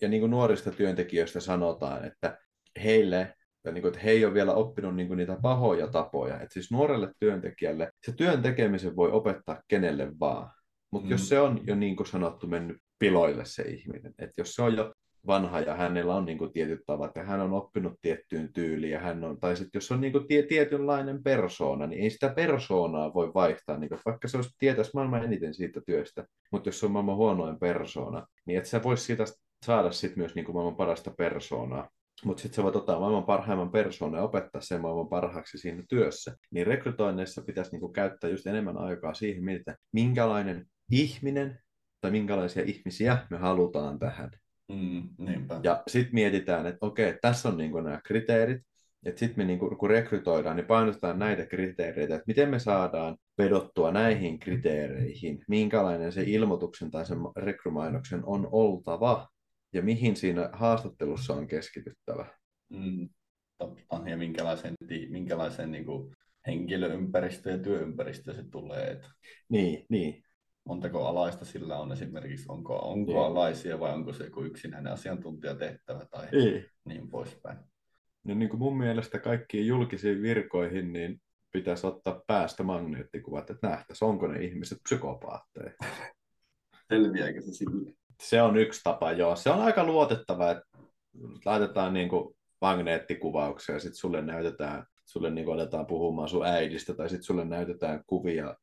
ja 0.00 0.08
niin 0.08 0.20
kuin 0.20 0.30
nuorista 0.30 0.70
työntekijöistä 0.70 1.40
sanotaan, 1.40 2.04
että 2.04 2.38
heille 2.84 3.34
ja 3.64 3.72
niin 3.72 3.82
kuin, 3.82 3.92
että 3.92 4.04
he 4.04 4.10
ei 4.10 4.24
ole 4.24 4.34
vielä 4.34 4.54
oppinut 4.54 4.96
niin 4.96 5.08
kuin 5.08 5.16
niitä 5.16 5.38
pahoja 5.42 5.86
tapoja. 5.86 6.34
Että 6.34 6.52
siis 6.52 6.70
nuorelle 6.70 7.12
työntekijälle 7.20 7.92
se 8.06 8.12
työn 8.12 8.42
tekemisen 8.42 8.96
voi 8.96 9.10
opettaa 9.10 9.62
kenelle 9.68 10.12
vaan. 10.20 10.50
Mutta 10.90 11.06
mm. 11.06 11.10
jos 11.10 11.28
se 11.28 11.40
on 11.40 11.60
jo 11.66 11.74
niin 11.74 11.96
kuin 11.96 12.06
sanottu 12.06 12.46
mennyt 12.46 12.76
piloille 12.98 13.44
se 13.44 13.62
ihminen, 13.62 14.14
että 14.18 14.40
jos 14.40 14.54
se 14.54 14.62
on 14.62 14.76
jo 14.76 14.94
vanha 15.26 15.60
ja 15.60 15.74
hänellä 15.74 16.14
on 16.14 16.24
niin 16.24 16.38
kuin 16.38 16.52
tietyt 16.52 16.80
tavat 16.86 17.16
ja 17.16 17.24
hän 17.24 17.40
on 17.40 17.52
oppinut 17.52 17.92
tiettyyn 18.02 18.52
tyyliin 18.52 18.92
ja 18.92 19.00
hän 19.00 19.24
on, 19.24 19.40
tai 19.40 19.56
sitten 19.56 19.78
jos 19.78 19.92
on 19.92 20.00
niin 20.00 20.12
kuin 20.12 20.26
tie, 20.26 20.42
tietynlainen 20.42 21.22
persoona, 21.22 21.86
niin 21.86 22.02
ei 22.02 22.10
sitä 22.10 22.28
persoonaa 22.28 23.14
voi 23.14 23.34
vaihtaa, 23.34 23.78
niin 23.78 23.88
kuin, 23.88 24.00
vaikka 24.06 24.28
se 24.28 24.36
olisi 24.36 24.50
tietäisi 24.58 24.90
maailman 24.94 25.24
eniten 25.24 25.54
siitä 25.54 25.80
työstä, 25.86 26.24
mutta 26.52 26.68
jos 26.68 26.80
se 26.80 26.86
on 26.86 26.92
maailman 26.92 27.16
huonoin 27.16 27.58
persoona, 27.58 28.26
niin 28.46 28.58
et 28.58 28.66
sä 28.66 28.82
voisi 28.82 29.04
siitä 29.04 29.24
saada 29.66 29.92
sitten 29.92 30.18
myös 30.18 30.34
niin 30.34 30.44
kuin 30.44 30.56
maailman 30.56 30.76
parasta 30.76 31.10
persoonaa. 31.18 31.88
Mutta 32.24 32.42
sitten 32.42 32.56
sä 32.56 32.62
voit 32.62 32.76
ottaa 32.76 33.00
maailman 33.00 33.24
parhaimman 33.24 33.72
persoonan 33.72 34.18
ja 34.18 34.24
opettaa 34.24 34.60
sen 34.60 34.80
maailman 34.80 35.08
parhaaksi 35.08 35.58
siinä 35.58 35.82
työssä. 35.88 36.36
Niin 36.50 36.66
rekrytoinneissa 36.66 37.42
pitäisi 37.42 37.70
niinku 37.70 37.88
käyttää 37.88 38.30
just 38.30 38.46
enemmän 38.46 38.78
aikaa 38.78 39.14
siihen, 39.14 39.48
että 39.48 39.76
minkälainen 39.92 40.66
ihminen 40.90 41.58
tai 42.00 42.10
minkälaisia 42.10 42.62
ihmisiä 42.66 43.26
me 43.30 43.36
halutaan 43.38 43.98
tähän. 43.98 44.30
Mm, 44.72 45.08
niinpä. 45.18 45.60
Ja 45.62 45.82
sitten 45.86 46.14
mietitään, 46.14 46.66
että 46.66 46.86
okei, 46.86 47.14
tässä 47.20 47.48
on 47.48 47.56
niin 47.56 47.72
nämä 47.84 48.00
kriteerit, 48.04 48.62
sitten 49.06 49.34
me 49.36 49.44
niinku, 49.44 49.76
kun 49.78 49.90
rekrytoidaan, 49.90 50.56
niin 50.56 50.66
painotetaan 50.66 51.18
näitä 51.18 51.46
kriteereitä, 51.46 52.14
että 52.14 52.24
miten 52.26 52.48
me 52.48 52.58
saadaan 52.58 53.16
vedottua 53.38 53.92
näihin 53.92 54.38
kriteereihin, 54.38 55.44
minkälainen 55.48 56.12
se 56.12 56.22
ilmoituksen 56.26 56.90
tai 56.90 57.06
sen 57.06 57.18
rekrymainoksen 57.36 58.20
on 58.24 58.48
oltava 58.52 59.28
ja 59.72 59.82
mihin 59.82 60.16
siinä 60.16 60.50
haastattelussa 60.52 61.34
on 61.34 61.46
keskityttävä. 61.46 62.26
Mm, 62.68 63.08
totta. 63.58 64.08
Ja 64.08 64.16
minkälaisen, 64.16 64.74
minkälaisen 65.08 65.70
niin 65.70 65.84
kuin 65.84 66.16
henkilöympäristö 66.46 67.50
ja 67.50 67.58
työympäristö 67.58 68.34
se 68.34 68.44
tulee. 68.50 68.90
Että 68.90 69.08
niin, 69.48 69.86
niin. 69.88 70.24
Montako 70.64 71.06
alaista 71.06 71.44
sillä 71.44 71.78
on 71.78 71.92
esimerkiksi, 71.92 72.46
onko, 72.48 72.76
onko 72.76 73.12
niin. 73.12 73.24
alaisia 73.24 73.80
vai 73.80 73.94
onko 73.94 74.12
se 74.12 74.24
joku 74.24 74.42
yksinäinen 74.42 74.92
asiantuntijatehtävä 74.92 76.06
tai 76.10 76.28
niin, 76.32 76.66
niin 76.84 77.10
poispäin. 77.10 77.58
No 78.24 78.34
niin 78.34 78.48
kuin 78.48 78.60
mun 78.60 78.78
mielestä 78.78 79.18
kaikkiin 79.18 79.66
julkisiin 79.66 80.22
virkoihin 80.22 80.92
niin 80.92 81.20
pitäisi 81.52 81.86
ottaa 81.86 82.22
päästä 82.26 82.62
magneettikuvat, 82.62 83.50
että 83.50 83.68
nähtäisiin, 83.68 84.08
onko 84.08 84.26
ne 84.26 84.44
ihmiset 84.44 84.78
psykopaatteja. 84.82 85.72
Selviääkö 86.88 87.40
se 87.40 87.52
sille? 87.52 87.92
Se 88.22 88.42
on 88.42 88.56
yksi 88.56 88.80
tapa, 88.84 89.12
joo. 89.12 89.36
Se 89.36 89.50
on 89.50 89.60
aika 89.60 89.84
luotettava, 89.84 90.50
että 90.50 90.78
laitetaan 91.44 91.94
niin 91.94 92.08
kuin 92.08 92.34
magneettikuvauksia 92.60 93.74
ja 93.74 93.80
sitten 93.80 93.96
sulle 93.96 94.22
näytetään, 94.22 94.86
sulle 95.04 95.30
niin 95.30 95.44
kuin 95.44 95.60
otetaan 95.60 95.86
puhumaan 95.86 96.28
sun 96.28 96.46
äidistä 96.46 96.94
tai 96.94 97.08
sitten 97.08 97.24
sulle 97.24 97.44
näytetään 97.44 98.02
kuvia 98.06 98.56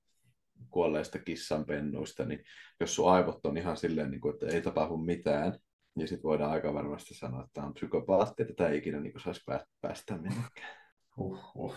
kuolleista 0.70 1.20
kissanpennuista, 1.20 2.26
niin 2.26 2.44
jos 2.80 2.96
sun 2.96 3.12
aivot 3.12 3.46
on 3.46 3.58
ihan 3.58 3.78
silleen, 3.78 4.12
niin 4.12 4.22
kuin, 4.22 4.34
että 4.34 4.48
ei 4.48 4.62
tapahdu 4.62 4.98
mitään, 4.98 5.60
niin 5.96 6.08
sitten 6.08 6.24
voidaan 6.24 6.52
aika 6.52 6.74
varmasti 6.74 7.14
sanoa, 7.14 7.40
että 7.40 7.52
tämä 7.54 7.68
on 7.68 7.74
psykopaatti, 7.74 8.42
että 8.42 8.54
tämä 8.54 8.70
ei 8.70 8.78
ikinä 8.78 9.00
niin 9.00 9.20
saisi 9.24 9.42
päästä 9.82 10.18
minnekään. 10.18 10.78
Uh, 11.18 11.40
uh. 11.56 11.76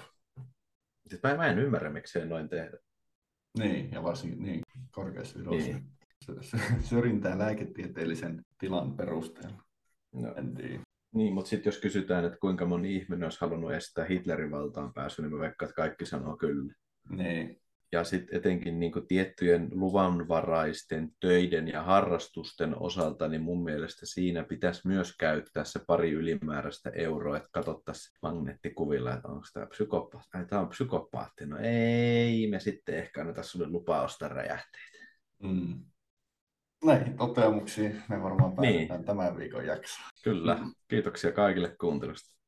Sitten 1.09 1.31
mä, 1.31 1.37
mä 1.37 1.47
en 1.47 1.59
ymmärrä, 1.59 1.91
miksi 1.91 2.13
se 2.13 2.25
noin 2.25 2.49
tehdä. 2.49 2.79
Niin, 3.59 3.91
ja 3.93 4.03
varsinkin 4.03 4.43
niin, 4.43 4.63
korkeassa 4.91 5.39
niin. 5.39 5.87
syrjintää 6.81 7.39
lääketieteellisen 7.39 8.45
tilan 8.59 8.97
perusteella. 8.97 9.63
No. 10.13 10.35
En 10.35 10.55
tiedä. 10.55 10.81
Niin, 11.15 11.35
mutta 11.35 11.49
sitten 11.49 11.71
jos 11.71 11.81
kysytään, 11.81 12.25
että 12.25 12.39
kuinka 12.39 12.67
moni 12.67 12.97
ihminen 12.97 13.25
olisi 13.25 13.41
halunnut 13.41 13.73
estää 13.73 14.05
Hitlerin 14.05 14.51
valtaan 14.51 14.93
pääsy, 14.93 15.23
niin 15.23 15.33
mä 15.33 15.41
veikkaan, 15.41 15.69
että 15.69 15.83
kaikki 15.83 16.07
sanoo 16.07 16.37
kyllä. 16.37 16.75
Niin 17.11 17.62
ja 17.93 18.05
sitten 18.05 18.37
etenkin 18.37 18.81
niin 18.81 18.93
kuin 18.93 19.07
tiettyjen 19.07 19.69
luvanvaraisten 19.73 21.11
töiden 21.21 21.69
ja 21.69 21.83
harrastusten 21.83 22.83
osalta, 22.83 23.29
niin 23.29 23.43
mun 23.43 23.65
mielestä 23.65 24.07
siinä 24.07 24.45
pitäisi 24.45 24.89
myös 24.89 25.17
käyttää 25.17 25.65
se 25.65 25.81
pari 25.87 26.11
ylimääräistä 26.11 26.91
euroa, 26.91 27.37
että 27.37 27.49
katsottaisiin 27.53 28.19
magneettikuvilla, 28.23 29.15
että 29.15 29.29
onko 29.29 29.47
tämä 29.53 29.67
psykopaatti. 29.67 30.29
Ai, 30.35 30.47
tämä 30.47 30.63
on 30.63 30.69
psykopaatti. 30.69 31.47
No 31.47 31.57
ei, 31.63 32.47
me 32.51 32.61
sitten 32.61 32.99
ehkä 32.99 33.21
anneta 33.21 33.43
sulle 33.43 33.69
lupaa 33.69 34.03
ostaa 34.03 34.29
räjähteitä. 34.29 34.99
Mm. 35.43 35.85
Näihin 36.85 37.17
toteamuksiin 37.17 38.03
me 38.09 38.23
varmaan 38.23 38.57
päätetään 38.57 38.89
niin. 38.89 39.05
tämän 39.05 39.39
viikon 39.39 39.67
jakso. 39.67 40.01
Kyllä. 40.25 40.59
Kiitoksia 40.89 41.33
kaikille 41.33 41.77
kuuntelusta. 41.81 42.42